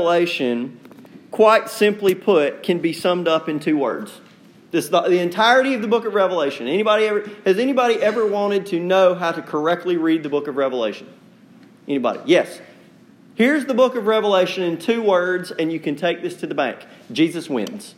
Revelation, 0.00 0.80
quite 1.30 1.68
simply 1.68 2.14
put, 2.14 2.62
can 2.62 2.78
be 2.78 2.94
summed 2.94 3.28
up 3.28 3.50
in 3.50 3.60
two 3.60 3.76
words. 3.76 4.20
This, 4.70 4.88
the, 4.88 5.02
the 5.02 5.18
entirety 5.18 5.74
of 5.74 5.82
the 5.82 5.88
book 5.88 6.06
of 6.06 6.14
Revelation. 6.14 6.66
Anybody 6.66 7.04
ever, 7.04 7.30
has 7.44 7.58
anybody 7.58 7.96
ever 7.96 8.26
wanted 8.26 8.64
to 8.66 8.80
know 8.80 9.14
how 9.14 9.30
to 9.30 9.42
correctly 9.42 9.98
read 9.98 10.22
the 10.22 10.30
book 10.30 10.48
of 10.48 10.56
Revelation? 10.56 11.06
Anybody? 11.86 12.20
Yes. 12.24 12.62
Here's 13.34 13.66
the 13.66 13.74
book 13.74 13.94
of 13.94 14.06
Revelation 14.06 14.62
in 14.62 14.78
two 14.78 15.02
words, 15.02 15.50
and 15.50 15.70
you 15.70 15.78
can 15.78 15.96
take 15.96 16.22
this 16.22 16.36
to 16.36 16.46
the 16.46 16.54
bank 16.54 16.78
Jesus 17.12 17.50
wins. 17.50 17.94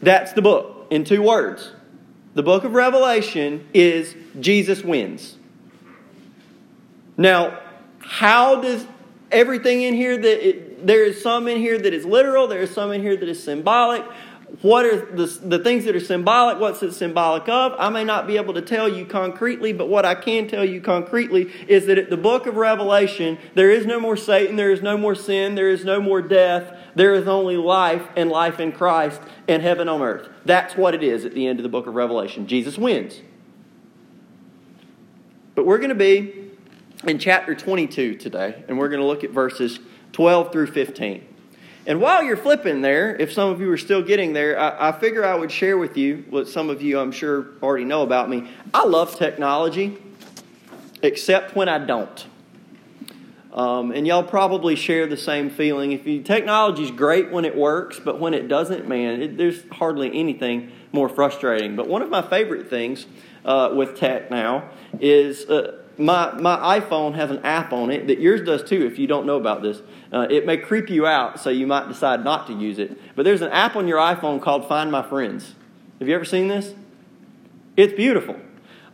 That's 0.00 0.32
the 0.32 0.42
book 0.42 0.86
in 0.90 1.04
two 1.04 1.22
words. 1.22 1.72
The 2.34 2.42
book 2.44 2.62
of 2.62 2.74
Revelation 2.74 3.66
is 3.74 4.14
Jesus 4.38 4.84
wins. 4.84 5.36
Now, 7.16 7.58
how 7.98 8.60
does 8.60 8.86
everything 9.34 9.82
in 9.82 9.94
here 9.94 10.16
that 10.16 10.48
it, 10.48 10.86
there 10.86 11.04
is 11.04 11.20
some 11.22 11.48
in 11.48 11.58
here 11.58 11.78
that 11.78 11.92
is 11.92 12.04
literal, 12.04 12.46
there 12.46 12.62
is 12.62 12.72
some 12.72 12.92
in 12.92 13.02
here 13.02 13.16
that 13.16 13.28
is 13.28 13.42
symbolic 13.42 14.04
what 14.62 14.86
are 14.86 15.04
the, 15.14 15.26
the 15.26 15.58
things 15.58 15.84
that 15.84 15.96
are 15.96 16.00
symbolic, 16.00 16.60
what's 16.60 16.82
it 16.82 16.92
symbolic 16.92 17.48
of. 17.48 17.74
I 17.78 17.88
may 17.88 18.04
not 18.04 18.26
be 18.26 18.36
able 18.36 18.54
to 18.54 18.62
tell 18.62 18.88
you 18.88 19.04
concretely, 19.04 19.72
but 19.72 19.88
what 19.88 20.04
I 20.04 20.14
can 20.14 20.48
tell 20.48 20.64
you 20.64 20.80
concretely 20.80 21.50
is 21.66 21.86
that 21.86 21.98
at 21.98 22.10
the 22.10 22.16
book 22.16 22.46
of 22.46 22.56
Revelation, 22.56 23.38
there 23.54 23.70
is 23.70 23.84
no 23.84 23.98
more 23.98 24.16
Satan, 24.16 24.56
there 24.56 24.70
is 24.70 24.82
no 24.82 24.96
more 24.96 25.14
sin, 25.14 25.54
there 25.54 25.68
is 25.68 25.84
no 25.84 26.00
more 26.00 26.22
death, 26.22 26.76
there 26.94 27.14
is 27.14 27.26
only 27.26 27.56
life 27.56 28.06
and 28.16 28.30
life 28.30 28.60
in 28.60 28.72
Christ 28.72 29.20
and 29.48 29.62
heaven 29.62 29.88
on 29.88 30.02
earth. 30.02 30.28
That's 30.44 30.76
what 30.76 30.94
it 30.94 31.02
is 31.02 31.24
at 31.24 31.34
the 31.34 31.46
end 31.46 31.58
of 31.58 31.62
the 31.62 31.68
book 31.68 31.86
of 31.86 31.94
Revelation. 31.94 32.46
Jesus 32.46 32.78
wins. 32.78 33.20
But 35.54 35.66
we're 35.66 35.78
going 35.78 35.90
to 35.90 35.94
be 35.94 36.43
in 37.06 37.18
chapter 37.18 37.54
22 37.54 38.16
today, 38.16 38.64
and 38.68 38.78
we're 38.78 38.88
going 38.88 39.00
to 39.00 39.06
look 39.06 39.24
at 39.24 39.30
verses 39.30 39.78
12 40.12 40.52
through 40.52 40.68
15. 40.68 41.26
And 41.86 42.00
while 42.00 42.22
you're 42.22 42.36
flipping 42.36 42.80
there, 42.80 43.14
if 43.16 43.32
some 43.32 43.50
of 43.50 43.60
you 43.60 43.70
are 43.70 43.76
still 43.76 44.00
getting 44.00 44.32
there, 44.32 44.58
I, 44.58 44.88
I, 44.88 44.92
figure 44.92 45.24
I 45.24 45.34
would 45.34 45.52
share 45.52 45.76
with 45.76 45.98
you 45.98 46.24
what 46.30 46.48
some 46.48 46.70
of 46.70 46.80
you 46.80 46.98
I'm 46.98 47.12
sure 47.12 47.46
already 47.62 47.84
know 47.84 48.02
about 48.02 48.30
me. 48.30 48.50
I 48.72 48.86
love 48.86 49.18
technology, 49.18 49.98
except 51.02 51.54
when 51.54 51.68
I 51.68 51.78
don't. 51.78 52.26
Um, 53.52 53.92
and 53.92 54.06
y'all 54.06 54.22
probably 54.22 54.74
share 54.74 55.06
the 55.06 55.16
same 55.16 55.50
feeling. 55.50 55.92
If 55.92 56.06
you, 56.06 56.22
technology's 56.22 56.90
great 56.90 57.30
when 57.30 57.44
it 57.44 57.54
works, 57.54 58.00
but 58.00 58.18
when 58.18 58.32
it 58.32 58.48
doesn't, 58.48 58.88
man, 58.88 59.20
it, 59.20 59.36
there's 59.36 59.62
hardly 59.70 60.18
anything 60.18 60.72
more 60.90 61.08
frustrating. 61.10 61.76
But 61.76 61.86
one 61.86 62.00
of 62.00 62.08
my 62.08 62.22
favorite 62.22 62.70
things 62.70 63.06
uh, 63.44 63.72
with 63.76 63.96
tech 63.96 64.30
now 64.30 64.70
is 64.98 65.44
uh, 65.50 65.83
my, 65.98 66.32
my 66.34 66.80
iPhone 66.80 67.14
has 67.14 67.30
an 67.30 67.44
app 67.44 67.72
on 67.72 67.90
it 67.90 68.06
that 68.08 68.20
yours 68.20 68.42
does 68.42 68.62
too 68.62 68.84
if 68.86 68.98
you 68.98 69.06
don't 69.06 69.26
know 69.26 69.36
about 69.36 69.62
this. 69.62 69.80
Uh, 70.12 70.26
it 70.30 70.46
may 70.46 70.56
creep 70.56 70.90
you 70.90 71.06
out, 71.06 71.40
so 71.40 71.50
you 71.50 71.66
might 71.66 71.88
decide 71.88 72.24
not 72.24 72.46
to 72.48 72.52
use 72.52 72.78
it. 72.78 72.98
But 73.14 73.24
there's 73.24 73.42
an 73.42 73.50
app 73.50 73.76
on 73.76 73.86
your 73.86 73.98
iPhone 73.98 74.40
called 74.40 74.68
Find 74.68 74.90
My 74.90 75.02
Friends. 75.02 75.54
Have 75.98 76.08
you 76.08 76.14
ever 76.14 76.24
seen 76.24 76.48
this? 76.48 76.74
It's 77.76 77.92
beautiful. 77.92 78.36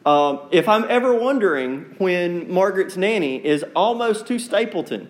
Um, 0.05 0.41
if 0.51 0.69
I'm 0.69 0.85
ever 0.89 1.15
wondering 1.15 1.95
when 1.99 2.51
Margaret's 2.51 2.97
nanny 2.97 3.45
is 3.45 3.65
almost 3.77 4.27
to 4.29 4.39
Stapleton, 4.39 5.09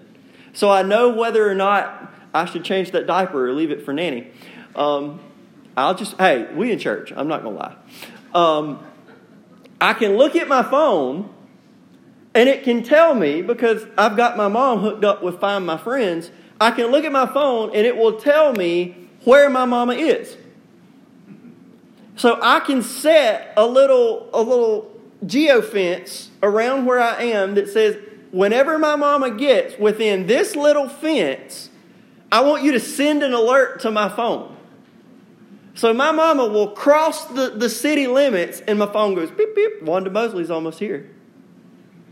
so 0.53 0.71
I 0.71 0.83
know 0.83 1.11
whether 1.11 1.49
or 1.49 1.55
not 1.55 2.13
I 2.35 2.45
should 2.45 2.65
change 2.65 2.91
that 2.93 3.07
diaper 3.07 3.49
or 3.49 3.53
leave 3.53 3.71
it 3.71 3.85
for 3.85 3.93
nanny, 3.93 4.33
um, 4.75 5.21
I'll 5.77 5.95
just, 5.95 6.17
hey, 6.17 6.53
we 6.55 6.73
in 6.73 6.79
church. 6.79 7.13
I'm 7.15 7.29
not 7.29 7.43
going 7.43 7.57
to 7.57 7.63
lie. 7.63 7.77
Um, 8.35 8.85
I 9.81 9.95
can 9.95 10.17
look 10.17 10.37
at 10.37 10.49
my 10.49 10.63
phone 10.63 11.33
and 12.35 12.49
it 12.49 12.63
can 12.63 12.83
tell 12.83 13.15
me, 13.15 13.43
because 13.43 13.85
I've 13.99 14.17
got 14.17 14.37
my 14.37 14.49
mom 14.49 14.81
hooked 14.81 15.05
up 15.05 15.23
with 15.23 15.41
Find 15.41 15.67
My 15.67 15.77
Friends, 15.77 16.31
I 16.61 16.71
can 16.71 16.87
look 16.87 17.05
at 17.05 17.13
my 17.13 17.27
phone 17.27 17.71
and 17.75 17.87
it 17.87 17.97
will 17.97 18.21
tell 18.21 18.53
me 18.53 19.09
where 19.25 19.51
my 19.51 19.65
mama 19.65 19.95
is. 19.95 20.37
So 22.17 22.39
I 22.43 22.61
can 22.61 22.83
set 22.83 23.55
a 23.57 23.67
little, 23.67 24.29
a 24.33 24.43
little 24.43 25.01
geofence 25.25 26.29
around 26.43 26.85
where 26.87 27.01
I 27.01 27.23
am 27.23 27.55
that 27.55 27.69
says, 27.69 27.97
whenever 28.31 28.79
my 28.79 28.95
mama 28.95 29.31
gets 29.31 29.79
within 29.79 30.27
this 30.27 30.55
little 30.55 30.89
fence, 30.89 31.71
I 32.31 32.43
want 32.43 32.63
you 32.63 32.73
to 32.73 32.81
send 32.81 33.23
an 33.23 33.33
alert 33.33 33.81
to 33.81 33.91
my 33.91 34.09
phone. 34.09 34.57
So 35.75 35.95
my 35.95 36.13
mama 36.13 36.47
will 36.47 36.69
cross 36.69 37.25
the, 37.25 37.51
the 37.51 37.71
city 37.71 38.07
limits 38.07 38.61
and 38.61 38.79
my 38.79 38.87
phone 38.87 39.15
goes 39.15 39.31
beep 39.31 39.55
beep. 39.55 39.83
Wanda 39.83 40.11
Mosley's 40.11 40.51
almost 40.51 40.79
here. 40.79 41.11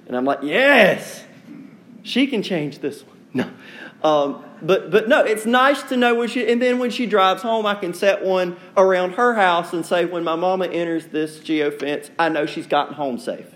And 0.08 0.16
I'm 0.16 0.24
like, 0.24 0.40
yes, 0.42 1.24
she 2.02 2.26
can 2.26 2.42
change 2.42 2.80
this 2.80 3.02
one. 3.02 3.18
No. 3.34 3.50
Um, 4.02 4.44
but, 4.62 4.90
but 4.90 5.08
no, 5.08 5.22
it's 5.22 5.46
nice 5.46 5.82
to 5.84 5.96
know 5.96 6.14
when 6.14 6.28
she, 6.28 6.50
and 6.50 6.60
then 6.60 6.78
when 6.78 6.90
she 6.90 7.06
drives 7.06 7.42
home, 7.42 7.66
I 7.66 7.74
can 7.74 7.94
set 7.94 8.24
one 8.24 8.56
around 8.76 9.12
her 9.12 9.34
house 9.34 9.72
and 9.72 9.84
say, 9.84 10.04
when 10.04 10.24
my 10.24 10.34
mama 10.34 10.66
enters 10.66 11.08
this 11.08 11.38
geofence, 11.38 12.10
I 12.18 12.28
know 12.28 12.46
she's 12.46 12.66
gotten 12.66 12.94
home 12.94 13.18
safe 13.18 13.54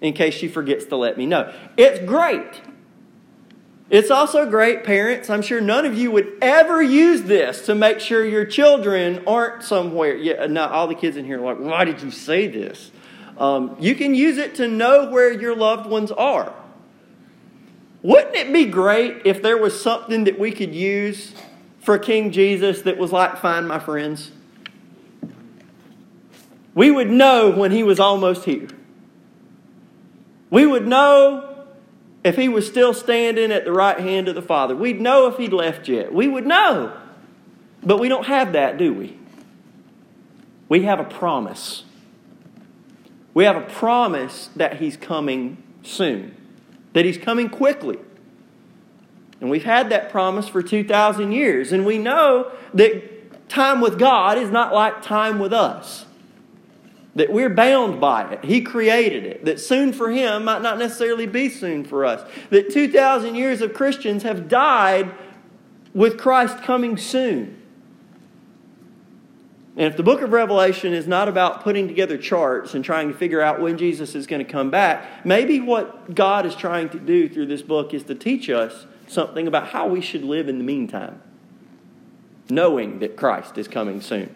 in 0.00 0.14
case 0.14 0.34
she 0.34 0.48
forgets 0.48 0.86
to 0.86 0.96
let 0.96 1.16
me 1.16 1.26
know. 1.26 1.52
It's 1.76 2.04
great. 2.04 2.60
It's 3.90 4.10
also 4.10 4.48
great, 4.48 4.84
parents. 4.84 5.28
I'm 5.28 5.42
sure 5.42 5.60
none 5.60 5.84
of 5.84 5.96
you 5.96 6.10
would 6.10 6.38
ever 6.40 6.82
use 6.82 7.22
this 7.24 7.66
to 7.66 7.74
make 7.74 8.00
sure 8.00 8.24
your 8.24 8.46
children 8.46 9.22
aren't 9.26 9.62
somewhere. 9.62 10.16
Yeah, 10.16 10.46
no, 10.46 10.66
all 10.66 10.86
the 10.88 10.94
kids 10.94 11.16
in 11.16 11.26
here 11.26 11.38
are 11.38 11.54
like, 11.54 11.58
why 11.58 11.84
did 11.84 12.00
you 12.00 12.10
say 12.10 12.46
this? 12.48 12.90
Um, 13.38 13.76
you 13.80 13.94
can 13.94 14.14
use 14.14 14.38
it 14.38 14.54
to 14.56 14.68
know 14.68 15.10
where 15.10 15.32
your 15.32 15.56
loved 15.56 15.88
ones 15.88 16.10
are. 16.12 16.54
Wouldn't 18.02 18.34
it 18.34 18.52
be 18.52 18.64
great 18.64 19.22
if 19.24 19.42
there 19.42 19.56
was 19.56 19.80
something 19.80 20.24
that 20.24 20.38
we 20.38 20.50
could 20.50 20.74
use 20.74 21.34
for 21.80 21.98
King 21.98 22.30
Jesus 22.32 22.82
that 22.82 22.98
was 22.98 23.12
like 23.12 23.38
Find 23.38 23.66
My 23.66 23.78
Friends? 23.78 24.32
We 26.74 26.90
would 26.90 27.10
know 27.10 27.50
when 27.50 27.70
he 27.70 27.82
was 27.82 28.00
almost 28.00 28.44
here. 28.44 28.68
We 30.50 30.66
would 30.66 30.86
know 30.86 31.66
if 32.24 32.36
he 32.36 32.48
was 32.48 32.66
still 32.66 32.94
standing 32.94 33.50
at 33.50 33.64
the 33.64 33.72
right 33.72 33.98
hand 33.98 34.28
of 34.28 34.34
the 34.34 34.42
Father. 34.42 34.76
We'd 34.76 35.00
know 35.00 35.26
if 35.26 35.36
he'd 35.36 35.52
left 35.52 35.88
yet. 35.88 36.12
We 36.12 36.28
would 36.28 36.46
know. 36.46 36.96
But 37.82 37.98
we 37.98 38.08
don't 38.08 38.26
have 38.26 38.52
that, 38.52 38.78
do 38.78 38.92
we? 38.92 39.18
We 40.68 40.82
have 40.84 41.00
a 41.00 41.04
promise. 41.04 41.84
We 43.34 43.44
have 43.44 43.56
a 43.56 43.62
promise 43.62 44.50
that 44.56 44.78
He's 44.78 44.96
coming 44.96 45.62
soon, 45.82 46.36
that 46.92 47.04
He's 47.04 47.18
coming 47.18 47.48
quickly. 47.48 47.98
And 49.40 49.50
we've 49.50 49.64
had 49.64 49.90
that 49.90 50.10
promise 50.10 50.48
for 50.48 50.62
2,000 50.62 51.32
years. 51.32 51.72
And 51.72 51.84
we 51.84 51.98
know 51.98 52.52
that 52.74 53.48
time 53.48 53.80
with 53.80 53.98
God 53.98 54.38
is 54.38 54.50
not 54.50 54.72
like 54.72 55.02
time 55.02 55.38
with 55.38 55.52
us. 55.52 56.06
That 57.14 57.32
we're 57.32 57.50
bound 57.50 58.00
by 58.00 58.32
it. 58.32 58.44
He 58.44 58.62
created 58.62 59.24
it. 59.24 59.44
That 59.44 59.60
soon 59.60 59.92
for 59.92 60.10
Him 60.10 60.44
might 60.44 60.62
not 60.62 60.78
necessarily 60.78 61.26
be 61.26 61.48
soon 61.48 61.84
for 61.84 62.06
us. 62.06 62.26
That 62.50 62.72
2,000 62.72 63.34
years 63.34 63.60
of 63.60 63.74
Christians 63.74 64.22
have 64.22 64.48
died 64.48 65.12
with 65.92 66.18
Christ 66.18 66.62
coming 66.62 66.96
soon. 66.96 67.61
And 69.74 69.86
if 69.86 69.96
the 69.96 70.02
book 70.02 70.20
of 70.20 70.32
Revelation 70.32 70.92
is 70.92 71.06
not 71.06 71.28
about 71.28 71.62
putting 71.62 71.88
together 71.88 72.18
charts 72.18 72.74
and 72.74 72.84
trying 72.84 73.08
to 73.08 73.14
figure 73.14 73.40
out 73.40 73.60
when 73.60 73.78
Jesus 73.78 74.14
is 74.14 74.26
going 74.26 74.44
to 74.44 74.50
come 74.50 74.70
back, 74.70 75.24
maybe 75.24 75.60
what 75.60 76.14
God 76.14 76.44
is 76.44 76.54
trying 76.54 76.90
to 76.90 76.98
do 76.98 77.28
through 77.28 77.46
this 77.46 77.62
book 77.62 77.94
is 77.94 78.04
to 78.04 78.14
teach 78.14 78.50
us 78.50 78.86
something 79.06 79.46
about 79.46 79.68
how 79.68 79.88
we 79.88 80.02
should 80.02 80.24
live 80.24 80.48
in 80.48 80.58
the 80.58 80.64
meantime, 80.64 81.22
knowing 82.50 82.98
that 82.98 83.16
Christ 83.16 83.56
is 83.56 83.66
coming 83.66 84.02
soon. 84.02 84.34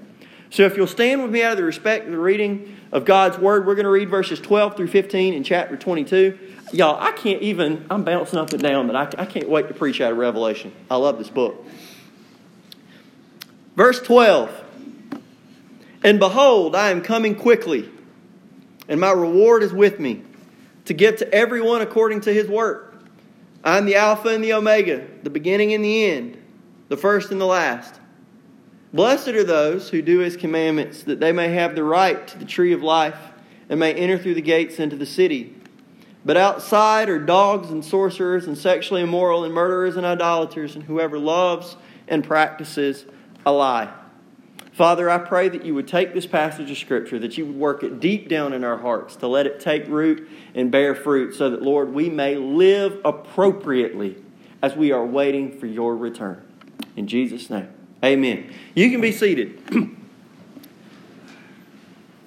So 0.49 0.63
if 0.63 0.77
you'll 0.77 0.87
stand 0.87 1.23
with 1.23 1.31
me 1.31 1.43
out 1.43 1.53
of 1.53 1.59
the 1.59 1.65
respect 1.65 2.07
of 2.07 2.13
the 2.13 2.19
reading 2.19 2.77
of 2.91 3.05
God's 3.05 3.37
Word, 3.37 3.67
we're 3.67 3.75
going 3.75 3.85
to 3.85 3.91
read 3.91 4.09
verses 4.09 4.41
12 4.41 4.77
through 4.77 4.87
15 4.87 5.35
in 5.35 5.45
chapter 5.45 5.77
22. 5.77 6.39
Y'all, 6.73 6.99
I 6.99 7.13
can't 7.13 7.43
even, 7.43 7.85
I'm 7.91 8.05
bouncing 8.05 8.39
up 8.39 8.53
and 8.53 8.63
down, 8.63 8.87
but 8.87 8.97
I, 8.97 9.23
I 9.23 9.27
can't 9.27 9.51
wait 9.51 9.69
to 9.69 9.75
preach 9.75 10.01
out 10.01 10.13
of 10.13 10.19
Revelation. 10.19 10.73
I 10.91 10.97
love 10.97 11.19
this 11.19 11.29
book. 11.29 11.63
Verse 13.77 14.01
12. 14.01 14.63
And 16.07 16.21
behold, 16.21 16.77
I 16.77 16.91
am 16.91 17.03
coming 17.03 17.35
quickly, 17.35 17.91
and 18.87 19.01
my 19.01 19.11
reward 19.11 19.65
is 19.65 19.73
with 19.73 19.99
me 19.99 20.23
to 20.85 20.95
give 20.95 21.17
to 21.17 21.35
everyone 21.35 21.81
according 21.81 22.21
to 22.21 22.33
his 22.33 22.47
work. 22.47 22.95
I 23.65 23.77
am 23.77 23.87
the 23.87 23.97
Alpha 23.97 24.29
and 24.29 24.45
the 24.45 24.53
Omega, 24.53 25.05
the 25.25 25.31
beginning 25.31 25.73
and 25.73 25.85
the 25.85 26.05
end, 26.05 26.41
the 26.87 26.97
first 26.97 27.33
and 27.33 27.41
the 27.41 27.47
last. 27.47 27.99
Blessed 28.95 29.31
are 29.31 29.43
those 29.43 29.91
who 29.91 30.01
do 30.01 30.21
his 30.21 30.37
commandments, 30.37 31.03
that 31.03 31.19
they 31.19 31.33
may 31.33 31.49
have 31.49 31.75
the 31.75 31.83
right 31.83 32.25
to 32.29 32.39
the 32.39 32.45
tree 32.45 32.73
of 32.73 32.85
life 32.85 33.19
and 33.69 33.81
may 33.81 33.93
enter 33.93 34.17
through 34.17 34.35
the 34.35 34.41
gates 34.41 34.79
into 34.79 34.95
the 34.95 35.07
city. 35.07 35.57
But 36.25 36.37
outside 36.37 37.09
are 37.09 37.19
dogs 37.19 37.71
and 37.71 37.85
sorcerers 37.85 38.47
and 38.47 38.57
sexually 38.57 39.03
immoral 39.03 39.43
and 39.43 39.53
murderers 39.53 39.97
and 39.97 40.07
idolaters 40.07 40.77
and 40.77 40.85
whoever 40.85 41.19
loves 41.19 41.77
and 42.07 42.23
practices 42.23 43.07
a 43.45 43.51
lie. 43.51 43.93
Father, 44.77 45.09
I 45.09 45.17
pray 45.17 45.49
that 45.49 45.65
you 45.65 45.75
would 45.75 45.89
take 45.89 46.13
this 46.13 46.27
passage 46.27 46.71
of 46.71 46.77
Scripture, 46.77 47.19
that 47.21 47.39
you 47.39 47.47
would 47.47 47.57
work 47.57 47.83
it 47.83 47.99
deep 47.99 48.29
down 48.29 48.53
in 48.53 48.63
our 48.63 48.77
hearts 48.77 49.17
to 49.17 49.27
let 49.27 49.47
it 49.47 49.59
take 49.59 49.89
root 49.89 50.29
and 50.55 50.71
bear 50.71 50.95
fruit, 50.95 51.35
so 51.35 51.49
that, 51.49 51.63
Lord, 51.63 51.95
we 51.95 52.11
may 52.11 52.35
live 52.37 53.01
appropriately 53.03 54.17
as 54.61 54.77
we 54.77 54.93
are 54.93 55.07
waiting 55.07 55.59
for 55.59 55.65
your 55.65 55.97
return. 55.97 56.43
In 56.95 57.07
Jesus' 57.07 57.49
name, 57.49 57.71
amen. 58.05 58.53
You 58.75 58.91
can 58.91 59.01
be 59.01 59.13
seated. 59.13 59.59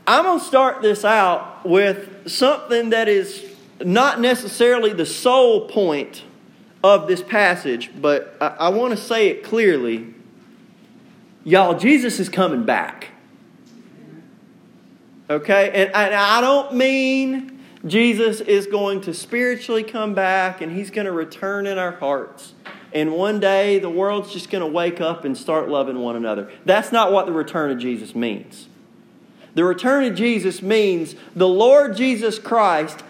I'm 0.07 0.24
going 0.24 0.40
to 0.40 0.45
start 0.45 0.81
this 0.81 1.06
out 1.06 1.63
with 1.63 2.31
something 2.31 2.90
that 2.90 3.07
is 3.07 3.45
not 3.86 4.19
necessarily 4.19 4.92
the 4.92 5.06
sole 5.06 5.68
point 5.68 6.24
of 6.84 7.07
this 7.07 7.22
passage, 7.22 7.92
but 8.02 8.36
I, 8.42 8.48
I 8.48 8.69
want 8.69 8.90
to 8.90 8.98
say 8.98 9.28
it 9.28 9.44
clearly. 9.44 10.16
Y'all, 11.44 11.77
Jesus 11.77 12.19
is 12.19 12.30
coming 12.30 12.63
back. 12.63 13.09
Okay? 15.30 15.69
And, 15.74 15.95
and 15.95 16.13
I 16.13 16.41
don't 16.41 16.74
mean 16.74 17.59
Jesus 17.86 18.41
is 18.41 18.68
going 18.68 19.01
to 19.01 19.13
spiritually 19.13 19.83
come 19.83 20.13
back 20.13 20.62
and 20.62 20.71
he's 20.71 20.91
going 20.91 21.06
to 21.06 21.12
return 21.12 21.65
in 21.65 21.77
our 21.77 21.91
hearts. 21.91 22.53
And 22.94 23.13
one 23.13 23.39
day 23.39 23.80
the 23.80 23.89
world's 23.89 24.33
just 24.33 24.50
going 24.50 24.63
to 24.63 24.68
wake 24.68 25.00
up 25.00 25.24
and 25.24 25.38
start 25.38 25.69
loving 25.69 26.00
one 26.00 26.15
another. 26.15 26.51
That's 26.65 26.91
not 26.91 27.12
what 27.12 27.25
the 27.25 27.31
return 27.31 27.71
of 27.71 27.77
Jesus 27.77 28.15
means. 28.15 28.68
The 29.53 29.63
return 29.63 30.03
of 30.06 30.15
Jesus 30.15 30.62
means 30.62 31.15
the 31.35 31.47
Lord 31.47 31.95
Jesus 31.95 32.39
Christ 32.39 33.03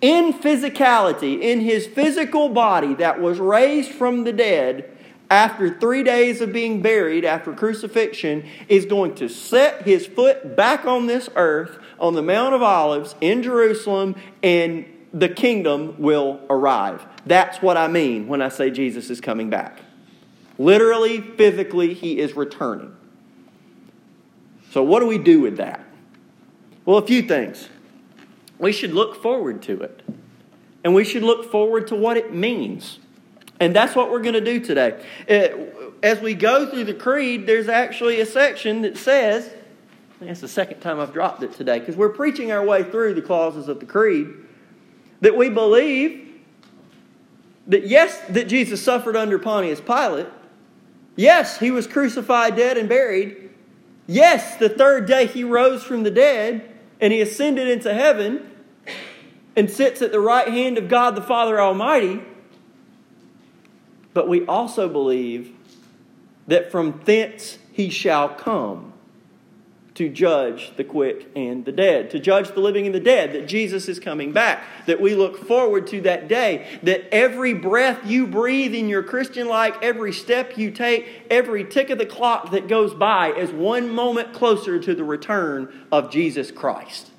in 0.00 0.32
physicality, 0.32 1.40
in 1.40 1.60
his 1.60 1.86
physical 1.86 2.48
body 2.48 2.94
that 2.94 3.20
was 3.20 3.38
raised 3.38 3.90
from 3.90 4.24
the 4.24 4.32
dead 4.32 4.93
after 5.30 5.78
three 5.78 6.02
days 6.02 6.40
of 6.40 6.52
being 6.52 6.82
buried 6.82 7.24
after 7.24 7.52
crucifixion, 7.52 8.44
is 8.68 8.86
going 8.86 9.14
to 9.16 9.28
set 9.28 9.82
his 9.82 10.06
foot 10.06 10.56
back 10.56 10.84
on 10.84 11.06
this 11.06 11.28
earth 11.34 11.78
on 11.98 12.14
the 12.14 12.22
Mount 12.22 12.54
of 12.54 12.62
Olives 12.62 13.14
in 13.20 13.42
Jerusalem, 13.42 14.16
and 14.42 14.84
the 15.12 15.28
kingdom 15.28 15.96
will 15.98 16.40
arrive. 16.50 17.06
That's 17.24 17.62
what 17.62 17.76
I 17.76 17.88
mean 17.88 18.28
when 18.28 18.42
I 18.42 18.48
say 18.48 18.70
Jesus 18.70 19.10
is 19.10 19.20
coming 19.20 19.48
back. 19.48 19.80
Literally, 20.58 21.20
physically, 21.20 21.94
he 21.94 22.18
is 22.18 22.34
returning. 22.34 22.94
So, 24.70 24.82
what 24.82 25.00
do 25.00 25.06
we 25.06 25.18
do 25.18 25.40
with 25.40 25.56
that? 25.56 25.84
Well, 26.84 26.98
a 26.98 27.06
few 27.06 27.22
things. 27.22 27.68
We 28.58 28.72
should 28.72 28.92
look 28.92 29.20
forward 29.20 29.62
to 29.62 29.80
it, 29.80 30.02
and 30.84 30.94
we 30.94 31.04
should 31.04 31.22
look 31.22 31.50
forward 31.50 31.86
to 31.88 31.94
what 31.94 32.16
it 32.16 32.32
means. 32.34 32.98
And 33.64 33.74
that's 33.74 33.96
what 33.96 34.10
we're 34.10 34.20
going 34.20 34.34
to 34.34 34.42
do 34.42 34.60
today. 34.60 35.02
Uh, 35.26 35.86
as 36.02 36.20
we 36.20 36.34
go 36.34 36.68
through 36.68 36.84
the 36.84 36.92
creed, 36.92 37.46
there's 37.46 37.66
actually 37.66 38.20
a 38.20 38.26
section 38.26 38.82
that 38.82 38.98
says, 38.98 39.50
that's 40.20 40.42
the 40.42 40.48
second 40.48 40.80
time 40.80 41.00
I've 41.00 41.14
dropped 41.14 41.42
it 41.42 41.54
today, 41.54 41.78
because 41.78 41.96
we're 41.96 42.10
preaching 42.10 42.52
our 42.52 42.62
way 42.62 42.82
through 42.82 43.14
the 43.14 43.22
clauses 43.22 43.68
of 43.68 43.80
the 43.80 43.86
creed, 43.86 44.28
that 45.22 45.34
we 45.34 45.48
believe 45.48 46.28
that 47.68 47.86
yes, 47.86 48.20
that 48.28 48.48
Jesus 48.48 48.84
suffered 48.84 49.16
under 49.16 49.38
Pontius 49.38 49.80
Pilate. 49.80 50.26
Yes, 51.16 51.58
he 51.58 51.70
was 51.70 51.86
crucified, 51.86 52.56
dead, 52.56 52.76
and 52.76 52.86
buried. 52.86 53.48
Yes, 54.06 54.58
the 54.58 54.68
third 54.68 55.06
day 55.06 55.26
he 55.26 55.42
rose 55.42 55.82
from 55.82 56.02
the 56.02 56.10
dead 56.10 56.70
and 57.00 57.14
he 57.14 57.22
ascended 57.22 57.66
into 57.66 57.94
heaven 57.94 58.50
and 59.56 59.70
sits 59.70 60.02
at 60.02 60.12
the 60.12 60.20
right 60.20 60.48
hand 60.48 60.76
of 60.76 60.88
God 60.88 61.14
the 61.16 61.22
Father 61.22 61.58
Almighty. 61.58 62.20
But 64.14 64.28
we 64.28 64.46
also 64.46 64.88
believe 64.88 65.52
that 66.46 66.70
from 66.70 67.00
thence 67.04 67.58
he 67.72 67.90
shall 67.90 68.28
come 68.28 68.92
to 69.94 70.08
judge 70.08 70.72
the 70.76 70.82
quick 70.84 71.28
and 71.36 71.64
the 71.64 71.72
dead, 71.72 72.10
to 72.10 72.18
judge 72.18 72.52
the 72.52 72.60
living 72.60 72.84
and 72.86 72.94
the 72.94 73.00
dead, 73.00 73.32
that 73.32 73.46
Jesus 73.46 73.88
is 73.88 74.00
coming 74.00 74.32
back, 74.32 74.64
that 74.86 75.00
we 75.00 75.14
look 75.14 75.46
forward 75.46 75.86
to 75.88 76.00
that 76.00 76.26
day, 76.26 76.66
that 76.82 77.14
every 77.14 77.54
breath 77.54 78.00
you 78.04 78.26
breathe 78.26 78.74
in 78.74 78.88
your 78.88 79.04
Christian 79.04 79.48
life, 79.48 79.76
every 79.82 80.12
step 80.12 80.58
you 80.58 80.72
take, 80.72 81.26
every 81.30 81.64
tick 81.64 81.90
of 81.90 81.98
the 81.98 82.06
clock 82.06 82.50
that 82.50 82.66
goes 82.66 82.92
by 82.92 83.32
is 83.32 83.50
one 83.50 83.88
moment 83.88 84.32
closer 84.32 84.80
to 84.80 84.94
the 84.94 85.04
return 85.04 85.86
of 85.92 86.10
Jesus 86.10 86.50
Christ. 86.50 87.10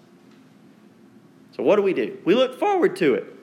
So, 1.55 1.63
what 1.63 1.77
do 1.77 1.81
we 1.81 1.93
do? 1.93 2.17
We 2.25 2.35
look 2.35 2.59
forward 2.59 2.97
to 2.97 3.13
it. 3.13 3.34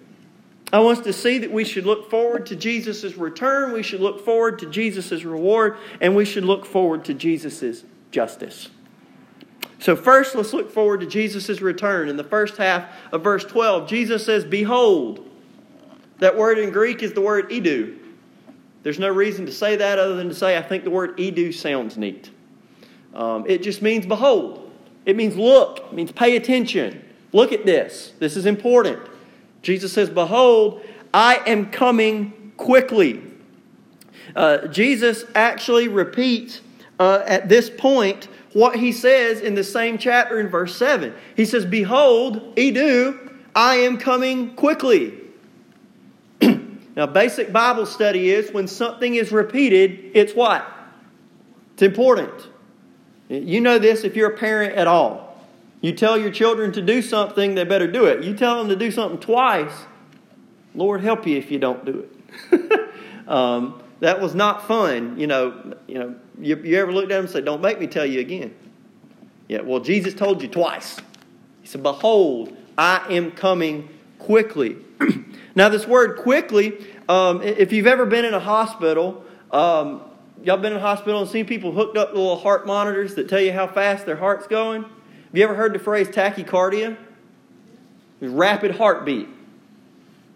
I 0.72 0.80
want 0.80 0.98
us 0.98 1.04
to 1.04 1.12
see 1.12 1.38
that 1.38 1.52
we 1.52 1.64
should 1.64 1.84
look 1.84 2.08
forward 2.08 2.46
to 2.46 2.56
Jesus' 2.56 3.16
return, 3.16 3.72
we 3.72 3.82
should 3.82 4.00
look 4.00 4.24
forward 4.24 4.58
to 4.60 4.66
Jesus' 4.66 5.22
reward, 5.24 5.76
and 6.00 6.16
we 6.16 6.24
should 6.24 6.44
look 6.44 6.64
forward 6.64 7.04
to 7.04 7.14
Jesus' 7.14 7.84
justice. 8.10 8.70
So, 9.78 9.96
first, 9.96 10.34
let's 10.34 10.52
look 10.52 10.70
forward 10.70 11.00
to 11.00 11.06
Jesus' 11.06 11.60
return. 11.60 12.08
In 12.08 12.16
the 12.16 12.24
first 12.24 12.56
half 12.56 12.88
of 13.10 13.22
verse 13.22 13.44
12, 13.44 13.88
Jesus 13.88 14.24
says, 14.24 14.44
Behold. 14.44 15.28
That 16.22 16.36
word 16.36 16.56
in 16.56 16.70
Greek 16.70 17.02
is 17.02 17.14
the 17.14 17.20
word 17.20 17.50
idou. 17.50 17.98
There's 18.84 19.00
no 19.00 19.08
reason 19.08 19.44
to 19.46 19.50
say 19.50 19.74
that 19.74 19.98
other 19.98 20.14
than 20.14 20.28
to 20.28 20.34
say, 20.36 20.56
I 20.56 20.62
think 20.62 20.84
the 20.84 20.90
word 20.90 21.18
idou 21.18 21.52
sounds 21.52 21.98
neat. 21.98 22.30
Um, 23.12 23.44
it 23.48 23.64
just 23.64 23.82
means 23.82 24.06
behold, 24.06 24.70
it 25.04 25.16
means 25.16 25.36
look, 25.36 25.78
it 25.78 25.92
means 25.92 26.12
pay 26.12 26.36
attention. 26.36 27.04
Look 27.32 27.50
at 27.50 27.66
this. 27.66 28.12
This 28.20 28.36
is 28.36 28.46
important. 28.46 29.00
Jesus 29.62 29.92
says, 29.92 30.10
Behold, 30.10 30.82
I 31.14 31.36
am 31.46 31.70
coming 31.70 32.52
quickly. 32.56 33.22
Uh, 34.34 34.66
Jesus 34.68 35.24
actually 35.34 35.88
repeats 35.88 36.60
uh, 36.98 37.22
at 37.26 37.48
this 37.48 37.70
point 37.70 38.28
what 38.52 38.76
he 38.76 38.92
says 38.92 39.40
in 39.40 39.54
the 39.54 39.64
same 39.64 39.98
chapter 39.98 40.38
in 40.38 40.48
verse 40.48 40.76
7. 40.76 41.14
He 41.36 41.44
says, 41.44 41.64
Behold, 41.64 42.54
idou, 42.56 43.18
I 43.54 43.76
am 43.76 43.98
coming 43.98 44.54
quickly. 44.54 45.18
now, 46.40 47.06
basic 47.06 47.52
Bible 47.52 47.86
study 47.86 48.30
is 48.30 48.52
when 48.52 48.66
something 48.66 49.14
is 49.14 49.32
repeated, 49.32 50.10
it's 50.14 50.34
what? 50.34 50.66
It's 51.74 51.82
important. 51.82 52.48
You 53.28 53.60
know 53.60 53.78
this 53.78 54.04
if 54.04 54.14
you're 54.16 54.32
a 54.32 54.36
parent 54.36 54.74
at 54.74 54.86
all. 54.86 55.31
You 55.82 55.92
tell 55.92 56.16
your 56.16 56.30
children 56.30 56.72
to 56.72 56.80
do 56.80 57.02
something, 57.02 57.56
they 57.56 57.64
better 57.64 57.90
do 57.90 58.06
it. 58.06 58.22
You 58.22 58.34
tell 58.34 58.56
them 58.56 58.68
to 58.68 58.76
do 58.76 58.90
something 58.92 59.18
twice, 59.18 59.72
Lord 60.74 61.02
help 61.02 61.26
you 61.26 61.36
if 61.36 61.50
you 61.50 61.58
don't 61.58 61.84
do 61.84 62.08
it. 62.40 62.90
um, 63.28 63.82
that 63.98 64.20
was 64.20 64.34
not 64.34 64.66
fun. 64.66 65.18
You 65.18 65.26
know, 65.26 65.74
you 65.86 65.98
know, 65.98 66.14
you, 66.40 66.56
you 66.62 66.78
ever 66.78 66.92
looked 66.92 67.10
at 67.10 67.16
them 67.16 67.24
and 67.24 67.30
said, 67.30 67.44
Don't 67.44 67.60
make 67.60 67.80
me 67.80 67.88
tell 67.88 68.06
you 68.06 68.20
again? 68.20 68.54
Yeah, 69.48 69.60
well, 69.62 69.80
Jesus 69.80 70.14
told 70.14 70.40
you 70.40 70.48
twice. 70.48 70.98
He 71.60 71.66
said, 71.68 71.82
Behold, 71.82 72.56
I 72.78 73.04
am 73.10 73.32
coming 73.32 73.88
quickly. 74.20 74.76
now, 75.56 75.68
this 75.68 75.86
word 75.86 76.18
quickly, 76.18 76.86
um, 77.08 77.42
if 77.42 77.72
you've 77.72 77.88
ever 77.88 78.06
been 78.06 78.24
in 78.24 78.34
a 78.34 78.40
hospital, 78.40 79.24
um, 79.50 80.00
y'all 80.44 80.56
been 80.58 80.72
in 80.72 80.78
a 80.78 80.80
hospital 80.80 81.20
and 81.20 81.28
seen 81.28 81.44
people 81.44 81.72
hooked 81.72 81.96
up 81.96 82.10
to 82.10 82.14
little 82.14 82.38
heart 82.38 82.66
monitors 82.68 83.16
that 83.16 83.28
tell 83.28 83.40
you 83.40 83.52
how 83.52 83.66
fast 83.66 84.06
their 84.06 84.16
heart's 84.16 84.46
going? 84.46 84.84
Have 85.32 85.38
you 85.38 85.44
ever 85.44 85.54
heard 85.54 85.72
the 85.72 85.78
phrase 85.78 86.08
tachycardia? 86.08 86.94
Rapid 88.20 88.72
heartbeat. 88.72 89.30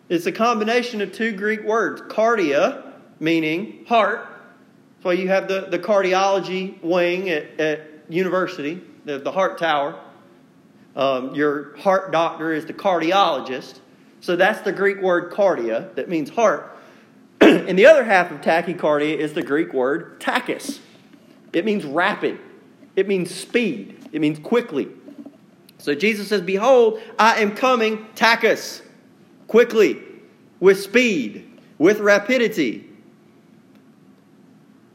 It's 0.08 0.24
a 0.24 0.32
combination 0.32 1.02
of 1.02 1.12
two 1.12 1.32
Greek 1.32 1.64
words 1.64 2.00
cardia, 2.00 2.94
meaning 3.20 3.84
heart, 3.86 4.20
That's 4.20 5.04
why 5.04 5.12
you 5.12 5.28
have 5.28 5.48
the, 5.48 5.66
the 5.70 5.78
cardiology 5.78 6.82
wing 6.82 7.28
at, 7.28 7.60
at 7.60 7.80
university, 8.08 8.80
the, 9.04 9.18
the 9.18 9.32
heart 9.32 9.58
tower. 9.58 10.00
Um, 10.96 11.34
your 11.34 11.76
heart 11.76 12.10
doctor 12.10 12.54
is 12.54 12.64
the 12.64 12.72
cardiologist. 12.72 13.80
So 14.22 14.34
that's 14.34 14.62
the 14.62 14.72
Greek 14.72 15.02
word 15.02 15.30
cardia, 15.30 15.94
that 15.96 16.08
means 16.08 16.30
heart. 16.30 16.74
and 17.42 17.78
the 17.78 17.84
other 17.84 18.04
half 18.04 18.30
of 18.30 18.40
tachycardia 18.40 19.14
is 19.18 19.34
the 19.34 19.42
Greek 19.42 19.74
word 19.74 20.18
tachys. 20.20 20.78
It 21.52 21.66
means 21.66 21.84
rapid, 21.84 22.38
it 22.96 23.06
means 23.06 23.30
speed, 23.34 23.95
it 24.12 24.20
means 24.20 24.38
quickly. 24.38 24.88
So 25.78 25.94
Jesus 25.94 26.28
says, 26.28 26.42
Behold, 26.42 27.00
I 27.18 27.40
am 27.42 27.54
coming 27.54 28.06
tachys, 28.14 28.82
quickly, 29.46 30.02
with 30.60 30.80
speed, 30.80 31.60
with 31.78 32.00
rapidity. 32.00 32.88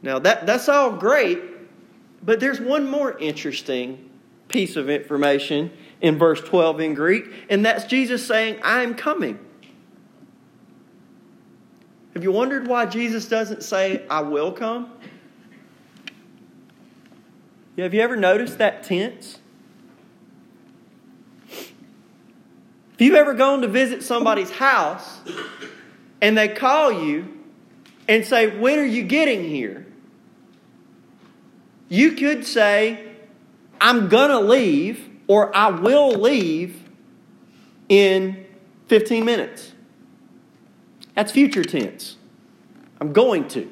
Now, 0.02 0.20
that, 0.20 0.46
that's 0.46 0.68
all 0.68 0.92
great, 0.92 1.40
but 2.24 2.40
there's 2.40 2.60
one 2.60 2.90
more 2.90 3.18
interesting 3.20 4.10
piece 4.48 4.76
of 4.76 4.90
information 4.90 5.72
in 6.02 6.18
verse 6.18 6.42
12 6.42 6.80
in 6.82 6.94
Greek, 6.94 7.26
and 7.50 7.66
that's 7.66 7.86
Jesus 7.86 8.26
saying, 8.26 8.60
I'm 8.64 8.96
coming. 8.96 9.40
Have 12.14 12.24
you 12.24 12.32
wondered 12.32 12.68
why 12.68 12.86
Jesus 12.88 13.28
doesn't 13.28 13.64
say, 13.64 14.06
I 14.10 14.22
will 14.22 14.52
come? 14.52 14.92
Have 17.78 17.94
you 17.94 18.02
ever 18.02 18.16
noticed 18.16 18.58
that 18.58 18.84
tense? 18.84 19.40
If 21.50 23.08
you've 23.08 23.16
ever 23.16 23.34
gone 23.34 23.62
to 23.62 23.68
visit 23.68 24.04
somebody's 24.04 24.52
house 24.52 25.22
and 26.22 26.38
they 26.38 26.50
call 26.50 26.92
you 26.92 27.40
and 28.08 28.26
say, 28.26 28.60
When 28.60 28.78
are 28.78 28.86
you 28.86 29.04
getting 29.04 29.44
here? 29.44 29.88
You 31.90 32.12
could 32.12 32.46
say, 32.46 33.08
I'm 33.80 34.08
going 34.08 34.30
to 34.30 34.40
leave 34.40 35.10
or 35.28 35.56
I 35.56 35.70
will 35.72 36.12
leave 36.12 36.84
in 37.90 38.46
15 38.88 39.26
minutes. 39.26 39.74
That's 41.16 41.32
future 41.32 41.64
tense. 41.64 42.18
I'm 43.00 43.14
going 43.14 43.48
to. 43.50 43.72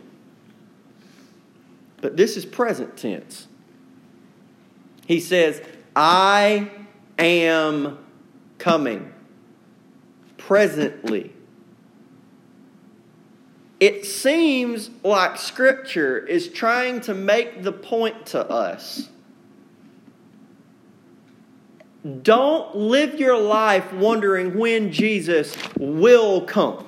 But 2.01 2.17
this 2.17 2.35
is 2.35 2.45
present 2.45 2.97
tense. 2.97 3.48
He 5.09 5.19
says, 5.19 5.59
I 5.95 6.69
am 7.17 7.97
coming 8.59 9.11
presently. 10.37 11.33
It 13.79 14.05
seems 14.05 14.91
like 15.03 15.37
Scripture 15.37 16.19
is 16.19 16.49
trying 16.49 17.01
to 17.01 17.15
make 17.15 17.63
the 17.63 17.71
point 17.71 18.27
to 18.27 18.47
us. 18.47 19.09
Don't 22.21 22.75
live 22.75 23.19
your 23.19 23.39
life 23.39 23.91
wondering 23.91 24.59
when 24.59 24.91
Jesus 24.91 25.57
will 25.79 26.41
come. 26.41 26.87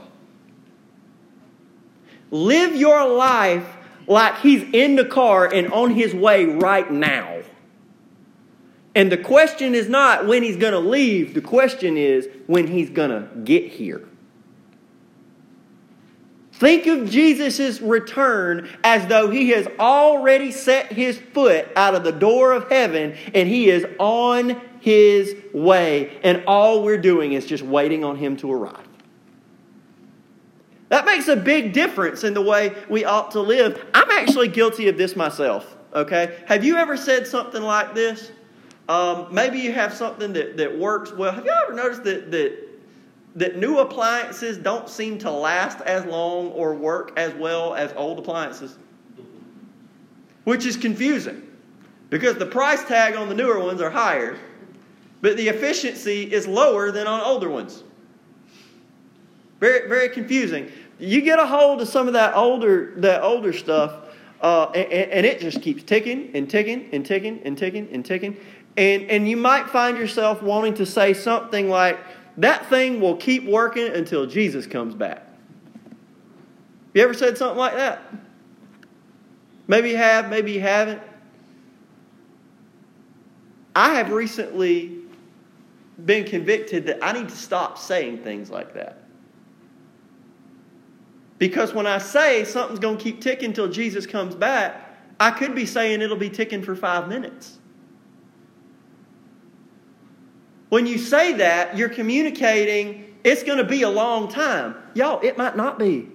Live 2.29 2.75
your 2.75 3.09
life 3.09 3.65
like 4.05 4.37
he's 4.41 4.61
in 4.73 4.95
the 4.95 5.05
car 5.05 5.51
and 5.51 5.73
on 5.73 5.89
his 5.89 6.13
way 6.13 6.45
right 6.45 6.91
now. 6.91 7.41
And 8.93 9.11
the 9.11 9.17
question 9.17 9.73
is 9.73 9.87
not 9.87 10.27
when 10.27 10.43
he's 10.43 10.57
going 10.57 10.73
to 10.73 10.79
leave, 10.79 11.33
the 11.33 11.41
question 11.41 11.97
is 11.97 12.27
when 12.47 12.67
he's 12.67 12.89
going 12.89 13.09
to 13.09 13.27
get 13.43 13.67
here. 13.67 14.07
Think 16.51 16.85
of 16.85 17.09
Jesus' 17.09 17.81
return 17.81 18.69
as 18.83 19.07
though 19.07 19.31
he 19.31 19.49
has 19.49 19.67
already 19.79 20.51
set 20.51 20.91
his 20.91 21.17
foot 21.17 21.67
out 21.75 21.95
of 21.95 22.03
the 22.03 22.11
door 22.11 22.51
of 22.51 22.69
heaven 22.69 23.15
and 23.33 23.49
he 23.49 23.69
is 23.69 23.85
on 23.97 24.61
his 24.79 25.35
way. 25.53 26.19
And 26.23 26.43
all 26.45 26.83
we're 26.83 26.99
doing 26.99 27.33
is 27.33 27.47
just 27.47 27.63
waiting 27.63 28.03
on 28.03 28.15
him 28.15 28.37
to 28.37 28.51
arrive. 28.51 28.87
That 30.89 31.05
makes 31.05 31.29
a 31.29 31.35
big 31.37 31.73
difference 31.73 32.23
in 32.23 32.33
the 32.33 32.41
way 32.41 32.75
we 32.89 33.05
ought 33.05 33.31
to 33.31 33.39
live. 33.39 33.83
I'm 33.93 34.11
actually 34.11 34.49
guilty 34.49 34.87
of 34.89 34.97
this 34.97 35.15
myself, 35.15 35.77
okay? 35.93 36.43
Have 36.47 36.65
you 36.65 36.75
ever 36.75 36.97
said 36.97 37.25
something 37.25 37.63
like 37.63 37.95
this? 37.95 38.29
Um, 38.91 39.27
maybe 39.31 39.57
you 39.57 39.71
have 39.71 39.93
something 39.93 40.33
that, 40.33 40.57
that 40.57 40.77
works 40.77 41.13
well. 41.13 41.31
Have 41.31 41.45
you 41.45 41.51
ever 41.63 41.73
noticed 41.73 42.03
that, 42.03 42.29
that, 42.31 42.57
that 43.35 43.55
new 43.55 43.79
appliances 43.79 44.57
don't 44.57 44.89
seem 44.89 45.17
to 45.19 45.31
last 45.31 45.79
as 45.79 46.03
long 46.03 46.47
or 46.47 46.75
work 46.75 47.13
as 47.15 47.33
well 47.35 47.73
as 47.73 47.93
old 47.93 48.19
appliances? 48.19 48.77
Which 50.43 50.65
is 50.65 50.75
confusing 50.75 51.41
because 52.09 52.35
the 52.35 52.45
price 52.45 52.83
tag 52.83 53.15
on 53.15 53.29
the 53.29 53.33
newer 53.33 53.61
ones 53.61 53.79
are 53.79 53.89
higher, 53.89 54.37
but 55.21 55.37
the 55.37 55.47
efficiency 55.47 56.23
is 56.23 56.45
lower 56.45 56.91
than 56.91 57.07
on 57.07 57.21
older 57.21 57.47
ones. 57.47 57.85
Very, 59.61 59.87
very 59.87 60.09
confusing. 60.09 60.69
You 60.99 61.21
get 61.21 61.39
a 61.39 61.45
hold 61.45 61.79
of 61.79 61.87
some 61.87 62.07
of 62.07 62.13
that 62.15 62.35
older, 62.35 62.91
that 62.97 63.23
older 63.23 63.53
stuff, 63.53 64.01
uh, 64.41 64.71
and, 64.75 65.11
and, 65.11 65.25
it 65.25 65.39
just 65.39 65.61
keeps 65.61 65.83
ticking 65.83 66.31
and 66.33 66.49
ticking 66.49 66.89
and 66.91 67.05
ticking 67.05 67.39
and 67.45 67.55
ticking 67.55 67.87
and 67.91 68.03
ticking. 68.03 68.35
And, 68.77 69.03
and 69.09 69.27
you 69.27 69.37
might 69.37 69.69
find 69.69 69.97
yourself 69.97 70.41
wanting 70.41 70.75
to 70.75 70.85
say 70.85 71.13
something 71.13 71.69
like, 71.69 71.99
that 72.37 72.67
thing 72.67 73.01
will 73.01 73.17
keep 73.17 73.45
working 73.45 73.87
until 73.87 74.25
Jesus 74.25 74.65
comes 74.65 74.95
back. 74.95 75.27
You 76.93 77.03
ever 77.03 77.13
said 77.13 77.37
something 77.37 77.57
like 77.57 77.75
that? 77.75 78.01
Maybe 79.67 79.89
you 79.89 79.97
have, 79.97 80.29
maybe 80.29 80.53
you 80.53 80.61
haven't. 80.61 81.01
I 83.75 83.95
have 83.95 84.11
recently 84.11 84.97
been 86.05 86.25
convicted 86.25 86.85
that 86.87 86.99
I 87.01 87.13
need 87.13 87.29
to 87.29 87.35
stop 87.35 87.77
saying 87.77 88.19
things 88.19 88.49
like 88.49 88.73
that. 88.73 88.97
Because 91.37 91.73
when 91.73 91.87
I 91.87 91.97
say 91.97 92.43
something's 92.43 92.79
going 92.79 92.97
to 92.97 93.03
keep 93.03 93.21
ticking 93.21 93.49
until 93.49 93.67
Jesus 93.67 94.05
comes 94.05 94.35
back, 94.35 94.97
I 95.19 95.31
could 95.31 95.55
be 95.55 95.65
saying 95.65 96.01
it'll 96.01 96.17
be 96.17 96.29
ticking 96.29 96.63
for 96.63 96.75
five 96.75 97.07
minutes. 97.07 97.57
When 100.71 100.85
you 100.85 100.97
say 100.97 101.33
that, 101.33 101.77
you're 101.77 101.89
communicating 101.89 103.11
it's 103.25 103.43
going 103.43 103.57
to 103.57 103.65
be 103.65 103.81
a 103.81 103.89
long 103.89 104.29
time. 104.29 104.73
Y'all, 104.93 105.19
it 105.21 105.37
might 105.37 105.57
not 105.57 105.77
be. 105.77 106.07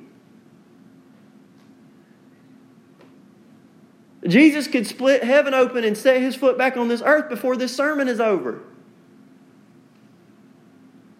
Jesus 4.27 4.67
could 4.67 4.87
split 4.87 5.23
heaven 5.23 5.53
open 5.53 5.85
and 5.85 5.95
set 5.95 6.23
his 6.23 6.35
foot 6.35 6.57
back 6.57 6.79
on 6.79 6.89
this 6.89 7.03
earth 7.05 7.29
before 7.29 7.59
this 7.59 7.77
sermon 7.77 8.09
is 8.09 8.19
over. 8.19 8.63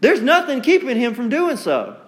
There's 0.01 0.23
nothing 0.23 0.63
keeping 0.63 0.97
him 0.97 1.15
from 1.15 1.29
doing 1.29 1.59
so. 1.59 1.99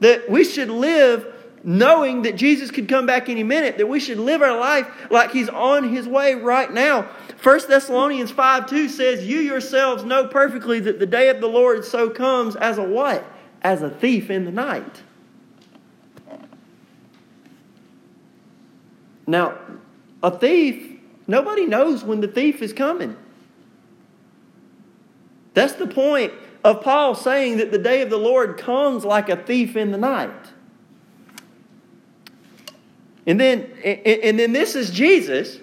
That 0.00 0.30
we 0.30 0.44
should 0.44 0.70
live 0.70 1.34
knowing 1.62 2.22
that 2.22 2.36
Jesus 2.36 2.70
could 2.70 2.88
come 2.88 3.04
back 3.04 3.28
any 3.28 3.42
minute, 3.42 3.76
that 3.76 3.86
we 3.86 4.00
should 4.00 4.18
live 4.18 4.40
our 4.40 4.58
life 4.58 4.88
like 5.10 5.32
he's 5.32 5.50
on 5.50 5.92
his 5.92 6.08
way 6.08 6.34
right 6.34 6.72
now. 6.72 7.10
1 7.42 7.60
Thessalonians 7.68 8.32
5 8.32 8.66
2 8.66 8.88
says, 8.88 9.24
You 9.24 9.38
yourselves 9.38 10.04
know 10.04 10.26
perfectly 10.26 10.80
that 10.80 10.98
the 10.98 11.06
day 11.06 11.28
of 11.28 11.40
the 11.40 11.46
Lord 11.46 11.84
so 11.84 12.10
comes 12.10 12.56
as 12.56 12.78
a 12.78 12.82
what? 12.82 13.24
As 13.62 13.82
a 13.82 13.90
thief 13.90 14.28
in 14.28 14.44
the 14.44 14.50
night. 14.50 15.02
Now, 19.26 19.58
a 20.22 20.36
thief, 20.36 20.98
nobody 21.26 21.66
knows 21.66 22.02
when 22.02 22.20
the 22.20 22.28
thief 22.28 22.60
is 22.60 22.72
coming. 22.72 23.16
That's 25.54 25.74
the 25.74 25.86
point 25.86 26.32
of 26.64 26.82
Paul 26.82 27.14
saying 27.14 27.58
that 27.58 27.70
the 27.70 27.78
day 27.78 28.02
of 28.02 28.10
the 28.10 28.16
Lord 28.16 28.58
comes 28.58 29.04
like 29.04 29.28
a 29.28 29.36
thief 29.36 29.76
in 29.76 29.92
the 29.92 29.98
night. 29.98 30.30
And 33.26 33.38
then, 33.38 33.70
and 33.84 34.38
then 34.38 34.52
this 34.52 34.74
is 34.74 34.90
Jesus, 34.90 35.58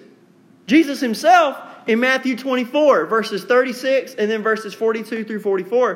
Jesus 0.68 1.00
himself 1.00 1.58
in 1.88 2.00
Matthew 2.00 2.36
24, 2.36 3.06
verses 3.06 3.44
36 3.44 4.16
and 4.16 4.30
then 4.30 4.42
verses 4.42 4.74
42 4.74 5.24
through 5.24 5.40
44. 5.40 5.92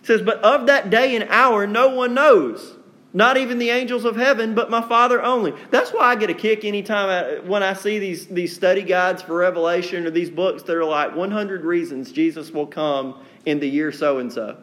It 0.00 0.06
says, 0.06 0.22
But 0.22 0.38
of 0.38 0.66
that 0.66 0.90
day 0.90 1.16
and 1.16 1.28
hour 1.28 1.66
no 1.66 1.88
one 1.88 2.14
knows, 2.14 2.76
not 3.12 3.36
even 3.36 3.58
the 3.58 3.70
angels 3.70 4.04
of 4.04 4.16
heaven, 4.16 4.54
but 4.54 4.70
my 4.70 4.82
Father 4.82 5.22
only. 5.22 5.52
That's 5.70 5.90
why 5.90 6.02
I 6.02 6.16
get 6.16 6.30
a 6.30 6.34
kick 6.34 6.64
anytime 6.64 7.08
I, 7.08 7.46
when 7.46 7.62
I 7.62 7.72
see 7.72 7.98
these, 7.98 8.26
these 8.26 8.54
study 8.54 8.82
guides 8.82 9.22
for 9.22 9.36
Revelation 9.36 10.06
or 10.06 10.10
these 10.10 10.30
books 10.30 10.62
that 10.64 10.76
are 10.76 10.84
like 10.84 11.14
100 11.14 11.64
reasons 11.64 12.12
Jesus 12.12 12.50
will 12.50 12.66
come 12.66 13.20
in 13.46 13.60
the 13.60 13.68
year 13.68 13.92
so 13.92 14.18
and 14.18 14.32
so. 14.32 14.58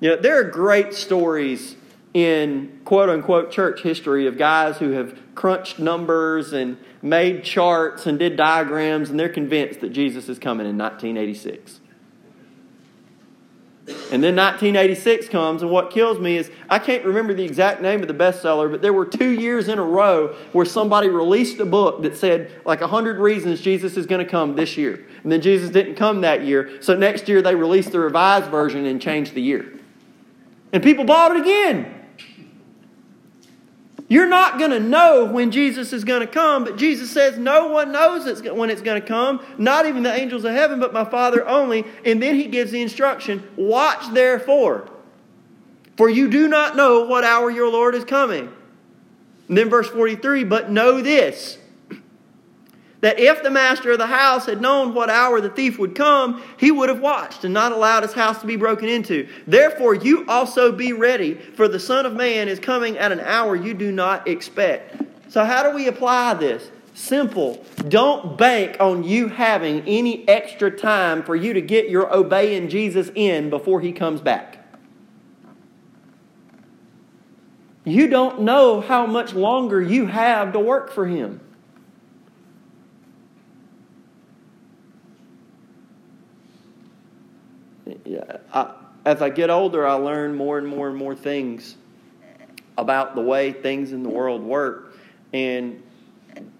You 0.00 0.10
know, 0.10 0.16
there 0.16 0.38
are 0.38 0.44
great 0.44 0.94
stories 0.94 1.76
in 2.14 2.80
quote 2.84 3.08
unquote 3.08 3.50
church 3.50 3.82
history 3.82 4.26
of 4.26 4.38
guys 4.38 4.76
who 4.78 4.90
have 4.90 5.18
crunched 5.34 5.78
numbers 5.78 6.52
and 6.52 6.76
made 7.02 7.44
charts 7.44 8.06
and 8.06 8.18
did 8.18 8.36
diagrams, 8.36 9.10
and 9.10 9.18
they're 9.18 9.28
convinced 9.28 9.80
that 9.80 9.90
Jesus 9.90 10.28
is 10.28 10.38
coming 10.38 10.66
in 10.66 10.78
1986. 10.78 11.80
And 13.86 14.24
then 14.24 14.34
1986 14.34 15.28
comes, 15.28 15.60
and 15.60 15.70
what 15.70 15.90
kills 15.90 16.18
me 16.18 16.38
is 16.38 16.50
I 16.70 16.78
can't 16.78 17.04
remember 17.04 17.34
the 17.34 17.44
exact 17.44 17.82
name 17.82 18.00
of 18.00 18.08
the 18.08 18.14
bestseller, 18.14 18.70
but 18.70 18.80
there 18.80 18.94
were 18.94 19.04
two 19.04 19.28
years 19.28 19.68
in 19.68 19.78
a 19.78 19.84
row 19.84 20.28
where 20.52 20.64
somebody 20.64 21.08
released 21.08 21.60
a 21.60 21.66
book 21.66 22.00
that 22.02 22.16
said, 22.16 22.50
like, 22.64 22.80
100 22.80 23.18
reasons 23.18 23.60
Jesus 23.60 23.98
is 23.98 24.06
going 24.06 24.24
to 24.24 24.30
come 24.30 24.56
this 24.56 24.78
year. 24.78 25.04
And 25.22 25.30
then 25.30 25.42
Jesus 25.42 25.68
didn't 25.68 25.96
come 25.96 26.22
that 26.22 26.44
year, 26.44 26.80
so 26.80 26.96
next 26.96 27.28
year 27.28 27.42
they 27.42 27.54
released 27.54 27.92
the 27.92 28.00
revised 28.00 28.50
version 28.50 28.86
and 28.86 29.02
changed 29.02 29.34
the 29.34 29.42
year. 29.42 29.78
And 30.72 30.82
people 30.82 31.04
bought 31.04 31.36
it 31.36 31.42
again. 31.42 32.03
You're 34.14 34.28
not 34.28 34.60
going 34.60 34.70
to 34.70 34.78
know 34.78 35.24
when 35.24 35.50
Jesus 35.50 35.92
is 35.92 36.04
going 36.04 36.20
to 36.20 36.32
come, 36.32 36.62
but 36.62 36.76
Jesus 36.76 37.10
says 37.10 37.36
no 37.36 37.66
one 37.66 37.90
knows 37.90 38.26
it's, 38.26 38.48
when 38.48 38.70
it's 38.70 38.80
going 38.80 39.02
to 39.02 39.04
come, 39.04 39.44
not 39.58 39.86
even 39.86 40.04
the 40.04 40.14
angels 40.14 40.44
of 40.44 40.52
heaven, 40.52 40.78
but 40.78 40.92
my 40.92 41.04
Father 41.04 41.44
only. 41.44 41.84
And 42.04 42.22
then 42.22 42.36
he 42.36 42.46
gives 42.46 42.70
the 42.70 42.80
instruction 42.80 43.42
watch 43.56 44.14
therefore, 44.14 44.88
for 45.96 46.08
you 46.08 46.30
do 46.30 46.46
not 46.46 46.76
know 46.76 47.06
what 47.06 47.24
hour 47.24 47.50
your 47.50 47.68
Lord 47.68 47.96
is 47.96 48.04
coming. 48.04 48.52
And 49.48 49.58
then 49.58 49.68
verse 49.68 49.88
43 49.88 50.44
but 50.44 50.70
know 50.70 51.00
this 51.00 51.58
that 53.04 53.20
if 53.20 53.42
the 53.42 53.50
master 53.50 53.92
of 53.92 53.98
the 53.98 54.06
house 54.06 54.46
had 54.46 54.62
known 54.62 54.94
what 54.94 55.10
hour 55.10 55.38
the 55.38 55.50
thief 55.50 55.78
would 55.78 55.94
come, 55.94 56.42
he 56.56 56.70
would 56.70 56.88
have 56.88 57.00
watched 57.00 57.44
and 57.44 57.52
not 57.52 57.70
allowed 57.70 58.02
his 58.02 58.14
house 58.14 58.40
to 58.40 58.46
be 58.46 58.56
broken 58.56 58.88
into. 58.88 59.28
Therefore, 59.46 59.94
you 59.94 60.24
also 60.26 60.72
be 60.72 60.94
ready, 60.94 61.34
for 61.34 61.68
the 61.68 61.78
Son 61.78 62.06
of 62.06 62.14
Man 62.14 62.48
is 62.48 62.58
coming 62.58 62.96
at 62.96 63.12
an 63.12 63.20
hour 63.20 63.56
you 63.56 63.74
do 63.74 63.92
not 63.92 64.26
expect. 64.26 65.02
So, 65.30 65.44
how 65.44 65.62
do 65.62 65.76
we 65.76 65.86
apply 65.86 66.32
this? 66.32 66.70
Simple. 66.94 67.62
Don't 67.88 68.38
bank 68.38 68.78
on 68.80 69.04
you 69.04 69.28
having 69.28 69.82
any 69.82 70.26
extra 70.26 70.70
time 70.70 71.22
for 71.22 71.36
you 71.36 71.52
to 71.52 71.60
get 71.60 71.90
your 71.90 72.10
obeying 72.10 72.70
Jesus 72.70 73.10
in 73.14 73.50
before 73.50 73.82
he 73.82 73.92
comes 73.92 74.22
back. 74.22 74.66
You 77.84 78.08
don't 78.08 78.40
know 78.40 78.80
how 78.80 79.04
much 79.04 79.34
longer 79.34 79.82
you 79.82 80.06
have 80.06 80.54
to 80.54 80.58
work 80.58 80.90
for 80.90 81.06
him. 81.06 81.42
I, 88.52 88.74
as 89.04 89.20
I 89.22 89.30
get 89.30 89.50
older, 89.50 89.86
I 89.86 89.94
learn 89.94 90.34
more 90.34 90.58
and 90.58 90.66
more 90.66 90.88
and 90.88 90.96
more 90.96 91.14
things 91.14 91.76
about 92.76 93.14
the 93.14 93.20
way 93.20 93.52
things 93.52 93.92
in 93.92 94.02
the 94.02 94.08
world 94.08 94.42
work. 94.42 94.96
And 95.32 95.82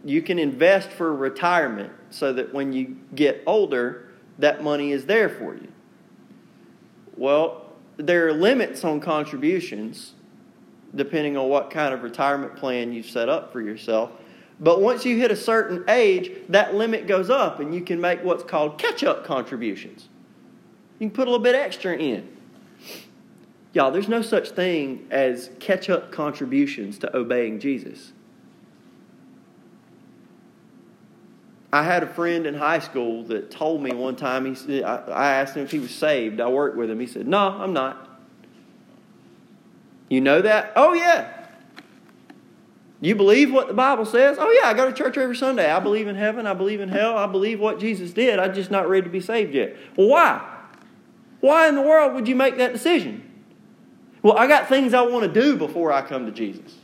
you 0.04 0.22
can 0.22 0.38
invest 0.38 0.90
for 0.90 1.14
retirement 1.14 1.92
so 2.10 2.32
that 2.32 2.52
when 2.52 2.72
you 2.72 2.96
get 3.14 3.42
older, 3.46 4.08
that 4.38 4.62
money 4.62 4.92
is 4.92 5.06
there 5.06 5.28
for 5.28 5.54
you. 5.54 5.68
Well, 7.16 7.72
there 7.96 8.28
are 8.28 8.32
limits 8.32 8.84
on 8.84 9.00
contributions 9.00 10.12
depending 10.94 11.36
on 11.36 11.48
what 11.48 11.70
kind 11.70 11.92
of 11.92 12.02
retirement 12.02 12.54
plan 12.56 12.92
you've 12.92 13.10
set 13.10 13.28
up 13.28 13.52
for 13.52 13.60
yourself. 13.60 14.12
But 14.60 14.80
once 14.80 15.04
you 15.04 15.16
hit 15.16 15.32
a 15.32 15.36
certain 15.36 15.84
age, 15.88 16.30
that 16.48 16.74
limit 16.74 17.08
goes 17.08 17.30
up 17.30 17.58
and 17.58 17.74
you 17.74 17.80
can 17.80 18.00
make 18.00 18.22
what's 18.22 18.44
called 18.44 18.78
catch 18.78 19.02
up 19.02 19.24
contributions. 19.24 20.08
You 20.98 21.08
can 21.08 21.14
put 21.14 21.28
a 21.28 21.30
little 21.30 21.42
bit 21.42 21.54
extra 21.54 21.96
in. 21.96 22.28
Y'all, 23.72 23.90
there's 23.90 24.08
no 24.08 24.22
such 24.22 24.50
thing 24.50 25.06
as 25.10 25.50
catch 25.58 25.90
up 25.90 26.12
contributions 26.12 26.98
to 26.98 27.16
obeying 27.16 27.58
Jesus. 27.58 28.12
I 31.72 31.82
had 31.82 32.04
a 32.04 32.06
friend 32.06 32.46
in 32.46 32.54
high 32.54 32.78
school 32.78 33.24
that 33.24 33.50
told 33.50 33.82
me 33.82 33.92
one 33.92 34.14
time, 34.14 34.54
he 34.54 34.84
I 34.84 35.32
asked 35.40 35.56
him 35.56 35.64
if 35.64 35.72
he 35.72 35.80
was 35.80 35.90
saved. 35.90 36.40
I 36.40 36.48
worked 36.48 36.76
with 36.76 36.88
him. 36.88 37.00
He 37.00 37.06
said, 37.08 37.26
No, 37.26 37.48
I'm 37.48 37.72
not. 37.72 38.08
You 40.08 40.20
know 40.20 40.40
that? 40.40 40.72
Oh, 40.76 40.92
yeah. 40.92 41.46
You 43.00 43.16
believe 43.16 43.52
what 43.52 43.66
the 43.66 43.74
Bible 43.74 44.04
says? 44.04 44.36
Oh, 44.38 44.56
yeah, 44.62 44.68
I 44.68 44.74
go 44.74 44.86
to 44.88 44.92
church 44.92 45.18
every 45.18 45.34
Sunday. 45.34 45.68
I 45.68 45.80
believe 45.80 46.06
in 46.06 46.14
heaven. 46.14 46.46
I 46.46 46.54
believe 46.54 46.80
in 46.80 46.88
hell. 46.88 47.18
I 47.18 47.26
believe 47.26 47.58
what 47.58 47.80
Jesus 47.80 48.12
did. 48.12 48.38
I'm 48.38 48.54
just 48.54 48.70
not 48.70 48.88
ready 48.88 49.02
to 49.02 49.10
be 49.10 49.20
saved 49.20 49.52
yet. 49.52 49.76
Well, 49.96 50.08
why? 50.08 50.53
Why 51.44 51.68
in 51.68 51.74
the 51.74 51.82
world 51.82 52.14
would 52.14 52.26
you 52.26 52.34
make 52.34 52.56
that 52.56 52.72
decision? 52.72 53.22
Well, 54.22 54.34
I 54.34 54.46
got 54.46 54.66
things 54.66 54.94
I 54.94 55.02
want 55.02 55.30
to 55.30 55.40
do 55.42 55.58
before 55.58 55.92
I 55.92 56.00
come 56.00 56.24
to 56.24 56.32
Jesus. 56.32 56.74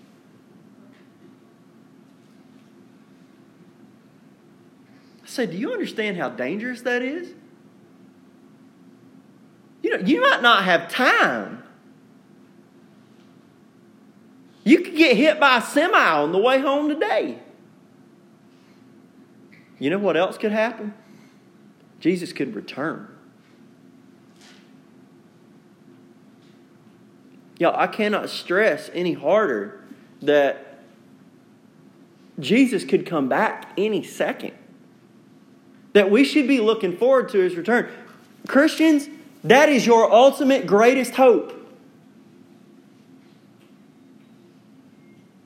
I 5.25 5.27
said, 5.27 5.53
Do 5.53 5.57
you 5.57 5.73
understand 5.73 6.19
how 6.19 6.29
dangerous 6.29 6.83
that 6.83 7.01
is? 7.01 7.33
You 9.83 9.97
know, 9.97 10.07
you 10.07 10.21
might 10.21 10.43
not 10.43 10.65
have 10.65 10.91
time. 10.91 11.63
You 14.63 14.83
could 14.83 14.95
get 14.95 15.17
hit 15.17 15.41
by 15.41 15.57
a 15.57 15.63
semi 15.63 15.97
on 15.97 16.33
the 16.33 16.39
way 16.39 16.61
home 16.61 16.91
today. 16.91 17.39
You 19.79 19.89
know 19.89 19.99
what 19.99 20.19
else 20.19 20.37
could 20.37 20.53
happen? 20.53 20.93
Jesus 21.99 22.35
could 22.35 22.55
return. 22.55 23.17
Y'all, 27.61 27.77
I 27.77 27.89
cannot 27.89 28.31
stress 28.31 28.89
any 28.95 29.13
harder 29.13 29.85
that 30.23 30.79
Jesus 32.39 32.85
could 32.87 33.05
come 33.05 33.29
back 33.29 33.71
any 33.77 34.03
second. 34.03 34.55
That 35.93 36.11
we 36.11 36.25
should 36.25 36.49
be 36.49 36.59
looking 36.59 36.97
forward 36.97 37.29
to 37.29 37.39
his 37.39 37.57
return. 37.57 37.91
Christians, 38.49 39.11
that 39.45 39.69
is 39.69 39.87
your 39.87 40.11
ultimate 40.11 40.67
greatest 40.67 41.15
hope. 41.15 41.55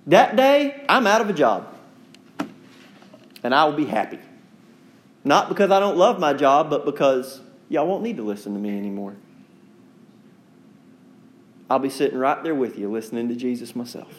That 0.06 0.36
day, 0.36 0.84
I'm 0.88 1.08
out 1.08 1.20
of 1.20 1.28
a 1.28 1.32
job. 1.32 1.66
And 3.42 3.52
I 3.52 3.64
will 3.64 3.72
be 3.72 3.86
happy. 3.86 4.20
Not 5.24 5.48
because 5.48 5.72
I 5.72 5.80
don't 5.80 5.96
love 5.96 6.20
my 6.20 6.32
job, 6.32 6.70
but 6.70 6.84
because 6.84 7.40
y'all 7.68 7.88
won't 7.88 8.04
need 8.04 8.18
to 8.18 8.22
listen 8.22 8.54
to 8.54 8.60
me 8.60 8.78
anymore. 8.78 9.16
I'll 11.70 11.78
be 11.78 11.90
sitting 11.90 12.18
right 12.18 12.42
there 12.42 12.54
with 12.54 12.78
you 12.78 12.90
listening 12.90 13.28
to 13.28 13.34
Jesus 13.34 13.74
myself. 13.74 14.12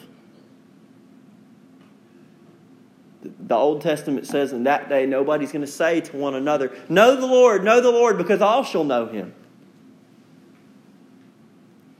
The 3.22 3.54
Old 3.54 3.80
Testament 3.80 4.26
says 4.26 4.52
in 4.52 4.64
that 4.64 4.88
day, 4.88 5.06
nobody's 5.06 5.52
going 5.52 5.64
to 5.64 5.70
say 5.70 6.00
to 6.00 6.16
one 6.16 6.34
another, 6.34 6.72
Know 6.88 7.16
the 7.16 7.26
Lord, 7.26 7.64
know 7.64 7.80
the 7.80 7.90
Lord, 7.90 8.18
because 8.18 8.40
all 8.40 8.62
shall 8.62 8.84
know 8.84 9.06
him. 9.06 9.34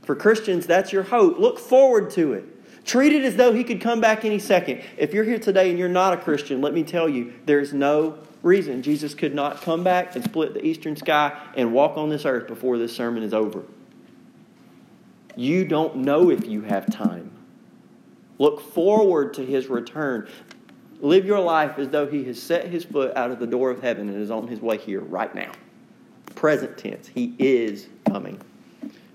For 0.03 0.15
Christians, 0.15 0.67
that's 0.67 0.93
your 0.93 1.03
hope. 1.03 1.39
Look 1.39 1.59
forward 1.59 2.11
to 2.11 2.33
it. 2.33 2.45
Treat 2.85 3.13
it 3.13 3.25
as 3.25 3.35
though 3.35 3.53
he 3.53 3.65
could 3.65 3.81
come 3.81 4.01
back 4.01 4.25
any 4.25 4.39
second. 4.39 4.83
If 4.97 5.13
you're 5.13 5.25
here 5.25 5.41
today 5.41 5.71
and 5.71 5.79
you're 5.79 5.89
not 5.89 6.15
a 6.15 6.17
Christian, 6.17 6.61
let 6.61 6.73
me 6.73 6.85
tell 6.85 7.09
you, 7.09 7.35
there's 7.45 7.73
no 7.73 8.19
reason 8.43 8.83
Jesus 8.83 9.15
could 9.15 9.35
not 9.35 9.63
come 9.63 9.83
back 9.83 10.15
and 10.15 10.23
split 10.23 10.55
the 10.55 10.65
eastern 10.65 10.95
sky 10.95 11.37
and 11.57 11.73
walk 11.73 11.97
on 11.97 12.09
this 12.09 12.25
earth 12.25 12.47
before 12.47 12.79
this 12.79 12.95
sermon 12.95 13.25
is 13.25 13.35
over. 13.35 13.65
You 15.37 15.67
don't 15.67 15.97
know 15.97 16.31
if 16.31 16.47
you 16.47 16.63
have 16.63 16.91
time. 16.91 17.31
Look 18.39 18.61
forward 18.61 19.35
to 19.35 19.45
his 19.45 19.69
return. 19.69 20.29
Live 21.01 21.27
your 21.27 21.41
life 21.41 21.79
as 21.79 21.89
though 21.91 22.07
he 22.07 22.25
has 22.25 22.43
set 22.43 22.69
his 22.69 22.85
foot 22.85 23.15
out 23.17 23.31
of 23.31 23.39
the 23.39 23.47
door 23.47 23.71
of 23.71 23.83
heaven 23.83 24.09
and 24.09 24.21
is 24.21 24.31
on 24.31 24.49
his 24.49 24.61
way 24.61 24.79
here 24.79 25.01
right 25.01 25.35
now. 25.35 25.53
Present 26.35 26.77
tense. 26.79 27.09
He 27.09 27.35
is 27.39 27.89
coming. 28.11 28.41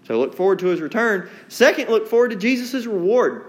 So 0.03 0.19
look 0.19 0.36
forward 0.36 0.60
to 0.60 0.67
his 0.67 0.79
return. 0.79 1.29
Second, 1.47 1.89
look 1.89 2.07
forward 2.07 2.29
to 2.31 2.36
Jesus' 2.36 2.86
reward. 2.86 3.45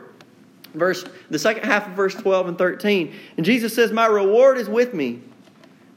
Verse 0.75 1.05
the 1.29 1.39
second 1.39 1.65
half 1.65 1.87
of 1.87 1.93
verse 1.93 2.15
12 2.15 2.49
and 2.49 2.59
13. 2.59 3.15
And 3.37 3.45
Jesus 3.45 3.75
says, 3.75 3.93
My 3.93 4.07
reward 4.07 4.57
is 4.57 4.69
with 4.69 4.95
me 4.95 5.21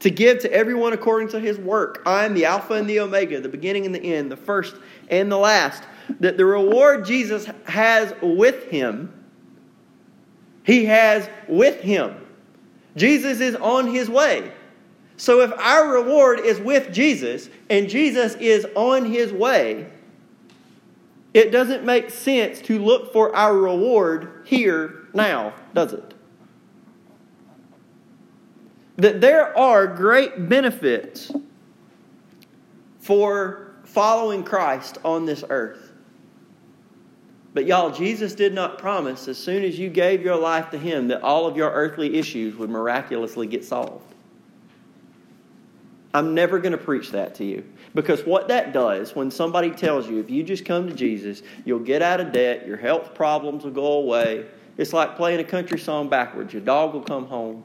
to 0.00 0.10
give 0.10 0.40
to 0.40 0.52
everyone 0.52 0.92
according 0.92 1.28
to 1.28 1.40
his 1.40 1.58
work. 1.58 2.02
I 2.04 2.26
am 2.26 2.34
the 2.34 2.44
Alpha 2.44 2.74
and 2.74 2.88
the 2.88 3.00
Omega, 3.00 3.40
the 3.40 3.48
beginning 3.48 3.86
and 3.86 3.94
the 3.94 4.02
end, 4.02 4.30
the 4.30 4.36
first 4.36 4.76
and 5.08 5.32
the 5.32 5.38
last 5.38 5.82
that 6.20 6.36
the 6.36 6.44
reward 6.44 7.04
Jesus 7.04 7.48
has 7.64 8.14
with 8.22 8.64
him, 8.70 9.12
he 10.64 10.84
has 10.86 11.28
with 11.48 11.80
him. 11.80 12.16
Jesus 12.96 13.40
is 13.40 13.54
on 13.56 13.86
his 13.86 14.08
way. 14.08 14.52
So 15.16 15.40
if 15.40 15.52
our 15.52 15.88
reward 15.88 16.40
is 16.40 16.60
with 16.60 16.92
Jesus 16.92 17.48
and 17.70 17.88
Jesus 17.88 18.34
is 18.34 18.66
on 18.74 19.04
his 19.04 19.32
way, 19.32 19.90
it 21.32 21.50
doesn't 21.50 21.84
make 21.84 22.10
sense 22.10 22.60
to 22.62 22.78
look 22.78 23.12
for 23.12 23.34
our 23.34 23.56
reward 23.56 24.42
here 24.46 25.08
now, 25.14 25.54
does 25.74 25.92
it? 25.92 26.14
That 28.96 29.20
there 29.20 29.56
are 29.56 29.86
great 29.86 30.48
benefits 30.48 31.30
for 33.00 33.74
following 33.84 34.42
Christ 34.44 34.98
on 35.04 35.26
this 35.26 35.44
earth. 35.48 35.85
But 37.56 37.64
y'all, 37.64 37.90
Jesus 37.90 38.34
did 38.34 38.52
not 38.52 38.76
promise 38.76 39.28
as 39.28 39.38
soon 39.38 39.64
as 39.64 39.78
you 39.78 39.88
gave 39.88 40.20
your 40.20 40.36
life 40.36 40.68
to 40.72 40.78
Him 40.78 41.08
that 41.08 41.22
all 41.22 41.46
of 41.46 41.56
your 41.56 41.70
earthly 41.70 42.18
issues 42.18 42.54
would 42.56 42.68
miraculously 42.68 43.46
get 43.46 43.64
solved. 43.64 44.14
I'm 46.12 46.34
never 46.34 46.58
going 46.58 46.72
to 46.72 46.78
preach 46.78 47.12
that 47.12 47.34
to 47.36 47.46
you. 47.46 47.64
Because 47.94 48.26
what 48.26 48.48
that 48.48 48.74
does, 48.74 49.16
when 49.16 49.30
somebody 49.30 49.70
tells 49.70 50.06
you 50.06 50.20
if 50.20 50.28
you 50.28 50.42
just 50.42 50.66
come 50.66 50.86
to 50.86 50.94
Jesus, 50.94 51.40
you'll 51.64 51.78
get 51.78 52.02
out 52.02 52.20
of 52.20 52.30
debt, 52.30 52.66
your 52.66 52.76
health 52.76 53.14
problems 53.14 53.64
will 53.64 53.70
go 53.70 53.92
away, 53.92 54.44
it's 54.76 54.92
like 54.92 55.16
playing 55.16 55.40
a 55.40 55.44
country 55.44 55.78
song 55.78 56.10
backwards. 56.10 56.52
Your 56.52 56.60
dog 56.60 56.92
will 56.92 57.00
come 57.00 57.24
home, 57.24 57.64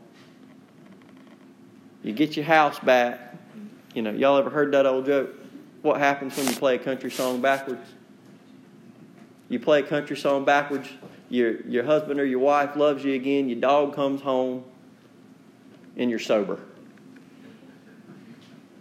you 2.01 2.13
get 2.13 2.37
your 2.37 2.45
house 2.45 2.79
back. 2.79 3.35
You 3.93 4.03
know, 4.03 4.11
y'all 4.11 4.37
ever 4.37 4.49
heard 4.49 4.71
that 4.71 4.85
old 4.85 5.05
joke? 5.05 5.31
What 5.81 5.99
happens 5.99 6.37
when 6.37 6.47
you 6.47 6.53
play 6.53 6.75
a 6.75 6.79
country 6.79 7.11
song 7.11 7.41
backwards? 7.41 7.85
You 9.51 9.59
play 9.59 9.81
a 9.81 9.83
country 9.83 10.15
song 10.15 10.45
backwards, 10.45 10.87
your, 11.27 11.59
your 11.67 11.83
husband 11.83 12.21
or 12.21 12.25
your 12.25 12.39
wife 12.39 12.77
loves 12.77 13.03
you 13.03 13.15
again, 13.15 13.49
your 13.49 13.59
dog 13.59 13.93
comes 13.93 14.21
home, 14.21 14.63
and 15.97 16.09
you're 16.09 16.19
sober. 16.19 16.57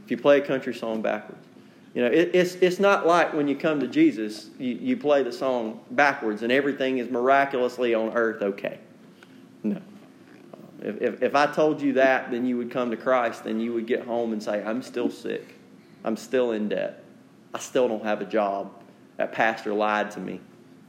If 0.04 0.12
you 0.12 0.16
play 0.16 0.38
a 0.38 0.46
country 0.46 0.72
song 0.72 1.02
backwards. 1.02 1.44
You 1.92 2.02
know, 2.02 2.10
it, 2.12 2.30
it's, 2.34 2.54
it's 2.54 2.78
not 2.78 3.04
like 3.04 3.34
when 3.34 3.48
you 3.48 3.56
come 3.56 3.80
to 3.80 3.88
Jesus, 3.88 4.50
you, 4.60 4.76
you 4.76 4.96
play 4.96 5.24
the 5.24 5.32
song 5.32 5.80
backwards 5.90 6.44
and 6.44 6.52
everything 6.52 6.98
is 6.98 7.10
miraculously 7.10 7.92
on 7.92 8.12
earth 8.12 8.40
okay. 8.40 8.78
No. 9.64 9.82
If, 10.82 11.02
if, 11.02 11.22
if 11.24 11.34
I 11.34 11.46
told 11.46 11.82
you 11.82 11.94
that, 11.94 12.30
then 12.30 12.46
you 12.46 12.56
would 12.58 12.70
come 12.70 12.92
to 12.92 12.96
Christ 12.96 13.44
and 13.46 13.60
you 13.60 13.72
would 13.72 13.88
get 13.88 14.04
home 14.04 14.32
and 14.32 14.40
say, 14.40 14.62
I'm 14.62 14.82
still 14.82 15.10
sick. 15.10 15.56
I'm 16.04 16.16
still 16.16 16.52
in 16.52 16.68
debt. 16.68 17.02
I 17.52 17.58
still 17.58 17.88
don't 17.88 18.04
have 18.04 18.20
a 18.20 18.24
job. 18.24 18.70
That 19.16 19.32
pastor 19.32 19.74
lied 19.74 20.12
to 20.12 20.20
me. 20.20 20.40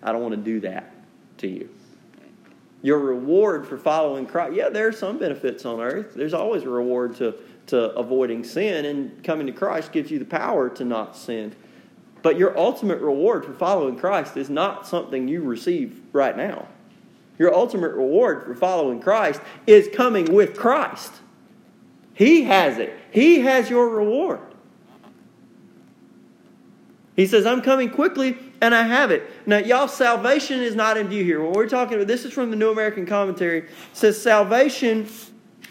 I 0.03 0.11
don't 0.11 0.21
want 0.21 0.33
to 0.35 0.41
do 0.41 0.59
that 0.61 0.91
to 1.37 1.47
you. 1.47 1.69
Your 2.81 2.97
reward 2.97 3.67
for 3.67 3.77
following 3.77 4.25
Christ, 4.25 4.55
yeah, 4.55 4.69
there 4.69 4.87
are 4.87 4.91
some 4.91 5.19
benefits 5.19 5.65
on 5.65 5.79
earth. 5.79 6.13
There's 6.15 6.33
always 6.33 6.63
a 6.63 6.69
reward 6.69 7.15
to, 7.17 7.35
to 7.67 7.91
avoiding 7.91 8.43
sin, 8.43 8.85
and 8.85 9.23
coming 9.23 9.45
to 9.47 9.53
Christ 9.53 9.91
gives 9.91 10.09
you 10.09 10.17
the 10.17 10.25
power 10.25 10.67
to 10.69 10.83
not 10.83 11.15
sin. 11.15 11.55
But 12.23 12.37
your 12.37 12.57
ultimate 12.57 12.99
reward 12.99 13.45
for 13.45 13.53
following 13.53 13.97
Christ 13.97 14.35
is 14.37 14.49
not 14.49 14.87
something 14.87 15.27
you 15.27 15.43
receive 15.43 16.01
right 16.11 16.35
now. 16.35 16.67
Your 17.37 17.53
ultimate 17.53 17.93
reward 17.93 18.43
for 18.43 18.55
following 18.55 18.99
Christ 18.99 19.41
is 19.65 19.89
coming 19.93 20.25
with 20.33 20.57
Christ. 20.57 21.11
He 22.13 22.43
has 22.43 22.77
it, 22.77 22.95
He 23.11 23.41
has 23.41 23.69
your 23.69 23.89
reward. 23.89 24.39
He 27.15 27.27
says, 27.27 27.45
I'm 27.45 27.61
coming 27.61 27.89
quickly 27.89 28.37
and 28.62 28.76
I 28.76 28.84
have 28.84 29.12
it. 29.12 29.24
Now, 29.47 29.58
y'all, 29.58 29.88
salvation 29.88 30.62
is 30.62 30.76
not 30.76 30.95
in 30.95 31.08
view 31.08 31.24
here. 31.24 31.43
What 31.43 31.56
we're 31.56 31.67
talking 31.67 31.95
about, 31.95 32.08
this 32.08 32.24
is 32.26 32.32
from 32.32 32.52
the 32.52 32.56
New 32.56 32.71
American 32.71 33.06
Commentary. 33.08 33.60
It 33.60 33.69
says, 33.93 34.21
Salvation 34.21 35.08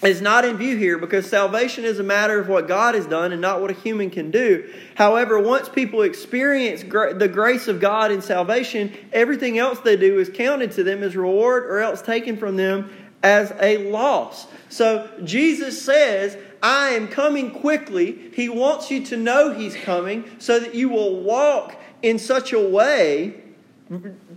is 0.03 0.21
not 0.21 0.45
in 0.45 0.57
view 0.57 0.77
here 0.77 0.99
because 0.99 1.29
salvation 1.29 1.85
is 1.85 1.99
a 1.99 2.03
matter 2.03 2.41
of 2.41 2.49
what 2.49 2.67
God 2.67 2.95
has 2.95 3.07
done 3.07 3.33
and 3.33 3.41
not 3.41 3.61
what 3.61 3.71
a 3.71 3.75
human 3.75 4.11
can 4.11 4.31
do. 4.31 4.69
However, 4.95 5.39
once 5.39 5.69
people 5.69 6.03
experience 6.03 6.83
the 6.83 7.31
grace 7.33 7.69
of 7.69 7.81
God 7.81 8.11
in 8.11 8.23
salvation, 8.23 8.93
everything 9.13 9.59
else 9.59 9.79
they 9.81 9.97
do 9.97 10.19
is 10.19 10.31
counted 10.31 10.73
to 10.73 10.83
them 10.83 11.03
as 11.03 11.17
reward 11.17 11.65
or 11.65 11.81
else 11.81 12.01
taken 12.03 12.37
from 12.37 12.57
them 12.57 12.91
as 13.23 13.53
a 13.61 13.91
loss. 13.91 14.47
So 14.71 15.11
Jesus 15.23 15.81
says, 15.81 16.37
I 16.63 16.91
am 16.91 17.09
coming 17.09 17.51
quickly. 17.51 18.31
He 18.35 18.49
wants 18.49 18.91
you 18.91 19.05
to 19.07 19.17
know 19.17 19.53
He's 19.53 19.77
coming 19.77 20.25
so 20.39 20.59
that 20.61 20.75
you 20.75 20.89
will 20.89 21.23
walk 21.23 21.77
in 22.03 22.19
such 22.19 22.53
a 22.53 22.61
way 22.61 23.35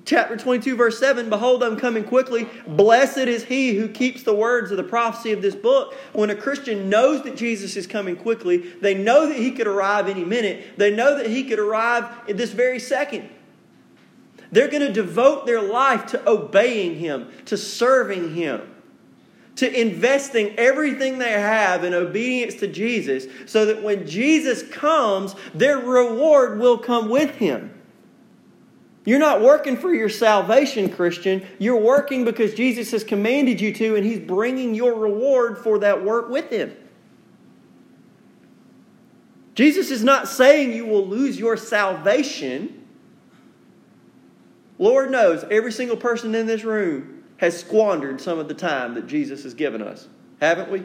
chapter 0.05 0.35
22, 0.35 0.75
verse 0.75 0.99
7 0.99 1.29
Behold, 1.29 1.63
I'm 1.63 1.77
coming 1.77 2.03
quickly. 2.03 2.47
Blessed 2.65 3.19
is 3.19 3.43
he 3.45 3.75
who 3.75 3.87
keeps 3.87 4.23
the 4.23 4.33
words 4.33 4.71
of 4.71 4.77
the 4.77 4.83
prophecy 4.83 5.31
of 5.31 5.41
this 5.41 5.55
book. 5.55 5.93
When 6.13 6.29
a 6.29 6.35
Christian 6.35 6.89
knows 6.89 7.23
that 7.23 7.37
Jesus 7.37 7.75
is 7.75 7.85
coming 7.85 8.15
quickly, 8.15 8.57
they 8.57 8.95
know 8.95 9.27
that 9.27 9.37
he 9.37 9.51
could 9.51 9.67
arrive 9.67 10.07
any 10.07 10.25
minute, 10.25 10.77
they 10.77 10.93
know 10.95 11.17
that 11.17 11.29
he 11.29 11.43
could 11.43 11.59
arrive 11.59 12.09
in 12.27 12.37
this 12.37 12.51
very 12.51 12.79
second. 12.79 13.29
They're 14.51 14.67
going 14.67 14.85
to 14.85 14.93
devote 14.93 15.47
their 15.47 15.61
life 15.61 16.05
to 16.07 16.29
obeying 16.29 16.97
him, 16.97 17.31
to 17.45 17.57
serving 17.57 18.35
him, 18.35 18.72
to 19.55 19.79
investing 19.79 20.57
everything 20.57 21.19
they 21.19 21.31
have 21.31 21.83
in 21.83 21.93
obedience 21.93 22.55
to 22.55 22.67
Jesus, 22.67 23.27
so 23.45 23.65
that 23.65 23.83
when 23.83 24.07
Jesus 24.07 24.63
comes, 24.69 25.35
their 25.53 25.77
reward 25.77 26.59
will 26.59 26.77
come 26.77 27.09
with 27.09 27.35
him. 27.35 27.73
You're 29.05 29.19
not 29.19 29.41
working 29.41 29.75
for 29.75 29.93
your 29.93 30.09
salvation, 30.09 30.89
Christian. 30.89 31.45
You're 31.59 31.79
working 31.79 32.23
because 32.23 32.53
Jesus 32.53 32.91
has 32.91 33.03
commanded 33.03 33.59
you 33.59 33.73
to, 33.73 33.95
and 33.95 34.05
He's 34.05 34.19
bringing 34.19 34.73
your 34.73 34.95
reward 34.95 35.57
for 35.57 35.79
that 35.79 36.03
work 36.03 36.29
with 36.29 36.49
Him. 36.49 36.75
Jesus 39.55 39.91
is 39.91 40.03
not 40.03 40.27
saying 40.27 40.71
you 40.71 40.85
will 40.85 41.05
lose 41.05 41.37
your 41.37 41.57
salvation. 41.57 42.85
Lord 44.79 45.11
knows 45.11 45.43
every 45.51 45.71
single 45.71 45.97
person 45.97 46.33
in 46.33 46.47
this 46.47 46.63
room 46.63 47.12
has 47.43 47.59
squandered 47.59 48.21
some 48.21 48.39
of 48.39 48.47
the 48.47 48.53
time 48.53 48.93
that 48.93 49.05
Jesus 49.05 49.43
has 49.43 49.53
given 49.53 49.81
us, 49.81 50.07
haven't 50.39 50.71
we? 50.71 50.81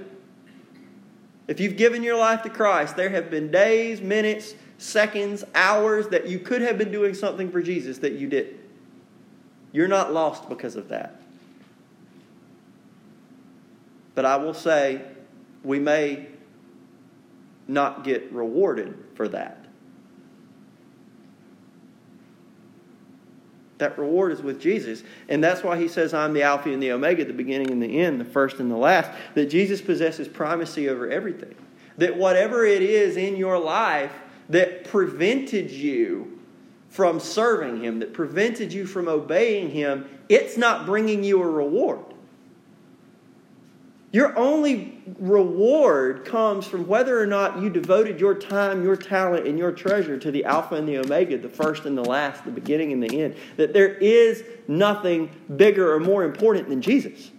If 1.46 1.60
you've 1.60 1.76
given 1.76 2.02
your 2.02 2.18
life 2.18 2.42
to 2.42 2.50
Christ, 2.50 2.96
there 2.96 3.10
have 3.10 3.30
been 3.30 3.52
days, 3.52 4.00
minutes, 4.00 4.56
seconds, 4.76 5.44
hours 5.54 6.08
that 6.08 6.26
you 6.26 6.40
could 6.40 6.60
have 6.62 6.76
been 6.76 6.90
doing 6.90 7.14
something 7.14 7.52
for 7.52 7.62
Jesus 7.62 7.98
that 7.98 8.14
you 8.14 8.26
didn't. 8.26 8.58
You're 9.70 9.86
not 9.86 10.12
lost 10.12 10.48
because 10.48 10.74
of 10.74 10.88
that. 10.88 11.22
But 14.16 14.24
I 14.24 14.34
will 14.34 14.52
say, 14.52 15.02
we 15.62 15.78
may 15.78 16.26
not 17.68 18.02
get 18.02 18.32
rewarded 18.32 18.98
for 19.14 19.28
that. 19.28 19.64
That 23.78 23.98
reward 23.98 24.32
is 24.32 24.42
with 24.42 24.60
Jesus. 24.60 25.02
And 25.28 25.42
that's 25.42 25.62
why 25.62 25.78
he 25.78 25.88
says, 25.88 26.12
I'm 26.12 26.32
the 26.32 26.42
Alpha 26.42 26.72
and 26.72 26.82
the 26.82 26.92
Omega, 26.92 27.24
the 27.24 27.32
beginning 27.32 27.70
and 27.70 27.82
the 27.82 28.00
end, 28.00 28.20
the 28.20 28.24
first 28.24 28.58
and 28.58 28.70
the 28.70 28.76
last. 28.76 29.10
That 29.34 29.46
Jesus 29.46 29.80
possesses 29.80 30.28
primacy 30.28 30.88
over 30.88 31.08
everything. 31.08 31.54
That 31.96 32.16
whatever 32.16 32.64
it 32.64 32.82
is 32.82 33.16
in 33.16 33.36
your 33.36 33.58
life 33.58 34.12
that 34.48 34.84
prevented 34.84 35.70
you 35.70 36.40
from 36.88 37.20
serving 37.20 37.82
Him, 37.82 38.00
that 38.00 38.12
prevented 38.12 38.72
you 38.72 38.86
from 38.86 39.08
obeying 39.08 39.70
Him, 39.70 40.08
it's 40.28 40.56
not 40.56 40.86
bringing 40.86 41.22
you 41.22 41.42
a 41.42 41.48
reward. 41.48 42.00
Your 44.10 44.36
only 44.38 45.02
reward 45.18 46.24
comes 46.24 46.66
from 46.66 46.86
whether 46.86 47.20
or 47.20 47.26
not 47.26 47.60
you 47.60 47.68
devoted 47.68 48.18
your 48.18 48.34
time, 48.34 48.82
your 48.82 48.96
talent, 48.96 49.46
and 49.46 49.58
your 49.58 49.70
treasure 49.70 50.18
to 50.18 50.30
the 50.30 50.46
Alpha 50.46 50.76
and 50.76 50.88
the 50.88 50.96
Omega, 50.98 51.36
the 51.36 51.48
first 51.48 51.84
and 51.84 51.96
the 51.96 52.04
last, 52.04 52.44
the 52.44 52.50
beginning 52.50 52.92
and 52.92 53.02
the 53.02 53.22
end. 53.22 53.36
That 53.58 53.74
there 53.74 53.94
is 53.94 54.44
nothing 54.66 55.30
bigger 55.56 55.92
or 55.92 56.00
more 56.00 56.24
important 56.24 56.70
than 56.70 56.80
Jesus. 56.80 57.30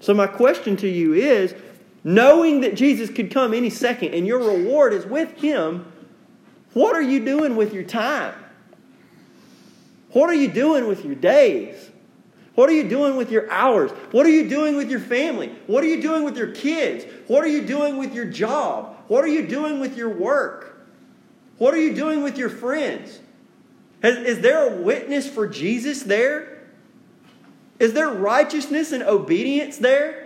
So, 0.00 0.14
my 0.14 0.26
question 0.26 0.76
to 0.78 0.88
you 0.88 1.14
is 1.14 1.54
knowing 2.02 2.62
that 2.62 2.74
Jesus 2.74 3.08
could 3.08 3.30
come 3.30 3.54
any 3.54 3.70
second 3.70 4.14
and 4.14 4.26
your 4.26 4.38
reward 4.38 4.92
is 4.92 5.06
with 5.06 5.30
him, 5.40 5.92
what 6.72 6.96
are 6.96 7.02
you 7.02 7.24
doing 7.24 7.54
with 7.54 7.72
your 7.72 7.84
time? 7.84 8.34
What 10.12 10.28
are 10.28 10.34
you 10.34 10.48
doing 10.48 10.88
with 10.88 11.04
your 11.04 11.14
days? 11.14 11.90
What 12.54 12.68
are 12.68 12.72
you 12.72 12.88
doing 12.88 13.16
with 13.16 13.30
your 13.30 13.50
hours? 13.50 13.90
What 14.10 14.26
are 14.26 14.30
you 14.30 14.48
doing 14.48 14.76
with 14.76 14.90
your 14.90 15.00
family? 15.00 15.54
What 15.66 15.84
are 15.84 15.86
you 15.86 16.02
doing 16.02 16.24
with 16.24 16.36
your 16.36 16.52
kids? 16.52 17.04
What 17.26 17.44
are 17.44 17.48
you 17.48 17.66
doing 17.66 17.96
with 17.96 18.14
your 18.14 18.26
job? 18.26 18.96
What 19.08 19.24
are 19.24 19.28
you 19.28 19.46
doing 19.46 19.80
with 19.80 19.96
your 19.96 20.10
work? 20.10 20.86
What 21.58 21.74
are 21.74 21.80
you 21.80 21.94
doing 21.94 22.22
with 22.22 22.38
your 22.38 22.50
friends? 22.50 23.20
Is 24.02 24.40
there 24.40 24.72
a 24.72 24.82
witness 24.82 25.28
for 25.28 25.46
Jesus 25.46 26.02
there? 26.02 26.68
Is 27.78 27.92
there 27.92 28.08
righteousness 28.08 28.92
and 28.92 29.02
obedience 29.02 29.78
there? 29.78 30.19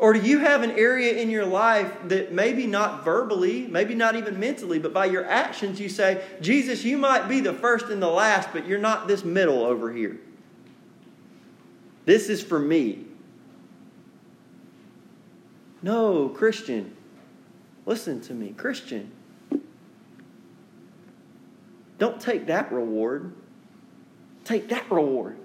Or 0.00 0.14
do 0.14 0.20
you 0.20 0.38
have 0.38 0.62
an 0.62 0.70
area 0.70 1.12
in 1.12 1.28
your 1.28 1.44
life 1.44 1.92
that 2.08 2.32
maybe 2.32 2.66
not 2.66 3.04
verbally, 3.04 3.66
maybe 3.66 3.94
not 3.94 4.16
even 4.16 4.40
mentally, 4.40 4.78
but 4.78 4.94
by 4.94 5.04
your 5.04 5.26
actions 5.26 5.78
you 5.78 5.90
say, 5.90 6.24
Jesus, 6.40 6.82
you 6.84 6.96
might 6.96 7.28
be 7.28 7.40
the 7.40 7.52
first 7.52 7.90
and 7.90 8.00
the 8.02 8.08
last, 8.08 8.48
but 8.50 8.66
you're 8.66 8.78
not 8.78 9.08
this 9.08 9.24
middle 9.24 9.62
over 9.62 9.92
here. 9.92 10.18
This 12.06 12.30
is 12.30 12.42
for 12.42 12.58
me. 12.58 13.04
No, 15.82 16.30
Christian. 16.30 16.96
Listen 17.84 18.22
to 18.22 18.32
me, 18.32 18.54
Christian. 18.56 19.12
Don't 21.98 22.18
take 22.18 22.46
that 22.46 22.72
reward. 22.72 23.34
Take 24.44 24.70
that 24.70 24.90
reward. 24.90 25.36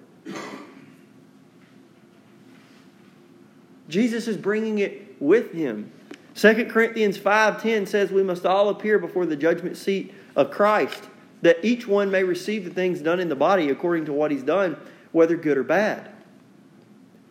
Jesus 3.90 4.28
is 4.28 4.38
bringing 4.38 4.80
it 4.80 5.16
with 5.20 5.52
him. 5.52 5.92
2 6.36 6.66
Corinthians 6.66 7.18
5:10 7.18 7.88
says 7.88 8.12
we 8.12 8.24
must 8.24 8.46
all 8.46 8.70
appear 8.70 9.00
before 9.00 9.26
the 9.26 9.36
judgment 9.36 9.78
seat 9.78 10.14
of 10.36 10.52
Christ 10.52 11.04
that 11.42 11.64
each 11.64 11.88
one 11.88 12.12
may 12.12 12.24
receive 12.24 12.66
the 12.66 12.72
things 12.72 13.02
done 13.02 13.20
in 13.20 13.30
the 13.30 13.36
body 13.36 13.70
according 13.70 14.06
to 14.06 14.14
what 14.14 14.32
he's 14.32 14.44
done 14.44 14.76
whether 15.12 15.38
good 15.38 15.58
or 15.58 15.64
bad. 15.64 16.10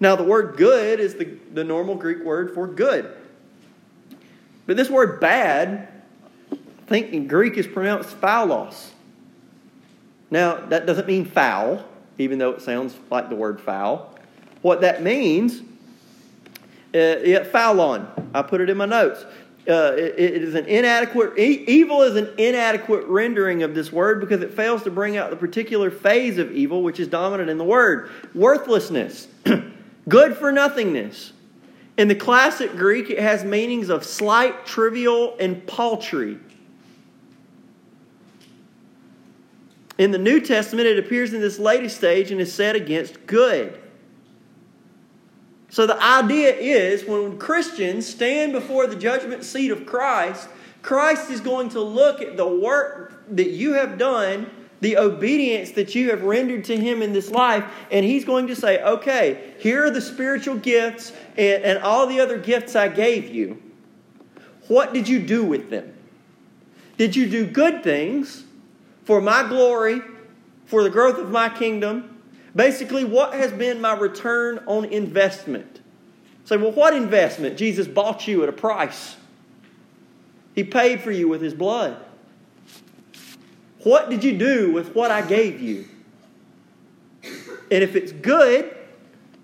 Now 0.01 0.17
the 0.17 0.25
word 0.25 0.57
good 0.57 1.01
is 1.01 1.15
the, 1.15 1.37
the 1.53 1.65
normal 1.65 1.97
Greek 1.97 2.25
word 2.25 2.55
for 2.55 2.67
good. 2.67 3.15
But 4.67 4.77
this 4.77 4.89
word 4.89 5.21
bad 5.21 5.89
I 6.51 6.87
think 6.87 7.13
in 7.13 7.27
Greek 7.27 7.57
is 7.57 7.67
pronounced 7.67 8.21
phaulos. 8.21 8.91
Now 10.31 10.57
that 10.67 10.87
doesn't 10.87 11.07
mean 11.07 11.27
foul 11.27 11.85
even 12.17 12.39
though 12.39 12.53
it 12.53 12.63
sounds 12.63 12.97
like 13.11 13.29
the 13.29 13.37
word 13.37 13.61
foul. 13.61 14.15
What 14.63 14.81
that 14.81 15.03
means 15.03 15.61
uh, 16.95 17.19
yeah, 17.25 17.45
phaulos. 17.45 18.07
I 18.35 18.43
put 18.43 18.61
it 18.61 18.71
in 18.71 18.77
my 18.77 18.87
notes. 18.87 19.25
Uh, 19.67 19.95
it, 19.97 20.15
it 20.19 20.43
is 20.43 20.55
an 20.55 20.67
inadequate, 20.67 21.39
e- 21.39 21.65
evil 21.67 22.03
is 22.03 22.17
an 22.17 22.29
inadequate 22.37 23.07
rendering 23.07 23.63
of 23.63 23.75
this 23.75 23.91
word 23.91 24.21
because 24.21 24.43
it 24.43 24.53
fails 24.53 24.83
to 24.83 24.91
bring 24.91 25.17
out 25.17 25.31
the 25.31 25.37
particular 25.37 25.91
phase 25.91 26.37
of 26.37 26.53
evil 26.53 26.83
which 26.83 27.01
is 27.01 27.09
dominant 27.09 27.49
in 27.49 27.57
the 27.57 27.65
word. 27.65 28.11
Worthlessness, 28.35 29.27
good 30.09 30.37
for 30.37 30.53
nothingness. 30.53 31.33
In 31.97 32.09
the 32.09 32.15
classic 32.15 32.73
Greek, 32.73 33.09
it 33.09 33.19
has 33.19 33.43
meanings 33.43 33.89
of 33.89 34.05
slight, 34.05 34.67
trivial, 34.67 35.37
and 35.41 35.67
paltry. 35.67 36.39
In 39.97 40.11
the 40.11 40.19
New 40.19 40.41
Testament, 40.41 40.89
it 40.89 40.99
appears 40.99 41.33
in 41.33 41.41
this 41.41 41.59
latest 41.59 41.97
stage 41.97 42.31
and 42.31 42.41
is 42.41 42.53
set 42.53 42.77
against 42.77 43.27
good. 43.27 43.81
So 45.75 45.89
the 45.89 46.01
idea 46.01 46.55
is 46.55 47.05
when 47.05 47.37
Christians 47.37 48.07
stand 48.07 48.53
before 48.53 48.87
the 48.87 48.95
judgment 48.95 49.43
seat 49.43 49.73
of 49.73 49.85
Christ, 49.85 50.49
Christ 50.83 51.33
is 51.33 51.41
going 51.41 51.71
to 51.71 51.81
look 51.81 52.23
at 52.23 52.37
the 52.37 52.47
work 52.47 53.25
that 53.31 53.51
you 53.51 53.73
have 53.73 53.99
done, 53.99 54.49
the 54.81 54.97
obedience 54.99 55.73
that 55.73 55.97
you 55.97 56.11
have 56.11 56.23
rendered 56.23 56.63
to 56.67 56.77
Him 56.77 57.03
in 57.03 57.13
this 57.13 57.29
life, 57.29 57.65
and 57.91 58.05
He's 58.05 58.25
going 58.25 58.47
to 58.47 58.55
say, 58.55 58.85
okay, 58.85 59.55
here 59.59 59.85
are 59.85 59.91
the 59.91 60.01
spiritual 60.01 60.55
gifts 60.55 61.13
and, 61.37 61.65
and 61.65 61.79
all 61.81 62.07
the 62.07 62.21
other 62.21 62.39
gifts 62.39 62.77
I 62.77 62.87
gave 62.87 63.35
you. 63.35 63.61
What 64.69 64.95
did 64.95 65.09
you 65.09 65.19
do 65.19 65.45
with 65.45 65.71
them? 65.71 65.93
Did 66.99 67.17
you 67.17 67.29
do 67.29 67.45
good 67.45 67.83
things 67.83 68.45
for 69.03 69.21
my 69.21 69.43
glory, 69.49 70.03
for 70.67 70.85
the 70.85 70.91
growth 70.91 71.19
of 71.19 71.33
my 71.33 71.49
kingdom? 71.49 72.14
Basically, 72.55 73.05
what 73.05 73.35
has 73.35 73.53
been 73.53 73.81
my 73.81 73.95
return 73.95 74.63
on 74.67 74.85
investment? 74.87 75.81
Say, 76.45 76.57
well, 76.57 76.73
what 76.73 76.95
investment? 76.95 77.57
Jesus 77.57 77.89
bought 77.89 78.29
you 78.29 78.43
at 78.43 78.49
a 78.49 78.53
price. 78.53 79.17
He 80.55 80.63
paid 80.63 81.01
for 81.01 81.11
you 81.11 81.29
with 81.29 81.43
His 81.43 81.55
blood. 81.55 81.97
What 83.83 84.09
did 84.09 84.23
you 84.23 84.37
do 84.39 84.73
with 84.73 84.95
what 84.95 85.11
I 85.11 85.23
gave 85.23 85.61
you? 85.61 85.87
And 87.23 87.83
if 87.83 87.97
it's 87.97 88.13
good, 88.13 88.77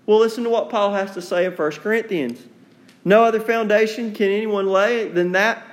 well, 0.05 0.19
listen 0.19 0.43
to 0.45 0.49
what 0.49 0.69
Paul 0.69 0.93
has 0.93 1.13
to 1.15 1.21
say 1.21 1.45
in 1.45 1.51
1 1.51 1.71
Corinthians. 1.73 2.41
No 3.03 3.23
other 3.23 3.39
foundation 3.39 4.13
can 4.13 4.29
anyone 4.29 4.67
lay 4.67 5.07
than 5.07 5.33
that 5.33 5.63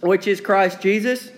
which 0.00 0.26
is 0.26 0.40
Christ 0.40 0.80
Jesus. 0.80 1.30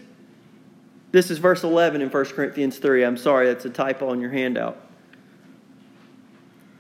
This 1.11 1.31
is 1.31 1.39
verse 1.39 1.65
11 1.65 2.03
in 2.03 2.11
1 2.11 2.25
Corinthians 2.27 2.79
3. 2.79 3.05
I'm 3.05 3.17
sorry, 3.17 3.47
that's 3.47 3.65
a 3.65 3.71
typo 3.71 4.11
on 4.11 4.21
your 4.21 4.31
handout. 4.31 4.79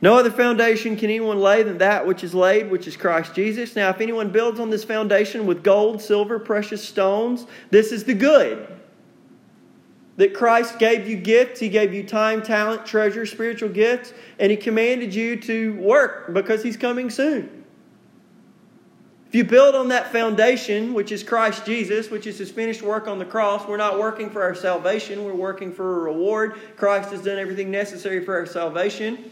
No 0.01 0.17
other 0.17 0.31
foundation 0.31 0.97
can 0.97 1.07
anyone 1.07 1.41
lay 1.41 1.65
than 1.65 1.79
that 1.79 2.07
which 2.07 2.23
is 2.23 2.33
laid, 2.33 2.71
which 2.71 2.87
is 2.87 2.97
Christ 2.97 3.35
Jesus. 3.35 3.75
Now, 3.75 3.91
if 3.91 4.01
anyone 4.01 4.31
builds 4.31 4.61
on 4.61 4.71
this 4.71 4.85
foundation 4.85 5.45
with 5.45 5.65
gold, 5.65 6.01
silver, 6.01 6.39
precious 6.39 6.87
stones, 6.87 7.47
this 7.71 7.91
is 7.91 8.05
the 8.05 8.15
good. 8.15 8.69
That 10.17 10.35
Christ 10.35 10.79
gave 10.79 11.09
you 11.09 11.17
gifts. 11.17 11.61
He 11.61 11.69
gave 11.69 11.93
you 11.93 12.05
time, 12.05 12.43
talent, 12.43 12.87
treasure, 12.87 13.27
spiritual 13.27 13.69
gifts, 13.71 14.13
and 14.39 14.51
He 14.51 14.57
commanded 14.57 15.15
you 15.15 15.37
to 15.43 15.75
work 15.75 16.33
because 16.33 16.63
He's 16.63 16.77
coming 16.77 17.11
soon. 17.11 17.59
If 19.29 19.35
you 19.35 19.45
build 19.45 19.75
on 19.75 19.89
that 19.89 20.11
foundation, 20.11 20.95
which 20.95 21.13
is 21.13 21.23
Christ 21.23 21.67
Jesus, 21.67 22.11
which 22.11 22.27
is 22.27 22.39
his 22.39 22.51
finished 22.51 22.81
work 22.81 23.07
on 23.07 23.19
the 23.19 23.27
cross, 23.27 23.69
we're 23.69 23.77
not 23.77 23.99
working 23.99 24.31
for 24.31 24.43
our 24.43 24.55
salvation, 24.55 25.23
we're 25.23 25.35
working 25.35 25.71
for 25.71 25.99
a 25.99 26.13
reward. 26.13 26.57
Christ 26.79 27.11
has 27.11 27.21
done 27.21 27.37
everything 27.37 27.71
necessary 27.71 28.25
for 28.25 28.35
our 28.35 28.47
salvation. 28.47 29.31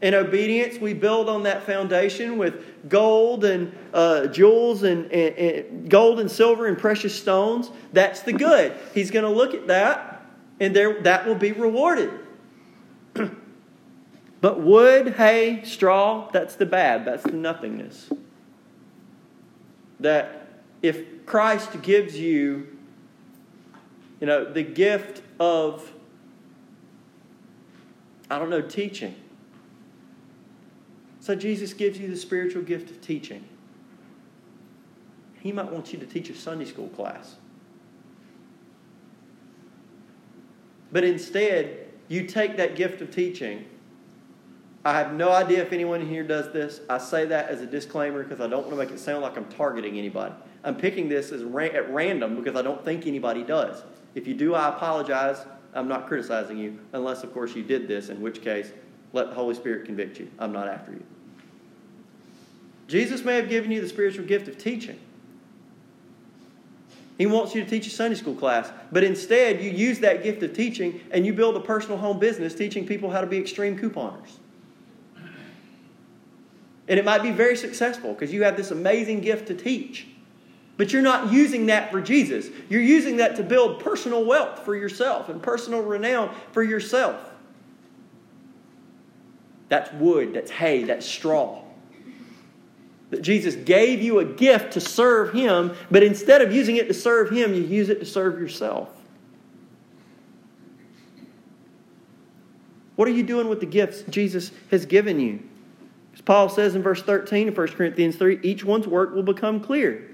In 0.00 0.14
obedience, 0.14 0.78
we 0.78 0.92
build 0.92 1.28
on 1.28 1.44
that 1.44 1.62
foundation 1.64 2.36
with 2.36 2.88
gold 2.88 3.44
and 3.44 3.74
uh, 3.92 4.26
jewels 4.26 4.82
and, 4.82 5.10
and, 5.10 5.36
and 5.36 5.90
gold 5.90 6.20
and 6.20 6.30
silver 6.30 6.66
and 6.66 6.76
precious 6.76 7.14
stones. 7.14 7.70
That's 7.92 8.20
the 8.20 8.32
good. 8.32 8.76
He's 8.92 9.10
going 9.10 9.24
to 9.24 9.30
look 9.30 9.54
at 9.54 9.68
that, 9.68 10.26
and 10.60 10.76
there 10.76 11.00
that 11.02 11.26
will 11.26 11.36
be 11.36 11.52
rewarded. 11.52 12.10
but 14.40 14.60
wood, 14.60 15.14
hay, 15.14 15.62
straw, 15.64 16.28
that's 16.32 16.56
the 16.56 16.66
bad. 16.66 17.04
That's 17.06 17.22
the 17.22 17.32
nothingness 17.32 18.10
that 20.00 20.48
if 20.82 21.26
Christ 21.26 21.82
gives 21.82 22.16
you, 22.18 22.76
you 24.20 24.26
know, 24.26 24.44
the 24.44 24.62
gift 24.62 25.22
of, 25.40 25.90
I 28.30 28.38
don't 28.38 28.50
know, 28.50 28.60
teaching. 28.60 29.14
So 31.24 31.34
Jesus 31.34 31.72
gives 31.72 31.98
you 31.98 32.06
the 32.06 32.18
spiritual 32.18 32.60
gift 32.60 32.90
of 32.90 33.00
teaching. 33.00 33.48
He 35.40 35.52
might 35.52 35.72
want 35.72 35.90
you 35.90 35.98
to 35.98 36.04
teach 36.04 36.28
a 36.28 36.34
Sunday 36.34 36.66
school 36.66 36.88
class. 36.88 37.36
But 40.92 41.02
instead, 41.02 41.88
you 42.08 42.26
take 42.26 42.58
that 42.58 42.76
gift 42.76 43.00
of 43.00 43.10
teaching 43.10 43.64
I 44.84 44.98
have 44.98 45.14
no 45.14 45.32
idea 45.32 45.62
if 45.62 45.72
anyone 45.72 46.06
here 46.06 46.22
does 46.22 46.52
this. 46.52 46.82
I 46.90 46.98
say 46.98 47.24
that 47.24 47.48
as 47.48 47.62
a 47.62 47.66
disclaimer 47.66 48.22
because 48.22 48.42
I 48.42 48.48
don't 48.48 48.66
want 48.66 48.72
to 48.72 48.76
make 48.76 48.90
it 48.90 48.98
sound 48.98 49.22
like 49.22 49.34
I'm 49.34 49.46
targeting 49.46 49.96
anybody. 49.96 50.34
I'm 50.62 50.76
picking 50.76 51.08
this 51.08 51.32
as 51.32 51.42
ra- 51.42 51.64
at 51.64 51.90
random 51.90 52.36
because 52.36 52.54
I 52.54 52.60
don't 52.60 52.84
think 52.84 53.06
anybody 53.06 53.42
does. 53.42 53.82
If 54.14 54.28
you 54.28 54.34
do, 54.34 54.54
I 54.54 54.68
apologize. 54.68 55.46
I'm 55.72 55.88
not 55.88 56.06
criticizing 56.06 56.58
you, 56.58 56.78
unless, 56.92 57.24
of 57.24 57.32
course, 57.32 57.56
you 57.56 57.62
did 57.62 57.88
this, 57.88 58.10
in 58.10 58.20
which 58.20 58.42
case, 58.42 58.72
let 59.14 59.30
the 59.30 59.34
Holy 59.34 59.54
Spirit 59.54 59.86
convict 59.86 60.20
you. 60.20 60.30
I'm 60.38 60.52
not 60.52 60.68
after 60.68 60.92
you. 60.92 61.02
Jesus 62.86 63.24
may 63.24 63.36
have 63.36 63.48
given 63.48 63.70
you 63.70 63.80
the 63.80 63.88
spiritual 63.88 64.24
gift 64.24 64.48
of 64.48 64.58
teaching. 64.58 64.98
He 67.16 67.26
wants 67.26 67.54
you 67.54 67.62
to 67.62 67.70
teach 67.70 67.86
a 67.86 67.90
Sunday 67.90 68.16
school 68.16 68.34
class, 68.34 68.72
but 68.90 69.04
instead 69.04 69.62
you 69.62 69.70
use 69.70 70.00
that 70.00 70.22
gift 70.22 70.42
of 70.42 70.52
teaching 70.52 71.00
and 71.12 71.24
you 71.24 71.32
build 71.32 71.56
a 71.56 71.60
personal 71.60 71.96
home 71.96 72.18
business 72.18 72.54
teaching 72.54 72.86
people 72.86 73.10
how 73.10 73.20
to 73.20 73.26
be 73.26 73.38
extreme 73.38 73.78
couponers. 73.78 74.38
And 76.88 76.98
it 76.98 77.04
might 77.04 77.22
be 77.22 77.30
very 77.30 77.56
successful 77.56 78.12
because 78.12 78.32
you 78.32 78.42
have 78.42 78.56
this 78.56 78.70
amazing 78.70 79.20
gift 79.20 79.46
to 79.46 79.54
teach. 79.54 80.08
But 80.76 80.92
you're 80.92 81.02
not 81.02 81.32
using 81.32 81.66
that 81.66 81.92
for 81.92 82.00
Jesus. 82.00 82.48
You're 82.68 82.82
using 82.82 83.18
that 83.18 83.36
to 83.36 83.42
build 83.42 83.80
personal 83.80 84.24
wealth 84.24 84.64
for 84.64 84.74
yourself 84.74 85.28
and 85.28 85.40
personal 85.40 85.82
renown 85.82 86.34
for 86.52 86.64
yourself. 86.64 87.30
That's 89.68 89.90
wood, 89.94 90.34
that's 90.34 90.50
hay, 90.50 90.84
that's 90.84 91.06
straw. 91.06 91.63
That 93.14 93.22
Jesus 93.22 93.54
gave 93.54 94.02
you 94.02 94.18
a 94.18 94.24
gift 94.24 94.72
to 94.72 94.80
serve 94.80 95.32
Him, 95.32 95.76
but 95.88 96.02
instead 96.02 96.42
of 96.42 96.52
using 96.52 96.78
it 96.78 96.88
to 96.88 96.94
serve 96.94 97.30
Him, 97.30 97.54
you 97.54 97.62
use 97.62 97.88
it 97.88 98.00
to 98.00 98.04
serve 98.04 98.40
yourself. 98.40 98.88
What 102.96 103.06
are 103.06 103.12
you 103.12 103.22
doing 103.22 103.48
with 103.48 103.60
the 103.60 103.66
gifts 103.66 104.02
Jesus 104.10 104.50
has 104.72 104.84
given 104.84 105.20
you? 105.20 105.44
As 106.12 106.22
Paul 106.22 106.48
says 106.48 106.74
in 106.74 106.82
verse 106.82 107.04
13 107.04 107.50
of 107.50 107.56
1 107.56 107.68
Corinthians 107.68 108.16
3, 108.16 108.40
each 108.42 108.64
one's 108.64 108.88
work 108.88 109.14
will 109.14 109.22
become 109.22 109.60
clear. 109.60 110.10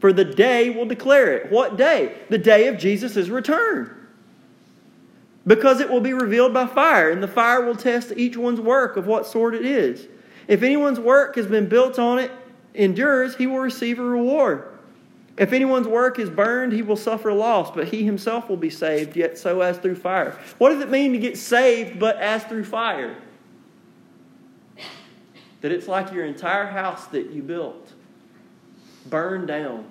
For 0.00 0.12
the 0.12 0.24
day 0.24 0.70
will 0.70 0.86
declare 0.86 1.32
it. 1.36 1.52
What 1.52 1.76
day? 1.76 2.16
The 2.28 2.38
day 2.38 2.66
of 2.66 2.76
Jesus' 2.76 3.28
return. 3.28 4.08
Because 5.46 5.78
it 5.78 5.88
will 5.88 6.00
be 6.00 6.12
revealed 6.12 6.52
by 6.52 6.66
fire, 6.66 7.08
and 7.08 7.22
the 7.22 7.28
fire 7.28 7.64
will 7.64 7.76
test 7.76 8.12
each 8.16 8.36
one's 8.36 8.60
work 8.60 8.96
of 8.96 9.06
what 9.06 9.28
sort 9.28 9.54
it 9.54 9.64
is. 9.64 10.08
If 10.48 10.62
anyone's 10.62 11.00
work 11.00 11.36
has 11.36 11.46
been 11.46 11.68
built 11.68 11.98
on 11.98 12.18
it, 12.18 12.30
endures, 12.74 13.36
he 13.36 13.46
will 13.46 13.58
receive 13.58 13.98
a 13.98 14.02
reward. 14.02 14.68
If 15.38 15.52
anyone's 15.52 15.88
work 15.88 16.18
is 16.18 16.28
burned, 16.28 16.72
he 16.72 16.82
will 16.82 16.96
suffer 16.96 17.32
loss, 17.32 17.70
but 17.70 17.88
he 17.88 18.04
himself 18.04 18.48
will 18.48 18.56
be 18.56 18.70
saved, 18.70 19.16
yet 19.16 19.38
so 19.38 19.60
as 19.60 19.78
through 19.78 19.96
fire. 19.96 20.38
What 20.58 20.70
does 20.70 20.80
it 20.80 20.90
mean 20.90 21.12
to 21.12 21.18
get 21.18 21.38
saved, 21.38 21.98
but 21.98 22.16
as 22.16 22.44
through 22.44 22.64
fire? 22.64 23.16
that 25.62 25.70
it's 25.70 25.88
like 25.88 26.12
your 26.12 26.26
entire 26.26 26.66
house 26.66 27.06
that 27.06 27.30
you 27.30 27.40
built 27.40 27.92
burned 29.06 29.48
down 29.48 29.84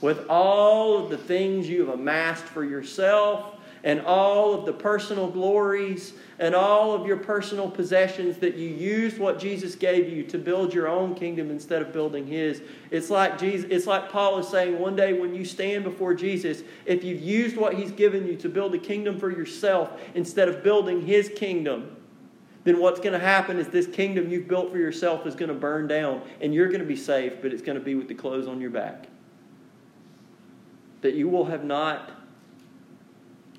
with 0.00 0.26
all 0.28 0.98
of 0.98 1.10
the 1.10 1.16
things 1.16 1.68
you 1.68 1.80
have 1.80 1.94
amassed 1.94 2.44
for 2.44 2.64
yourself 2.64 3.54
and 3.84 4.00
all 4.02 4.52
of 4.52 4.66
the 4.66 4.72
personal 4.72 5.28
glories 5.28 6.12
and 6.40 6.54
all 6.54 6.94
of 6.94 7.06
your 7.06 7.18
personal 7.18 7.70
possessions 7.70 8.38
that 8.38 8.56
you 8.56 8.70
used 8.70 9.18
what 9.18 9.38
Jesus 9.38 9.74
gave 9.74 10.08
you 10.08 10.24
to 10.24 10.38
build 10.38 10.72
your 10.72 10.88
own 10.88 11.14
kingdom 11.14 11.50
instead 11.50 11.82
of 11.82 11.92
building 11.92 12.26
his. 12.26 12.62
It's 12.90 13.10
like 13.10 13.38
Jesus 13.38 13.68
it's 13.70 13.86
like 13.86 14.10
Paul 14.10 14.38
is 14.38 14.48
saying 14.48 14.78
one 14.78 14.96
day 14.96 15.12
when 15.12 15.34
you 15.34 15.44
stand 15.44 15.84
before 15.84 16.14
Jesus, 16.14 16.62
if 16.86 17.04
you've 17.04 17.20
used 17.20 17.58
what 17.58 17.74
he's 17.74 17.92
given 17.92 18.26
you 18.26 18.36
to 18.36 18.48
build 18.48 18.74
a 18.74 18.78
kingdom 18.78 19.20
for 19.20 19.30
yourself 19.30 20.00
instead 20.14 20.48
of 20.48 20.62
building 20.62 21.04
his 21.04 21.30
kingdom, 21.36 21.94
then 22.64 22.80
what's 22.80 23.00
going 23.00 23.12
to 23.12 23.18
happen 23.18 23.58
is 23.58 23.68
this 23.68 23.86
kingdom 23.86 24.30
you've 24.30 24.48
built 24.48 24.72
for 24.72 24.78
yourself 24.78 25.26
is 25.26 25.34
going 25.34 25.50
to 25.50 25.54
burn 25.54 25.88
down 25.88 26.22
and 26.40 26.54
you're 26.54 26.68
going 26.68 26.80
to 26.80 26.86
be 26.86 26.96
safe, 26.96 27.34
but 27.42 27.52
it's 27.52 27.62
going 27.62 27.78
to 27.78 27.84
be 27.84 27.94
with 27.94 28.08
the 28.08 28.14
clothes 28.14 28.48
on 28.48 28.62
your 28.62 28.70
back. 28.70 29.08
That 31.02 31.12
you 31.12 31.28
will 31.28 31.44
have 31.44 31.64
not 31.64 32.19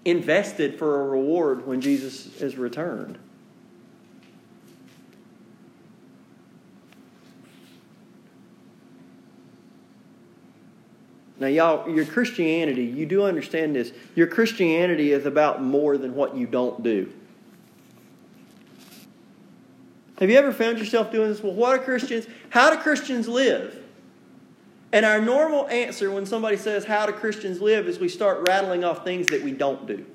invested 0.06 0.78
for 0.78 1.02
a 1.02 1.06
reward 1.06 1.68
when 1.68 1.82
Jesus 1.82 2.42
is 2.42 2.58
returned. 2.58 3.18
Now, 11.40 11.48
y'all, 11.48 11.90
your 11.90 12.06
Christianity, 12.06 12.84
you 12.84 13.08
do 13.08 13.24
understand 13.24 13.76
this. 13.76 13.92
Your 14.16 14.28
Christianity 14.28 15.12
is 15.12 15.26
about 15.26 15.62
more 15.62 15.98
than 15.98 16.14
what 16.14 16.36
you 16.36 16.46
don't 16.46 16.84
do. 16.84 17.12
Have 20.20 20.30
you 20.30 20.38
ever 20.38 20.54
found 20.54 20.78
yourself 20.78 21.12
doing 21.12 21.30
this? 21.30 21.42
Well, 21.42 21.54
what 21.54 21.80
are 21.80 21.84
Christians? 21.84 22.28
How 22.52 22.70
do 22.70 22.78
Christians 22.78 23.28
live? 23.28 23.81
And 24.94 25.06
our 25.06 25.22
normal 25.22 25.68
answer 25.70 26.12
when 26.12 26.26
somebody 26.26 26.58
says, 26.58 26.86
How 26.86 27.06
do 27.06 27.14
Christians 27.14 27.62
live? 27.62 27.88
is 27.88 28.00
we 28.00 28.10
start 28.10 28.48
rattling 28.48 28.84
off 28.84 29.04
things 29.04 29.28
that 29.28 29.42
we 29.42 29.52
don't 29.52 29.88
do. 29.88 30.06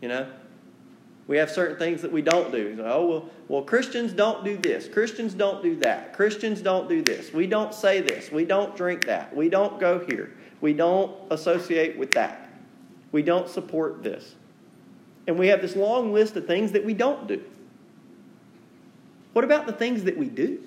You 0.00 0.08
know? 0.08 0.30
We 1.28 1.36
have 1.38 1.50
certain 1.50 1.78
things 1.78 2.02
that 2.02 2.10
we 2.10 2.20
don't 2.20 2.50
do. 2.50 2.76
oh, 2.84 3.06
well, 3.06 3.30
well, 3.48 3.62
Christians 3.62 4.12
don't 4.12 4.44
do 4.44 4.56
this. 4.56 4.88
Christians 4.88 5.34
don't 5.34 5.62
do 5.62 5.76
that. 5.76 6.12
Christians 6.12 6.60
don't 6.60 6.88
do 6.88 7.00
this. 7.00 7.32
We 7.32 7.46
don't 7.46 7.72
say 7.72 8.00
this. 8.00 8.30
We 8.32 8.44
don't 8.44 8.76
drink 8.76 9.06
that. 9.06 9.34
We 9.34 9.48
don't 9.48 9.78
go 9.78 10.04
here. 10.04 10.34
We 10.60 10.72
don't 10.72 11.16
associate 11.30 11.96
with 11.96 12.10
that. 12.12 12.50
We 13.12 13.22
don't 13.22 13.48
support 13.48 14.02
this. 14.02 14.34
And 15.28 15.38
we 15.38 15.46
have 15.48 15.62
this 15.62 15.76
long 15.76 16.12
list 16.12 16.34
of 16.36 16.46
things 16.46 16.72
that 16.72 16.84
we 16.84 16.94
don't 16.94 17.28
do. 17.28 17.42
What 19.32 19.44
about 19.44 19.66
the 19.66 19.72
things 19.72 20.04
that 20.04 20.18
we 20.18 20.26
do? 20.26 20.60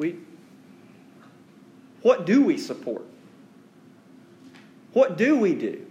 We, 0.00 0.16
what 2.00 2.24
do 2.24 2.42
we 2.42 2.56
support? 2.56 3.04
What 4.94 5.18
do 5.18 5.36
we 5.36 5.54
do? 5.54 5.86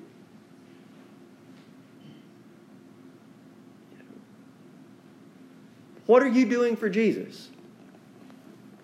What 6.07 6.23
are 6.23 6.27
you 6.27 6.49
doing 6.49 6.75
for 6.75 6.89
Jesus? 6.89 7.49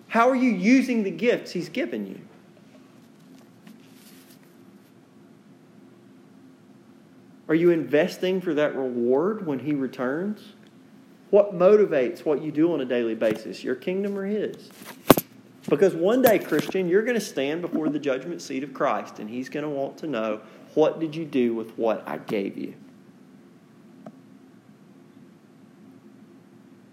How 0.09 0.29
are 0.29 0.35
you 0.35 0.51
using 0.51 1.01
the 1.01 1.09
gifts 1.09 1.53
He's 1.53 1.69
given 1.69 2.05
you? 2.05 2.21
Are 7.49 7.55
you 7.55 7.71
investing 7.71 8.41
for 8.41 8.53
that 8.53 8.75
reward 8.75 9.47
when 9.47 9.57
He 9.57 9.73
returns? 9.73 10.53
What 11.31 11.55
motivates 11.55 12.23
what 12.23 12.43
you 12.43 12.51
do 12.51 12.71
on 12.73 12.81
a 12.81 12.85
daily 12.85 13.15
basis, 13.15 13.63
your 13.63 13.73
kingdom 13.73 14.15
or 14.15 14.27
His? 14.27 14.69
Because 15.67 15.95
one 15.95 16.21
day, 16.21 16.37
Christian, 16.37 16.87
you're 16.87 17.03
going 17.03 17.15
to 17.15 17.25
stand 17.25 17.61
before 17.61 17.89
the 17.89 17.99
judgment 17.99 18.41
seat 18.41 18.63
of 18.63 18.73
Christ, 18.73 19.19
and 19.19 19.29
He's 19.29 19.49
going 19.49 19.63
to 19.63 19.69
want 19.69 19.97
to 19.99 20.07
know 20.07 20.41
what 20.75 20.99
did 20.99 21.15
you 21.15 21.25
do 21.25 21.55
with 21.55 21.77
what 21.77 22.07
I 22.07 22.17
gave 22.17 22.57
you? 22.57 22.75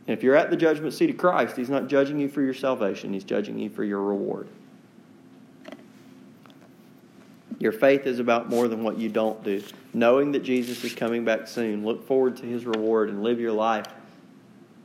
And 0.06 0.16
if 0.16 0.22
you're 0.22 0.36
at 0.36 0.50
the 0.50 0.56
judgment 0.56 0.94
seat 0.94 1.10
of 1.10 1.18
Christ, 1.18 1.56
He's 1.56 1.68
not 1.68 1.88
judging 1.88 2.18
you 2.18 2.28
for 2.28 2.40
your 2.40 2.54
salvation, 2.54 3.12
He's 3.12 3.24
judging 3.24 3.58
you 3.58 3.68
for 3.68 3.84
your 3.84 4.00
reward. 4.00 4.48
Your 7.58 7.72
faith 7.72 8.06
is 8.06 8.18
about 8.18 8.48
more 8.48 8.66
than 8.66 8.82
what 8.82 8.98
you 8.98 9.08
don't 9.08 9.44
do. 9.44 9.62
Knowing 9.94 10.32
that 10.32 10.42
Jesus 10.42 10.82
is 10.82 10.94
coming 10.94 11.24
back 11.24 11.46
soon, 11.46 11.84
look 11.84 12.06
forward 12.06 12.36
to 12.38 12.46
His 12.46 12.64
reward 12.64 13.10
and 13.10 13.22
live 13.22 13.38
your 13.38 13.52
life 13.52 13.86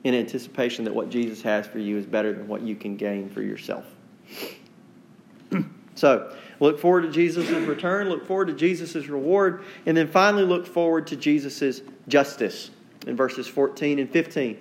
in 0.03 0.13
anticipation 0.13 0.85
that 0.85 0.93
what 0.93 1.09
Jesus 1.09 1.41
has 1.41 1.67
for 1.67 1.79
you 1.79 1.97
is 1.97 2.05
better 2.05 2.33
than 2.33 2.47
what 2.47 2.61
you 2.61 2.75
can 2.75 2.95
gain 2.95 3.29
for 3.29 3.41
yourself. 3.41 3.85
so, 5.95 6.35
look 6.59 6.79
forward 6.79 7.01
to 7.01 7.11
Jesus' 7.11 7.49
return, 7.49 8.09
look 8.09 8.25
forward 8.25 8.47
to 8.47 8.53
Jesus' 8.53 9.07
reward, 9.07 9.63
and 9.85 9.97
then 9.97 10.07
finally 10.07 10.43
look 10.43 10.65
forward 10.65 11.07
to 11.07 11.15
Jesus' 11.15 11.81
justice 12.07 12.71
in 13.05 13.15
verses 13.15 13.47
14 13.47 13.99
and 13.99 14.09
15. 14.09 14.57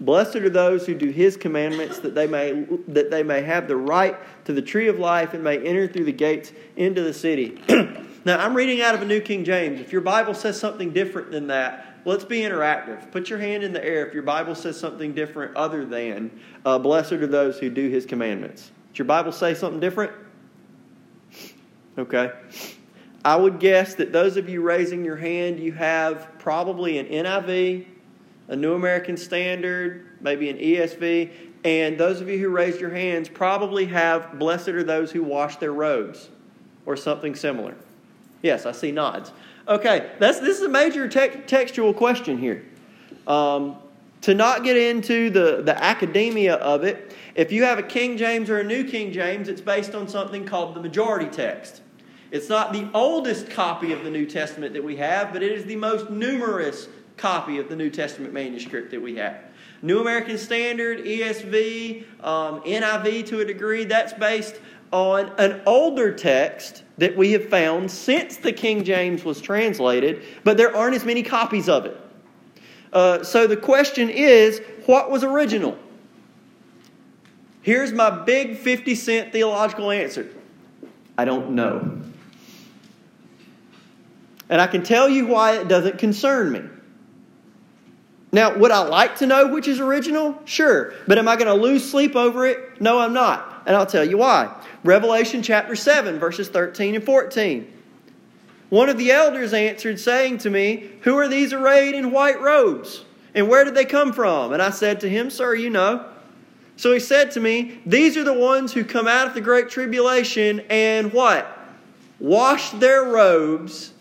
Blessed 0.00 0.36
are 0.36 0.50
those 0.50 0.84
who 0.84 0.94
do 0.94 1.10
his 1.10 1.36
commandments 1.36 2.00
that 2.00 2.14
they 2.14 2.26
may 2.26 2.66
that 2.88 3.10
they 3.10 3.22
may 3.22 3.40
have 3.42 3.68
the 3.68 3.76
right 3.76 4.16
to 4.44 4.52
the 4.52 4.62
tree 4.62 4.88
of 4.88 4.98
life 4.98 5.32
and 5.32 5.44
may 5.44 5.58
enter 5.58 5.86
through 5.86 6.04
the 6.04 6.12
gates 6.12 6.52
into 6.76 7.02
the 7.02 7.12
city. 7.14 7.56
now 8.24 8.38
I'm 8.38 8.54
reading 8.54 8.80
out 8.80 8.94
of 8.94 9.02
a 9.02 9.04
New 9.04 9.20
King 9.20 9.44
James. 9.44 9.80
If 9.80 9.92
your 9.92 10.00
Bible 10.00 10.34
says 10.34 10.58
something 10.58 10.92
different 10.92 11.30
than 11.30 11.48
that, 11.48 11.98
let's 12.04 12.24
be 12.24 12.40
interactive. 12.40 13.10
Put 13.10 13.30
your 13.30 13.38
hand 13.38 13.62
in 13.62 13.72
the 13.72 13.84
air 13.84 14.06
if 14.06 14.14
your 14.14 14.22
Bible 14.22 14.54
says 14.54 14.78
something 14.78 15.14
different 15.14 15.56
other 15.56 15.84
than 15.84 16.30
uh, 16.64 16.78
blessed 16.78 17.12
are 17.12 17.26
those 17.26 17.58
who 17.58 17.70
do 17.70 17.88
his 17.88 18.06
commandments. 18.06 18.70
Does 18.90 18.98
your 18.98 19.06
Bible 19.06 19.32
say 19.32 19.54
something 19.54 19.80
different? 19.80 20.12
Okay. 21.98 22.32
I 23.24 23.36
would 23.36 23.60
guess 23.60 23.94
that 23.96 24.12
those 24.12 24.36
of 24.36 24.48
you 24.48 24.62
raising 24.62 25.04
your 25.04 25.16
hand, 25.16 25.60
you 25.60 25.72
have 25.72 26.28
probably 26.38 26.98
an 26.98 27.06
NIV 27.06 27.86
a 28.48 28.56
New 28.56 28.74
American 28.74 29.16
Standard, 29.16 30.06
maybe 30.20 30.50
an 30.50 30.58
ESV. 30.58 31.30
And 31.64 31.96
those 31.96 32.20
of 32.20 32.28
you 32.28 32.38
who 32.38 32.48
raised 32.48 32.80
your 32.80 32.90
hands 32.90 33.28
probably 33.28 33.86
have 33.86 34.38
Blessed 34.38 34.68
are 34.68 34.82
those 34.82 35.12
who 35.12 35.22
wash 35.22 35.56
their 35.56 35.72
robes 35.72 36.28
or 36.84 36.96
something 36.96 37.34
similar. 37.34 37.74
Yes, 38.42 38.66
I 38.66 38.72
see 38.72 38.92
nods. 38.92 39.32
Okay, 39.68 40.10
that's, 40.18 40.40
this 40.40 40.58
is 40.58 40.64
a 40.64 40.68
major 40.68 41.08
te- 41.08 41.40
textual 41.46 41.94
question 41.94 42.36
here. 42.36 42.64
Um, 43.26 43.76
to 44.22 44.34
not 44.34 44.64
get 44.64 44.76
into 44.76 45.30
the, 45.30 45.62
the 45.62 45.82
academia 45.82 46.54
of 46.54 46.84
it, 46.84 47.14
if 47.34 47.50
you 47.50 47.64
have 47.64 47.78
a 47.78 47.82
King 47.82 48.16
James 48.16 48.50
or 48.50 48.58
a 48.58 48.64
New 48.64 48.84
King 48.84 49.12
James, 49.12 49.48
it's 49.48 49.60
based 49.60 49.94
on 49.94 50.08
something 50.08 50.44
called 50.44 50.74
the 50.74 50.80
majority 50.80 51.26
text. 51.26 51.80
It's 52.30 52.48
not 52.48 52.72
the 52.72 52.88
oldest 52.94 53.50
copy 53.50 53.92
of 53.92 54.04
the 54.04 54.10
New 54.10 54.26
Testament 54.26 54.72
that 54.74 54.82
we 54.82 54.96
have, 54.96 55.32
but 55.32 55.42
it 55.42 55.52
is 55.52 55.64
the 55.64 55.76
most 55.76 56.10
numerous 56.10 56.88
copy 57.16 57.58
of 57.58 57.68
the 57.68 57.76
New 57.76 57.90
Testament 57.90 58.32
manuscript 58.32 58.90
that 58.90 59.02
we 59.02 59.16
have. 59.16 59.36
New 59.82 60.00
American 60.00 60.38
Standard, 60.38 61.00
ESV, 61.00 62.04
um, 62.24 62.60
NIV 62.62 63.26
to 63.26 63.40
a 63.40 63.44
degree, 63.44 63.84
that's 63.84 64.12
based 64.12 64.60
on 64.92 65.32
an 65.38 65.62
older 65.66 66.12
text 66.12 66.84
that 66.98 67.16
we 67.16 67.32
have 67.32 67.48
found 67.48 67.90
since 67.90 68.36
the 68.36 68.52
King 68.52 68.84
James 68.84 69.24
was 69.24 69.40
translated, 69.40 70.22
but 70.44 70.56
there 70.56 70.76
aren't 70.76 70.94
as 70.94 71.04
many 71.04 71.22
copies 71.22 71.68
of 71.68 71.86
it. 71.86 71.98
Uh, 72.92 73.24
so 73.24 73.46
the 73.46 73.56
question 73.56 74.10
is 74.10 74.60
what 74.84 75.10
was 75.10 75.24
original? 75.24 75.78
Here's 77.62 77.92
my 77.92 78.10
big 78.10 78.58
50 78.58 78.94
cent 78.94 79.32
theological 79.32 79.90
answer 79.90 80.28
I 81.16 81.24
don't 81.24 81.50
know. 81.52 82.00
And 84.48 84.60
I 84.60 84.66
can 84.66 84.82
tell 84.82 85.08
you 85.08 85.26
why 85.26 85.56
it 85.56 85.68
doesn't 85.68 85.98
concern 85.98 86.52
me. 86.52 86.62
Now, 88.32 88.56
would 88.56 88.70
I 88.70 88.80
like 88.80 89.16
to 89.16 89.26
know 89.26 89.46
which 89.48 89.68
is 89.68 89.80
original? 89.80 90.38
Sure. 90.44 90.92
But 91.06 91.18
am 91.18 91.28
I 91.28 91.36
going 91.36 91.46
to 91.46 91.54
lose 91.54 91.88
sleep 91.88 92.16
over 92.16 92.46
it? 92.46 92.80
No, 92.80 92.98
I'm 92.98 93.12
not. 93.12 93.51
And 93.66 93.76
I'll 93.76 93.86
tell 93.86 94.04
you 94.04 94.18
why. 94.18 94.54
Revelation 94.84 95.42
chapter 95.42 95.76
7, 95.76 96.18
verses 96.18 96.48
13 96.48 96.96
and 96.96 97.04
14. 97.04 97.72
One 98.70 98.88
of 98.88 98.96
the 98.96 99.10
elders 99.10 99.52
answered, 99.52 100.00
saying 100.00 100.38
to 100.38 100.50
me, 100.50 100.90
Who 101.02 101.16
are 101.18 101.28
these 101.28 101.52
arrayed 101.52 101.94
in 101.94 102.10
white 102.10 102.40
robes? 102.40 103.04
And 103.34 103.48
where 103.48 103.64
did 103.64 103.74
they 103.74 103.84
come 103.84 104.12
from? 104.12 104.52
And 104.52 104.62
I 104.62 104.70
said 104.70 105.00
to 105.00 105.08
him, 105.08 105.30
Sir, 105.30 105.54
you 105.54 105.70
know. 105.70 106.06
So 106.76 106.92
he 106.92 107.00
said 107.00 107.30
to 107.32 107.40
me, 107.40 107.80
These 107.86 108.16
are 108.16 108.24
the 108.24 108.32
ones 108.32 108.72
who 108.72 108.84
come 108.84 109.06
out 109.06 109.26
of 109.26 109.34
the 109.34 109.40
great 109.40 109.68
tribulation 109.68 110.60
and 110.70 111.12
what? 111.12 111.58
Washed 112.18 112.80
their 112.80 113.04
robes 113.04 113.92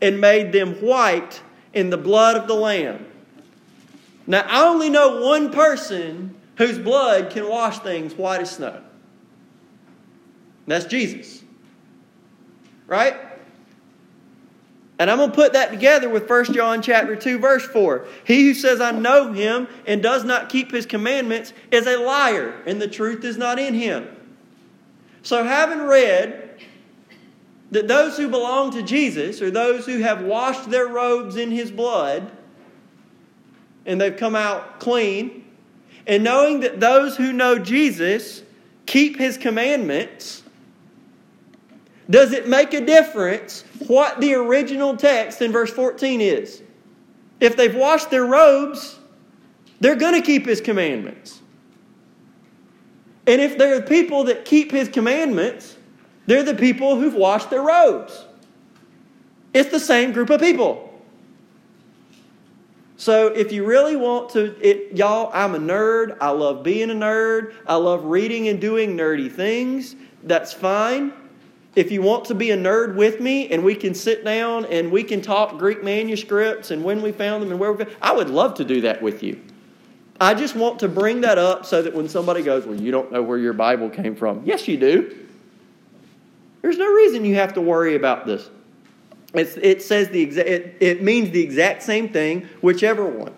and 0.00 0.20
made 0.20 0.52
them 0.52 0.74
white 0.74 1.42
in 1.74 1.90
the 1.90 1.96
blood 1.96 2.36
of 2.36 2.46
the 2.46 2.54
Lamb. 2.54 3.06
Now, 4.26 4.44
I 4.46 4.64
only 4.66 4.90
know 4.90 5.22
one 5.22 5.50
person 5.50 6.36
whose 6.56 6.78
blood 6.78 7.30
can 7.30 7.48
wash 7.48 7.80
things 7.80 8.14
white 8.14 8.40
as 8.42 8.52
snow. 8.52 8.80
That's 10.70 10.86
Jesus. 10.86 11.42
Right? 12.86 13.16
And 15.00 15.10
I'm 15.10 15.16
going 15.16 15.30
to 15.30 15.34
put 15.34 15.54
that 15.54 15.70
together 15.70 16.08
with 16.08 16.28
1 16.28 16.52
John 16.52 16.82
chapter 16.82 17.16
2 17.16 17.38
verse 17.38 17.64
4. 17.66 18.06
He 18.24 18.42
who 18.46 18.54
says 18.54 18.80
I 18.80 18.90
know 18.90 19.32
him 19.32 19.66
and 19.86 20.02
does 20.02 20.24
not 20.24 20.48
keep 20.48 20.70
his 20.70 20.86
commandments 20.86 21.52
is 21.70 21.86
a 21.86 21.96
liar 21.96 22.62
and 22.66 22.80
the 22.80 22.86
truth 22.86 23.24
is 23.24 23.38
not 23.38 23.58
in 23.58 23.74
him. 23.74 24.08
So 25.22 25.42
having 25.42 25.80
read 25.80 26.60
that 27.70 27.88
those 27.88 28.16
who 28.16 28.28
belong 28.28 28.72
to 28.72 28.82
Jesus 28.82 29.40
are 29.40 29.50
those 29.50 29.86
who 29.86 30.00
have 30.00 30.22
washed 30.22 30.70
their 30.70 30.86
robes 30.86 31.36
in 31.36 31.50
his 31.50 31.70
blood 31.70 32.30
and 33.86 34.00
they've 34.00 34.16
come 34.16 34.36
out 34.36 34.80
clean. 34.80 35.46
And 36.06 36.22
knowing 36.22 36.60
that 36.60 36.78
those 36.78 37.16
who 37.16 37.32
know 37.32 37.58
Jesus 37.58 38.42
keep 38.86 39.18
his 39.18 39.38
commandments, 39.38 40.39
does 42.10 42.32
it 42.32 42.48
make 42.48 42.74
a 42.74 42.84
difference 42.84 43.64
what 43.86 44.20
the 44.20 44.34
original 44.34 44.96
text 44.96 45.40
in 45.40 45.52
verse 45.52 45.70
14 45.70 46.20
is? 46.20 46.60
If 47.38 47.56
they've 47.56 47.74
washed 47.74 48.10
their 48.10 48.26
robes, 48.26 48.98
they're 49.78 49.96
going 49.96 50.14
to 50.14 50.20
keep 50.20 50.44
his 50.44 50.60
commandments. 50.60 51.40
And 53.26 53.40
if 53.40 53.56
there 53.56 53.76
are 53.76 53.82
people 53.82 54.24
that 54.24 54.44
keep 54.44 54.72
his 54.72 54.88
commandments, 54.88 55.76
they're 56.26 56.42
the 56.42 56.54
people 56.54 56.96
who've 56.96 57.14
washed 57.14 57.48
their 57.48 57.62
robes. 57.62 58.26
It's 59.54 59.70
the 59.70 59.80
same 59.80 60.12
group 60.12 60.30
of 60.30 60.40
people. 60.40 60.86
So 62.96 63.28
if 63.28 63.52
you 63.52 63.64
really 63.64 63.96
want 63.96 64.30
to, 64.30 64.54
it, 64.60 64.96
y'all, 64.96 65.30
I'm 65.32 65.54
a 65.54 65.58
nerd. 65.58 66.18
I 66.20 66.30
love 66.30 66.62
being 66.62 66.90
a 66.90 66.94
nerd. 66.94 67.54
I 67.66 67.76
love 67.76 68.04
reading 68.04 68.48
and 68.48 68.60
doing 68.60 68.96
nerdy 68.96 69.32
things. 69.32 69.96
That's 70.22 70.52
fine. 70.52 71.12
If 71.76 71.92
you 71.92 72.02
want 72.02 72.24
to 72.26 72.34
be 72.34 72.50
a 72.50 72.56
nerd 72.56 72.96
with 72.96 73.20
me 73.20 73.48
and 73.50 73.62
we 73.62 73.74
can 73.74 73.94
sit 73.94 74.24
down 74.24 74.64
and 74.66 74.90
we 74.90 75.04
can 75.04 75.22
talk 75.22 75.56
Greek 75.56 75.84
manuscripts 75.84 76.72
and 76.72 76.82
when 76.82 77.00
we 77.00 77.12
found 77.12 77.42
them 77.42 77.50
and 77.52 77.60
where 77.60 77.72
we 77.72 77.84
found 77.84 77.96
I 78.02 78.12
would 78.12 78.28
love 78.28 78.54
to 78.54 78.64
do 78.64 78.80
that 78.82 79.00
with 79.00 79.22
you. 79.22 79.40
I 80.20 80.34
just 80.34 80.54
want 80.54 80.80
to 80.80 80.88
bring 80.88 81.22
that 81.22 81.38
up 81.38 81.64
so 81.64 81.80
that 81.80 81.94
when 81.94 82.08
somebody 82.08 82.42
goes, 82.42 82.66
Well, 82.66 82.78
you 82.78 82.90
don't 82.90 83.10
know 83.12 83.22
where 83.22 83.38
your 83.38 83.52
Bible 83.52 83.88
came 83.88 84.16
from. 84.16 84.42
Yes, 84.44 84.66
you 84.66 84.76
do. 84.76 85.16
There's 86.62 86.76
no 86.76 86.92
reason 86.92 87.24
you 87.24 87.36
have 87.36 87.54
to 87.54 87.60
worry 87.60 87.94
about 87.94 88.26
this. 88.26 88.50
It's, 89.32 89.56
it 89.56 89.80
says 89.80 90.08
the 90.08 90.26
exa- 90.26 90.38
it, 90.38 90.76
it 90.80 91.02
means 91.02 91.30
the 91.30 91.42
exact 91.42 91.82
same 91.82 92.08
thing, 92.08 92.48
whichever 92.60 93.06
one. 93.06 93.32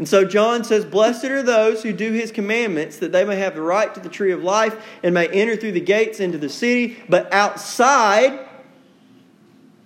And 0.00 0.08
so 0.08 0.24
John 0.24 0.64
says, 0.64 0.86
Blessed 0.86 1.26
are 1.26 1.42
those 1.42 1.82
who 1.82 1.92
do 1.92 2.10
his 2.12 2.32
commandments, 2.32 2.96
that 3.00 3.12
they 3.12 3.22
may 3.22 3.36
have 3.36 3.54
the 3.54 3.60
right 3.60 3.94
to 3.94 4.00
the 4.00 4.08
tree 4.08 4.32
of 4.32 4.42
life 4.42 4.82
and 5.02 5.12
may 5.12 5.28
enter 5.28 5.56
through 5.56 5.72
the 5.72 5.80
gates 5.80 6.20
into 6.20 6.38
the 6.38 6.48
city. 6.48 6.96
But 7.06 7.30
outside, 7.34 8.48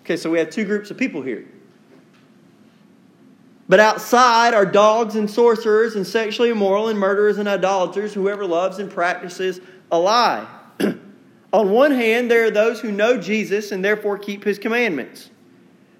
okay, 0.02 0.16
so 0.16 0.30
we 0.30 0.38
have 0.38 0.50
two 0.50 0.66
groups 0.66 0.92
of 0.92 0.98
people 0.98 1.20
here. 1.20 1.44
But 3.68 3.80
outside 3.80 4.54
are 4.54 4.64
dogs 4.64 5.16
and 5.16 5.28
sorcerers 5.28 5.96
and 5.96 6.06
sexually 6.06 6.50
immoral 6.50 6.90
and 6.90 6.96
murderers 6.96 7.38
and 7.38 7.48
idolaters, 7.48 8.14
whoever 8.14 8.46
loves 8.46 8.78
and 8.78 8.88
practices 8.88 9.60
a 9.90 9.98
lie. 9.98 10.46
On 11.52 11.70
one 11.72 11.90
hand, 11.90 12.30
there 12.30 12.44
are 12.44 12.52
those 12.52 12.80
who 12.80 12.92
know 12.92 13.18
Jesus 13.18 13.72
and 13.72 13.84
therefore 13.84 14.18
keep 14.18 14.44
his 14.44 14.60
commandments. 14.60 15.30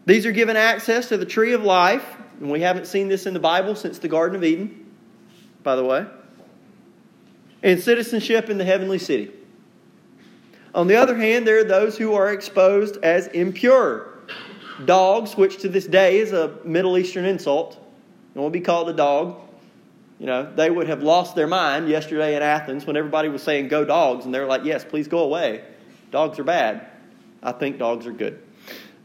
These 0.07 0.25
are 0.25 0.31
given 0.31 0.57
access 0.57 1.09
to 1.09 1.17
the 1.17 1.27
tree 1.27 1.53
of 1.53 1.65
life, 1.65 2.17
and 2.41 2.51
we 2.51 2.61
haven't 2.61 2.87
seen 2.87 3.09
this 3.09 3.27
in 3.27 3.35
the 3.35 3.41
Bible 3.41 3.75
since 3.75 3.99
the 3.99 4.09
Garden 4.09 4.37
of 4.37 4.45
Eden, 4.45 4.87
by 5.63 5.77
the 5.77 5.85
way, 5.85 6.07
and 7.63 7.81
citizenship 7.81 8.51
in 8.51 8.59
the 8.59 8.65
heavenly 8.65 8.99
city. 8.99 9.31
On 10.75 10.89
the 10.89 10.97
other 10.97 11.17
hand, 11.17 11.47
there 11.47 11.59
are 11.59 11.65
those 11.65 11.97
who 11.97 12.15
are 12.15 12.33
exposed 12.33 13.03
as 13.05 13.29
impure. 13.29 14.09
Dogs, 14.85 15.37
which 15.37 15.59
to 15.59 15.69
this 15.69 15.87
day 15.87 16.19
is 16.19 16.33
a 16.33 16.59
Middle 16.65 16.99
Eastern 16.99 17.25
insult, 17.25 17.79
and 18.35 18.43
will 18.43 18.51
be 18.51 18.61
called 18.61 18.89
a 18.89 18.93
dog. 18.93 19.41
You 20.19 20.27
know, 20.27 20.53
they 20.55 20.71
would 20.71 20.89
have 20.89 21.03
lost 21.03 21.37
their 21.37 21.47
mind 21.47 21.89
yesterday 21.89 22.35
in 22.37 22.43
Athens 22.43 22.87
when 22.87 22.97
everybody 22.97 23.29
was 23.29 23.43
saying, 23.43 23.69
go 23.69 23.85
dogs, 23.85 24.25
and 24.25 24.35
they 24.35 24.41
were 24.41 24.47
like, 24.47 24.65
yes, 24.65 24.85
please 24.85 25.07
go 25.07 25.19
away. 25.21 25.65
Dogs 26.11 26.39
are 26.39 26.45
bad. 26.45 26.89
I 27.43 27.53
think 27.53 27.79
dogs 27.79 28.07
are 28.07 28.13
good, 28.13 28.43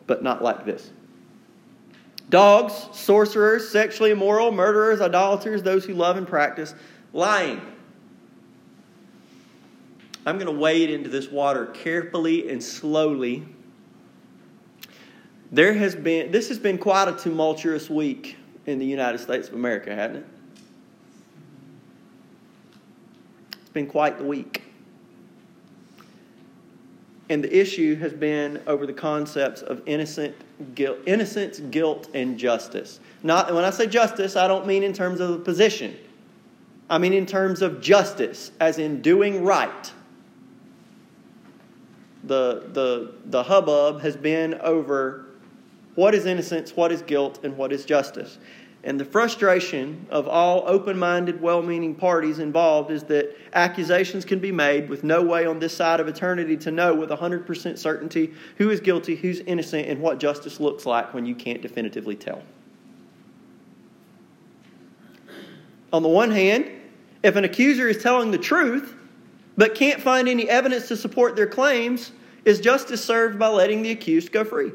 but 0.07 0.23
not 0.23 0.41
like 0.41 0.65
this. 0.65 0.91
Dogs, 2.29 2.87
sorcerers, 2.91 3.69
sexually 3.69 4.11
immoral, 4.11 4.51
murderers, 4.51 5.01
idolaters, 5.01 5.63
those 5.63 5.85
who 5.85 5.93
love 5.93 6.15
and 6.15 6.27
practice 6.27 6.75
lying. 7.11 7.59
I'm 10.25 10.37
going 10.37 10.53
to 10.53 10.59
wade 10.59 10.91
into 10.91 11.09
this 11.09 11.29
water 11.29 11.65
carefully 11.67 12.49
and 12.51 12.63
slowly. 12.63 13.47
There 15.51 15.73
has 15.73 15.95
been, 15.95 16.31
this 16.31 16.49
has 16.49 16.59
been 16.59 16.77
quite 16.77 17.07
a 17.07 17.13
tumultuous 17.13 17.89
week 17.89 18.37
in 18.67 18.77
the 18.77 18.85
United 18.85 19.17
States 19.17 19.47
of 19.47 19.55
America, 19.55 19.95
hasn't 19.95 20.17
it? 20.17 20.25
It's 23.59 23.69
been 23.71 23.87
quite 23.87 24.19
the 24.19 24.25
week. 24.25 24.68
And 27.29 27.43
the 27.43 27.55
issue 27.55 27.95
has 27.97 28.11
been 28.11 28.61
over 28.65 28.87
the 28.87 28.93
concepts 28.93 29.61
of 29.61 29.81
innocent 29.85 30.35
guilt, 30.73 30.97
innocence, 31.05 31.59
guilt, 31.59 32.09
and 32.13 32.37
justice. 32.37 32.99
Not 33.21 33.53
when 33.53 33.63
I 33.63 33.69
say 33.69 33.85
justice, 33.85 34.35
I 34.35 34.47
don't 34.47 34.65
mean 34.65 34.81
in 34.81 34.93
terms 34.93 35.19
of 35.19 35.29
the 35.29 35.39
position. 35.39 35.95
I 36.89 36.97
mean 36.97 37.13
in 37.13 37.27
terms 37.27 37.61
of 37.61 37.81
justice, 37.81 38.51
as 38.59 38.79
in 38.79 39.01
doing 39.01 39.43
right. 39.43 39.93
The, 42.23 42.67
the, 42.73 43.13
the 43.25 43.43
hubbub 43.43 44.01
has 44.01 44.17
been 44.17 44.55
over 44.55 45.25
what 45.95 46.15
is 46.15 46.25
innocence, 46.25 46.75
what 46.75 46.91
is 46.91 47.01
guilt, 47.01 47.39
and 47.43 47.55
what 47.57 47.71
is 47.71 47.85
justice. 47.85 48.39
And 48.83 48.97
the 48.97 49.05
frustration 49.05 50.07
of 50.09 50.27
all 50.27 50.63
open 50.65 50.97
minded, 50.97 51.41
well 51.41 51.61
meaning 51.61 51.95
parties 51.95 52.39
involved 52.39 52.91
is 52.91 53.03
that 53.03 53.35
accusations 53.53 54.23
can 54.23 54.39
be 54.39 54.53
made 54.53 54.87
with 54.87 55.03
no 55.03 55.21
way 55.21 55.45
on 55.45 55.59
this 55.59 55.75
side 55.75 55.99
of 55.99 56.07
eternity 56.07 56.55
to 56.57 56.71
know 56.71 56.95
with 56.95 57.09
100% 57.09 57.77
certainty 57.77 58.33
who 58.57 58.69
is 58.69 58.79
guilty, 58.79 59.15
who's 59.15 59.41
innocent, 59.41 59.87
and 59.89 59.99
what 59.99 60.17
justice 60.17 60.61
looks 60.61 60.85
like 60.85 61.13
when 61.13 61.25
you 61.25 61.35
can't 61.35 61.61
definitively 61.61 62.15
tell. 62.15 62.41
On 65.91 66.01
the 66.01 66.09
one 66.09 66.31
hand, 66.31 66.69
if 67.21 67.35
an 67.35 67.43
accuser 67.43 67.89
is 67.89 68.01
telling 68.01 68.31
the 68.31 68.37
truth 68.37 68.95
but 69.57 69.75
can't 69.75 69.99
find 69.99 70.29
any 70.29 70.47
evidence 70.47 70.87
to 70.87 70.95
support 70.95 71.35
their 71.35 71.47
claims, 71.47 72.13
is 72.45 72.61
justice 72.61 73.03
served 73.03 73.37
by 73.37 73.49
letting 73.49 73.81
the 73.81 73.91
accused 73.91 74.31
go 74.31 74.45
free? 74.45 74.71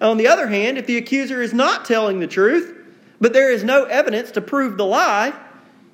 On 0.00 0.16
the 0.16 0.26
other 0.26 0.48
hand, 0.48 0.78
if 0.78 0.86
the 0.86 0.96
accuser 0.96 1.42
is 1.42 1.54
not 1.54 1.84
telling 1.84 2.20
the 2.20 2.26
truth, 2.26 2.76
but 3.20 3.32
there 3.32 3.50
is 3.50 3.64
no 3.64 3.84
evidence 3.84 4.30
to 4.32 4.40
prove 4.40 4.76
the 4.76 4.84
lie, 4.84 5.32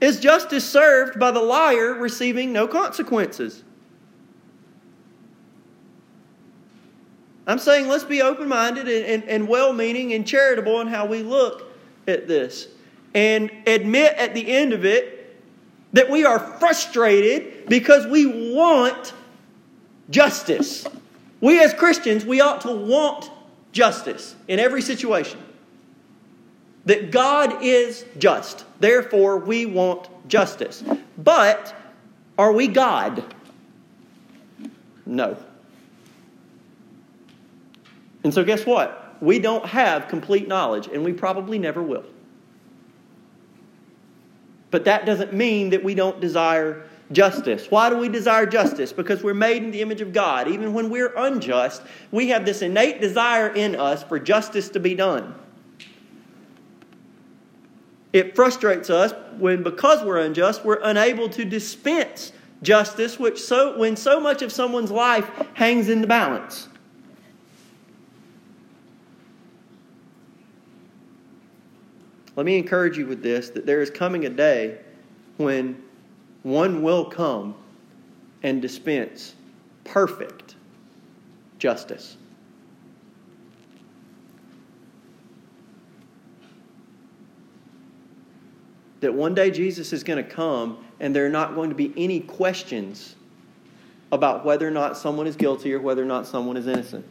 is 0.00 0.18
justice 0.18 0.68
served 0.68 1.18
by 1.20 1.30
the 1.30 1.40
liar 1.40 1.94
receiving 1.94 2.52
no 2.52 2.66
consequences? 2.66 3.62
I'm 7.46 7.58
saying 7.58 7.88
let's 7.88 8.04
be 8.04 8.22
open 8.22 8.48
minded 8.48 8.88
and, 8.88 9.04
and, 9.04 9.24
and 9.24 9.48
well 9.48 9.72
meaning 9.72 10.12
and 10.12 10.26
charitable 10.26 10.80
in 10.80 10.86
how 10.86 11.06
we 11.06 11.22
look 11.22 11.72
at 12.06 12.28
this. 12.28 12.68
And 13.14 13.50
admit 13.66 14.14
at 14.14 14.34
the 14.34 14.48
end 14.48 14.72
of 14.72 14.84
it 14.84 15.36
that 15.92 16.08
we 16.08 16.24
are 16.24 16.38
frustrated 16.38 17.68
because 17.68 18.06
we 18.06 18.54
want 18.54 19.12
justice. 20.10 20.86
We 21.40 21.60
as 21.62 21.74
Christians, 21.74 22.24
we 22.24 22.40
ought 22.40 22.60
to 22.62 22.70
want 22.70 23.30
justice 23.72 24.34
in 24.48 24.58
every 24.58 24.82
situation. 24.82 25.40
That 26.86 27.10
God 27.10 27.62
is 27.62 28.04
just. 28.18 28.64
Therefore, 28.80 29.36
we 29.36 29.66
want 29.66 30.08
justice. 30.28 30.82
But 31.18 31.74
are 32.38 32.52
we 32.52 32.68
God? 32.68 33.22
No. 35.04 35.36
And 38.24 38.32
so, 38.32 38.44
guess 38.44 38.64
what? 38.64 39.16
We 39.20 39.38
don't 39.38 39.66
have 39.66 40.08
complete 40.08 40.48
knowledge, 40.48 40.88
and 40.88 41.04
we 41.04 41.12
probably 41.12 41.58
never 41.58 41.82
will. 41.82 42.04
But 44.70 44.84
that 44.84 45.04
doesn't 45.04 45.32
mean 45.32 45.70
that 45.70 45.82
we 45.82 45.94
don't 45.94 46.20
desire 46.20 46.86
justice. 47.12 47.70
Why 47.70 47.90
do 47.90 47.96
we 47.96 48.08
desire 48.08 48.46
justice? 48.46 48.92
Because 48.92 49.22
we're 49.22 49.34
made 49.34 49.62
in 49.62 49.70
the 49.70 49.80
image 49.80 50.00
of 50.00 50.12
God. 50.12 50.48
Even 50.48 50.72
when 50.72 50.90
we're 50.90 51.12
unjust, 51.16 51.82
we 52.10 52.28
have 52.28 52.44
this 52.44 52.62
innate 52.62 53.00
desire 53.00 53.48
in 53.48 53.76
us 53.76 54.02
for 54.02 54.18
justice 54.18 54.68
to 54.70 54.80
be 54.80 54.94
done. 54.94 55.34
It 58.12 58.34
frustrates 58.34 58.90
us 58.90 59.12
when, 59.38 59.62
because 59.62 60.04
we're 60.04 60.18
unjust, 60.18 60.64
we're 60.64 60.80
unable 60.82 61.28
to 61.30 61.44
dispense 61.44 62.32
justice, 62.62 63.18
which 63.18 63.40
so, 63.40 63.78
when 63.78 63.96
so 63.96 64.20
much 64.20 64.42
of 64.42 64.52
someone's 64.52 64.90
life 64.90 65.30
hangs 65.54 65.88
in 65.88 66.00
the 66.00 66.06
balance. 66.06 66.68
Let 72.36 72.46
me 72.46 72.58
encourage 72.58 72.96
you 72.96 73.06
with 73.06 73.22
this 73.22 73.50
that 73.50 73.66
there 73.66 73.80
is 73.80 73.90
coming 73.90 74.24
a 74.24 74.30
day 74.30 74.78
when 75.36 75.82
one 76.42 76.82
will 76.82 77.04
come 77.04 77.54
and 78.42 78.62
dispense 78.62 79.34
perfect 79.84 80.54
justice. 81.58 82.16
That 89.00 89.14
one 89.14 89.34
day 89.34 89.50
Jesus 89.50 89.92
is 89.92 90.04
going 90.04 90.22
to 90.22 90.28
come 90.28 90.84
and 91.00 91.16
there 91.16 91.24
are 91.24 91.30
not 91.30 91.54
going 91.54 91.70
to 91.70 91.74
be 91.74 91.92
any 91.96 92.20
questions 92.20 93.16
about 94.12 94.44
whether 94.44 94.66
or 94.66 94.70
not 94.70 94.96
someone 94.96 95.26
is 95.26 95.36
guilty 95.36 95.72
or 95.72 95.80
whether 95.80 96.02
or 96.02 96.06
not 96.06 96.26
someone 96.26 96.56
is 96.56 96.66
innocent. 96.66 97.06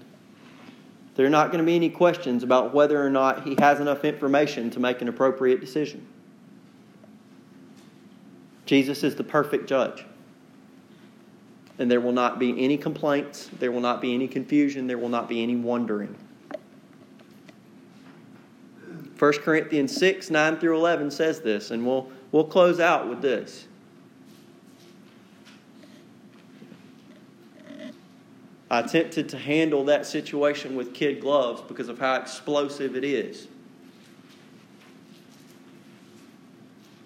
There 1.16 1.26
are 1.26 1.30
not 1.30 1.52
going 1.52 1.64
to 1.64 1.66
be 1.66 1.76
any 1.76 1.90
questions 1.90 2.44
about 2.44 2.74
whether 2.74 3.04
or 3.04 3.10
not 3.10 3.44
he 3.44 3.56
has 3.60 3.80
enough 3.80 4.06
information 4.06 4.70
to 4.72 4.80
make 4.80 5.02
an 5.02 5.08
appropriate 5.08 5.60
decision. 5.60 6.06
Jesus 8.70 9.03
is 9.03 9.15
the 9.15 9.24
perfect 9.24 9.67
judge. 9.67 10.05
And 11.80 11.89
there 11.89 11.99
will 11.99 12.11
not 12.11 12.38
be 12.38 12.63
any 12.63 12.78
complaints, 12.78 13.49
there 13.57 13.72
will 13.72 13.82
not 13.82 13.99
be 13.99 14.13
any 14.13 14.28
confusion, 14.28 14.86
there 14.86 14.99
will 14.99 15.09
not 15.09 15.28
be 15.28 15.41
any 15.41 15.55
wondering. 15.55 16.15
1 19.17 19.34
Corinthians 19.39 19.97
6, 19.97 20.30
9 20.30 20.57
through 20.57 20.78
11 20.78 21.09
says 21.09 21.41
this, 21.41 21.72
and 21.72 21.84
we'll, 21.84 22.11
we'll 22.32 22.43
close 22.43 22.80
out 22.80 23.09
with 23.09 23.24
this. 23.24 23.65
I 28.70 28.82
attempted 28.82 29.30
to 29.30 29.39
handle 29.39 29.84
that 29.86 30.05
situation 30.05 30.76
with 30.76 30.93
kid 30.93 31.22
gloves 31.22 31.63
because 31.67 31.89
of 31.89 31.97
how 31.97 32.17
explosive 32.17 32.95
it 32.95 33.03
is. 33.03 33.47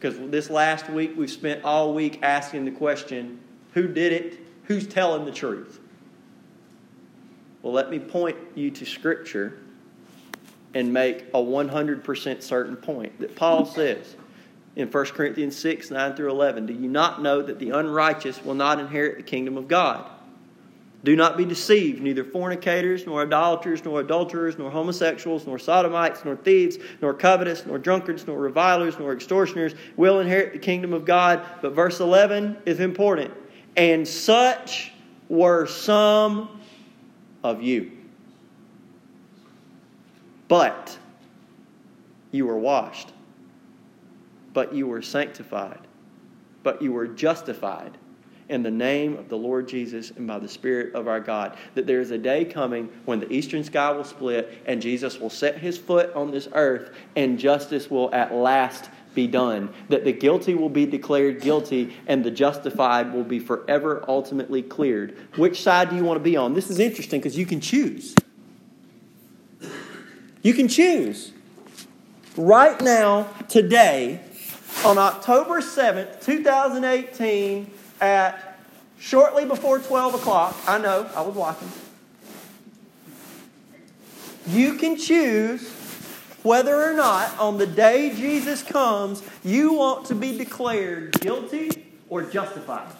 Because 0.03 0.19
this 0.31 0.49
last 0.49 0.89
week, 0.89 1.13
we've 1.15 1.31
spent 1.31 1.63
all 1.63 1.93
week 1.93 2.19
asking 2.23 2.65
the 2.65 2.71
question 2.71 3.39
who 3.73 3.87
did 3.87 4.11
it? 4.11 4.37
Who's 4.65 4.85
telling 4.85 5.23
the 5.23 5.31
truth? 5.31 5.79
Well, 7.61 7.71
let 7.71 7.89
me 7.89 7.99
point 7.99 8.35
you 8.53 8.69
to 8.71 8.85
Scripture 8.85 9.61
and 10.73 10.91
make 10.91 11.21
a 11.33 11.37
100% 11.37 12.43
certain 12.43 12.75
point 12.75 13.17
that 13.21 13.37
Paul 13.37 13.65
says 13.73 14.17
in 14.75 14.91
1 14.91 15.05
Corinthians 15.05 15.55
6 15.55 15.89
9 15.89 16.15
through 16.17 16.31
11. 16.31 16.65
Do 16.65 16.73
you 16.73 16.89
not 16.89 17.21
know 17.21 17.41
that 17.41 17.59
the 17.59 17.69
unrighteous 17.69 18.43
will 18.43 18.55
not 18.55 18.81
inherit 18.81 19.15
the 19.15 19.23
kingdom 19.23 19.55
of 19.55 19.69
God? 19.69 20.05
Do 21.03 21.17
not 21.17 21.35
be 21.35 21.43
deceived. 21.43 22.01
Neither 22.01 22.23
fornicators, 22.23 23.05
nor 23.05 23.23
idolaters, 23.23 23.83
nor 23.83 23.99
adulterers, 23.99 24.57
nor 24.57 24.71
homosexuals, 24.71 25.45
nor 25.45 25.59
sodomites, 25.59 26.23
nor 26.23 26.37
thieves, 26.37 26.77
nor 27.01 27.13
covetous, 27.13 27.65
nor 27.65 27.77
drunkards, 27.77 28.25
nor 28.25 28.39
revilers, 28.39 28.97
nor 28.97 29.11
extortioners 29.11 29.75
will 29.97 30.21
inherit 30.21 30.53
the 30.53 30.59
kingdom 30.59 30.93
of 30.93 31.03
God. 31.03 31.45
But 31.61 31.73
verse 31.73 31.99
11 31.99 32.57
is 32.65 32.79
important. 32.79 33.33
And 33.75 34.07
such 34.07 34.93
were 35.27 35.67
some 35.67 36.61
of 37.43 37.61
you. 37.61 37.91
But 40.47 40.97
you 42.31 42.45
were 42.45 42.57
washed, 42.57 43.11
but 44.53 44.73
you 44.73 44.87
were 44.87 45.01
sanctified, 45.01 45.79
but 46.63 46.81
you 46.81 46.93
were 46.93 47.07
justified 47.07 47.97
in 48.49 48.63
the 48.63 48.71
name 48.71 49.17
of 49.17 49.29
the 49.29 49.37
Lord 49.37 49.67
Jesus 49.67 50.11
and 50.11 50.27
by 50.27 50.39
the 50.39 50.47
Spirit 50.47 50.93
of 50.95 51.07
our 51.07 51.19
God. 51.19 51.57
That 51.75 51.87
there 51.87 52.01
is 52.01 52.11
a 52.11 52.17
day 52.17 52.45
coming 52.45 52.89
when 53.05 53.19
the 53.19 53.31
eastern 53.31 53.63
sky 53.63 53.91
will 53.91 54.03
split 54.03 54.61
and 54.65 54.81
Jesus 54.81 55.19
will 55.19 55.29
set 55.29 55.57
his 55.57 55.77
foot 55.77 56.13
on 56.13 56.31
this 56.31 56.47
earth 56.53 56.91
and 57.15 57.39
justice 57.39 57.89
will 57.89 58.13
at 58.13 58.33
last 58.33 58.89
be 59.13 59.27
done. 59.27 59.73
That 59.89 60.03
the 60.03 60.13
guilty 60.13 60.55
will 60.55 60.69
be 60.69 60.85
declared 60.85 61.41
guilty 61.41 61.95
and 62.07 62.23
the 62.23 62.31
justified 62.31 63.13
will 63.13 63.23
be 63.23 63.39
forever 63.39 64.03
ultimately 64.07 64.61
cleared. 64.61 65.17
Which 65.35 65.61
side 65.61 65.89
do 65.89 65.95
you 65.95 66.03
want 66.03 66.17
to 66.17 66.23
be 66.23 66.35
on? 66.35 66.53
This 66.53 66.69
is 66.69 66.79
interesting 66.79 67.19
because 67.19 67.37
you 67.37 67.45
can 67.45 67.61
choose. 67.61 68.15
You 70.41 70.53
can 70.53 70.67
choose. 70.67 71.31
Right 72.35 72.81
now, 72.81 73.27
today, 73.47 74.19
on 74.83 74.97
October 74.97 75.61
7th, 75.61 76.21
2018, 76.25 77.71
at 78.03 78.57
shortly 78.99 79.45
before 79.45 79.79
12 79.79 80.15
o'clock, 80.15 80.55
I 80.67 80.77
know, 80.77 81.09
I 81.15 81.21
was 81.21 81.35
watching. 81.35 81.69
You 84.47 84.75
can 84.75 84.97
choose 84.97 85.69
whether 86.43 86.83
or 86.83 86.93
not 86.93 87.39
on 87.39 87.57
the 87.57 87.65
day 87.65 88.13
Jesus 88.13 88.61
comes, 88.61 89.23
you 89.43 89.73
want 89.73 90.05
to 90.07 90.15
be 90.15 90.37
declared 90.37 91.19
guilty 91.21 91.85
or 92.09 92.23
justified. 92.23 92.93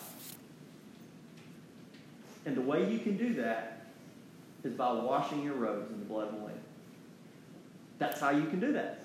And 2.45 2.55
the 2.55 2.61
way 2.61 2.89
you 2.89 2.99
can 2.99 3.17
do 3.17 3.33
that 3.35 3.85
is 4.63 4.73
by 4.73 4.93
washing 4.93 5.43
your 5.43 5.55
robes 5.55 5.91
in 5.91 5.99
the 5.99 6.05
blood 6.05 6.29
of 6.29 6.35
the 6.39 6.45
Lamb. 6.45 6.55
That's 7.99 8.19
how 8.19 8.31
you 8.31 8.45
can 8.45 8.59
do 8.59 8.71
that. 8.73 8.99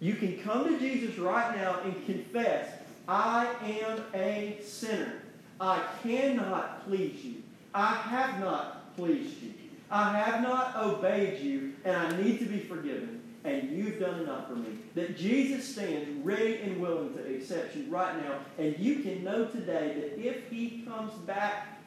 You 0.00 0.14
can 0.14 0.38
come 0.42 0.64
to 0.64 0.78
Jesus 0.78 1.18
right 1.18 1.56
now 1.56 1.80
and 1.84 2.04
confess, 2.04 2.68
I 3.06 3.46
am 3.62 4.02
a 4.14 4.58
sinner. 4.62 5.22
I 5.60 5.82
cannot 6.02 6.86
please 6.86 7.24
you. 7.24 7.42
I 7.74 7.94
have 7.94 8.40
not 8.40 8.96
pleased 8.96 9.42
you. 9.42 9.52
I 9.90 10.18
have 10.18 10.42
not 10.42 10.76
obeyed 10.76 11.40
you, 11.40 11.74
and 11.84 11.96
I 11.96 12.20
need 12.20 12.38
to 12.40 12.46
be 12.46 12.58
forgiven, 12.58 13.20
and 13.44 13.70
you've 13.70 14.00
done 14.00 14.20
enough 14.20 14.48
for 14.48 14.56
me. 14.56 14.78
That 14.94 15.16
Jesus 15.16 15.68
stands 15.68 16.08
ready 16.24 16.60
and 16.62 16.80
willing 16.80 17.14
to 17.14 17.34
accept 17.34 17.76
you 17.76 17.84
right 17.88 18.16
now, 18.22 18.38
and 18.58 18.78
you 18.78 19.00
can 19.00 19.22
know 19.22 19.46
today 19.46 19.94
that 20.00 20.26
if 20.26 20.48
He 20.48 20.84
comes 20.88 21.12
back 21.26 21.78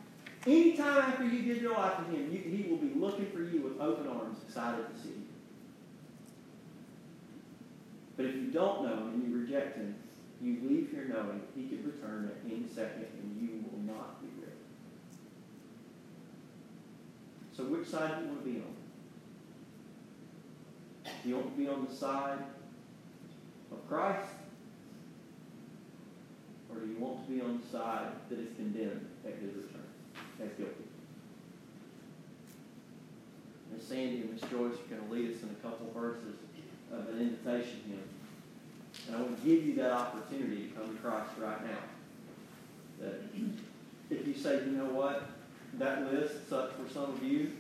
anytime 0.45 0.97
after 0.99 1.26
you 1.26 1.41
give 1.41 1.61
your 1.61 1.74
life 1.74 1.97
to 1.97 2.03
Him, 2.03 2.32
you, 2.32 2.39
He 2.39 2.70
will 2.70 2.78
be 2.78 2.93
looking 2.97 3.26
for 3.32 3.41
you 3.41 3.61
with 3.61 3.82
open 3.82 4.07
arms, 4.07 4.38
excited 4.47 4.86
to 4.95 5.01
see 5.01 5.09
you. 5.09 5.28
But 8.18 8.26
if 8.26 8.36
you 8.36 8.47
don't 8.51 8.84
know 8.84 8.95
him 8.95 9.13
and 9.13 9.30
you 9.32 9.39
reject 9.39 9.78
him, 9.78 9.95
you 10.42 10.58
leave 10.64 10.92
here 10.92 11.08
knowing 11.10 11.42
he 11.56 11.64
could 11.64 11.86
return 11.86 12.32
at 12.32 12.52
any 12.52 12.68
second 12.74 13.08
and 13.22 13.42
you 13.42 13.64
will 13.72 13.94
not 13.94 14.22
be 14.22 14.28
ready. 14.40 14.54
So 17.56 17.64
which 17.64 17.88
side 17.88 18.20
do 18.20 18.24
you 18.24 18.28
want 18.30 18.44
to 18.44 18.50
be 18.52 18.58
on? 18.60 18.76
Do 21.24 21.30
you 21.30 21.36
want 21.36 21.56
to 21.56 21.58
be 21.58 21.68
on 21.68 21.88
the 21.90 21.96
side 21.96 22.40
of 23.72 23.88
Christ? 23.88 24.30
Or 26.70 26.80
do 26.80 26.88
you 26.88 26.98
want 27.00 27.26
to 27.26 27.32
be 27.32 27.42
on 27.42 27.62
the 27.62 27.68
side 27.78 28.12
that 28.30 28.40
is 28.40 28.56
condemned 28.56 29.08
at 29.26 29.34
his 29.36 29.56
return 29.56 29.88
as 30.40 30.50
guilty? 30.58 30.84
Miss 33.74 33.88
Sandy 33.88 34.22
and 34.22 34.34
Miss 34.34 34.42
Joyce 34.42 34.74
are 34.74 34.96
going 34.96 35.08
to 35.08 35.14
lead 35.14 35.36
us 35.36 35.42
in 35.42 35.50
a 35.50 35.68
couple 35.68 35.92
verses 35.94 36.36
of 36.92 37.10
an 37.10 37.20
invitation 37.20 37.82
hymn. 37.88 38.16
And 39.06 39.16
I 39.16 39.22
want 39.22 39.39
to 39.39 39.45
give 39.45 39.66
you 39.66 39.76
that 39.76 39.91
opportunity 39.91 40.68
to 40.68 40.76
come 40.76 40.95
to 40.95 41.02
Christ 41.02 41.30
right 41.39 41.66
now. 41.66 41.78
That 43.00 43.22
if 44.10 44.28
you 44.28 44.34
say, 44.34 44.56
you 44.66 44.72
know 44.72 44.86
what, 44.86 45.30
that 45.76 46.12
list 46.12 46.50
sucks 46.50 46.74
for 46.74 46.91
some 46.91 47.14
of 47.14 47.24
you, 47.24 47.52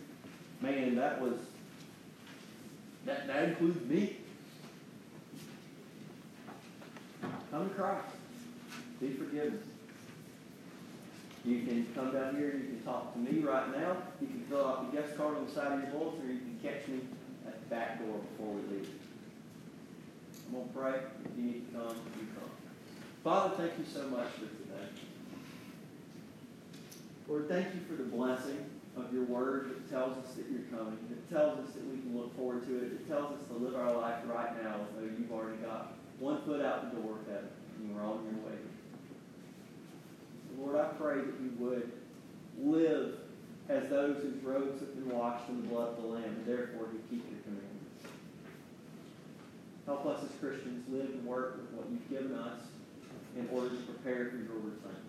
man, 0.61 0.95
that 0.95 1.21
was 1.21 1.39
that 3.05 3.27
that 3.27 3.43
includes 3.49 3.85
me. 3.85 4.17
Come 7.51 7.69
to 7.69 7.75
Christ. 7.75 8.05
Be 8.99 9.11
forgiven. 9.11 9.61
You 11.45 11.61
can 11.61 11.87
come 11.95 12.11
down 12.11 12.35
here 12.35 12.47
you 12.47 12.65
can 12.65 12.81
talk 12.83 13.13
to 13.13 13.19
me 13.19 13.39
right 13.39 13.71
now. 13.77 13.97
You 14.19 14.27
can 14.27 14.43
fill 14.49 14.65
out 14.65 14.91
the 14.91 14.97
guest 14.97 15.15
card 15.15 15.37
on 15.37 15.45
the 15.45 15.51
side 15.51 15.71
of 15.71 15.79
your 15.79 15.91
bulletin, 15.91 16.27
or 16.27 16.33
you 16.33 16.39
can 16.39 16.59
catch 16.61 16.87
me 16.89 16.99
at 17.47 17.61
the 17.61 17.67
back 17.73 17.99
door 17.99 18.17
before 18.17 18.53
we 18.55 18.75
leave. 18.75 18.89
To 20.53 20.63
pray. 20.73 21.01
If 21.25 21.37
you 21.37 21.43
need 21.43 21.71
to 21.71 21.77
come, 21.77 21.95
you 22.17 22.27
come. 22.33 22.49
Father, 23.23 23.55
thank 23.57 23.77
you 23.77 23.85
so 23.85 24.07
much 24.07 24.29
for 24.31 24.47
today. 24.47 24.87
Lord, 27.27 27.49
thank 27.49 27.67
you 27.75 27.81
for 27.87 28.01
the 28.01 28.09
blessing 28.09 28.65
of 28.95 29.13
your 29.13 29.23
word 29.23 29.69
that 29.69 29.89
tells 29.89 30.17
us 30.17 30.33
that 30.35 30.45
you're 30.49 30.65
coming. 30.71 30.97
It 31.11 31.29
tells 31.29 31.59
us 31.59 31.73
that 31.75 31.85
we 31.85 31.97
can 31.99 32.17
look 32.17 32.35
forward 32.37 32.65
to 32.65 32.77
it. 32.77 32.83
It 32.83 33.07
tells 33.07 33.33
us 33.33 33.47
to 33.49 33.53
live 33.53 33.75
our 33.75 33.93
life 33.97 34.23
right 34.25 34.63
now 34.63 34.75
as 34.75 34.95
though 34.95 35.03
you've 35.03 35.31
already 35.31 35.57
got 35.57 35.93
one 36.17 36.41
foot 36.43 36.61
out 36.61 36.95
the 36.95 37.01
door 37.01 37.19
of 37.19 37.27
heaven 37.27 37.49
and 37.77 37.91
you're 37.91 38.01
on 38.01 38.23
your 38.23 38.49
way. 38.49 38.57
Lord, 40.57 40.77
I 40.77 40.87
pray 40.97 41.17
that 41.17 41.35
you 41.43 41.51
would 41.59 41.91
live 42.57 43.19
as 43.69 43.89
those 43.89 44.23
whose 44.23 44.41
robes 44.41 44.79
have 44.79 44.95
been 44.95 45.15
washed 45.15 45.49
in 45.49 45.61
the 45.61 45.67
blood 45.67 45.89
of 45.89 46.01
the 46.01 46.07
Lamb, 46.07 46.23
and 46.23 46.45
therefore 46.45 46.85
who 46.85 46.97
keep 47.09 47.29
your 47.29 47.39
commandments. 47.43 47.66
Help 49.87 50.05
us 50.05 50.21
as 50.21 50.29
Christians 50.41 50.83
live 50.91 51.05
and 51.05 51.25
work 51.25 51.55
with 51.55 51.71
what 51.71 51.87
you've 51.89 52.09
given 52.09 52.37
us 52.37 52.59
in 53.37 53.47
order 53.53 53.69
to 53.69 53.75
prepare 53.83 54.25
for 54.25 54.35
your 54.35 54.59
return. 54.59 54.99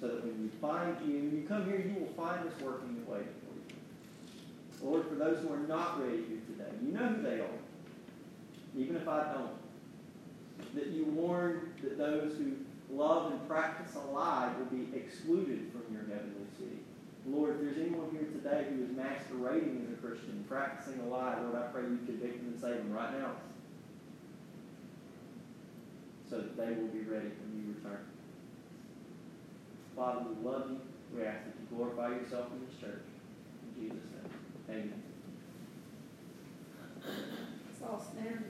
So 0.00 0.08
that 0.08 0.24
when 0.24 0.42
you 0.42 0.50
find 0.58 0.96
you, 1.06 1.20
when 1.20 1.36
you 1.36 1.46
come 1.46 1.66
here, 1.66 1.84
you 1.84 2.00
will 2.00 2.12
find 2.16 2.40
us 2.48 2.54
working 2.62 2.96
and 2.96 3.06
waiting 3.06 3.28
for 3.44 3.52
you. 3.52 4.90
Lord, 4.90 5.06
for 5.06 5.16
those 5.16 5.42
who 5.42 5.52
are 5.52 5.66
not 5.68 6.00
ready 6.00 6.24
here 6.24 6.40
today, 6.48 6.72
you 6.82 6.92
know 6.92 7.08
who 7.08 7.22
they 7.22 7.40
are. 7.40 7.60
Even 8.74 8.96
if 8.96 9.06
I 9.06 9.34
don't. 9.34 9.52
That 10.74 10.86
you 10.86 11.04
warn 11.04 11.74
that 11.82 11.98
those 11.98 12.38
who 12.38 12.56
love 12.90 13.32
and 13.32 13.46
practice 13.46 13.96
a 13.96 14.12
lie 14.12 14.50
will 14.58 14.78
be 14.78 14.96
excluded 14.96 15.70
from 15.72 15.92
your 15.92 16.04
heavenly 16.04 16.48
city. 16.58 16.78
Lord, 17.26 17.56
if 17.56 17.60
there's 17.60 17.86
anyone 17.86 18.08
here 18.12 18.28
today 18.32 18.64
who 18.70 18.84
is 18.84 18.90
masquerading 18.96 19.84
as 19.86 19.92
a 19.92 20.00
Christian, 20.00 20.42
practicing 20.48 21.00
a 21.00 21.06
lie, 21.06 21.38
Lord, 21.42 21.56
I 21.56 21.66
pray 21.68 21.82
you 21.82 21.98
convict 22.06 22.38
them 22.38 22.52
and 22.52 22.60
save 22.60 22.76
them 22.76 22.92
right 22.92 23.12
now 23.12 23.32
so 26.28 26.36
that 26.38 26.56
they 26.56 26.72
will 26.74 26.88
be 26.88 27.00
ready 27.00 27.30
when 27.38 27.52
you 27.56 27.74
return. 27.74 28.04
Father, 29.94 30.26
we 30.28 30.48
love 30.48 30.70
you. 30.70 30.80
We 31.14 31.24
ask 31.24 31.44
that 31.44 31.54
you 31.58 31.76
glorify 31.76 32.08
yourself 32.08 32.46
in 32.52 32.66
this 32.66 32.76
church. 32.80 33.04
In 33.62 33.82
Jesus' 33.82 34.10
name. 34.12 34.30
Amen. 34.68 35.02
Let's 37.04 37.82
all 37.82 38.00
stand 38.00 38.26
together. 38.26 38.46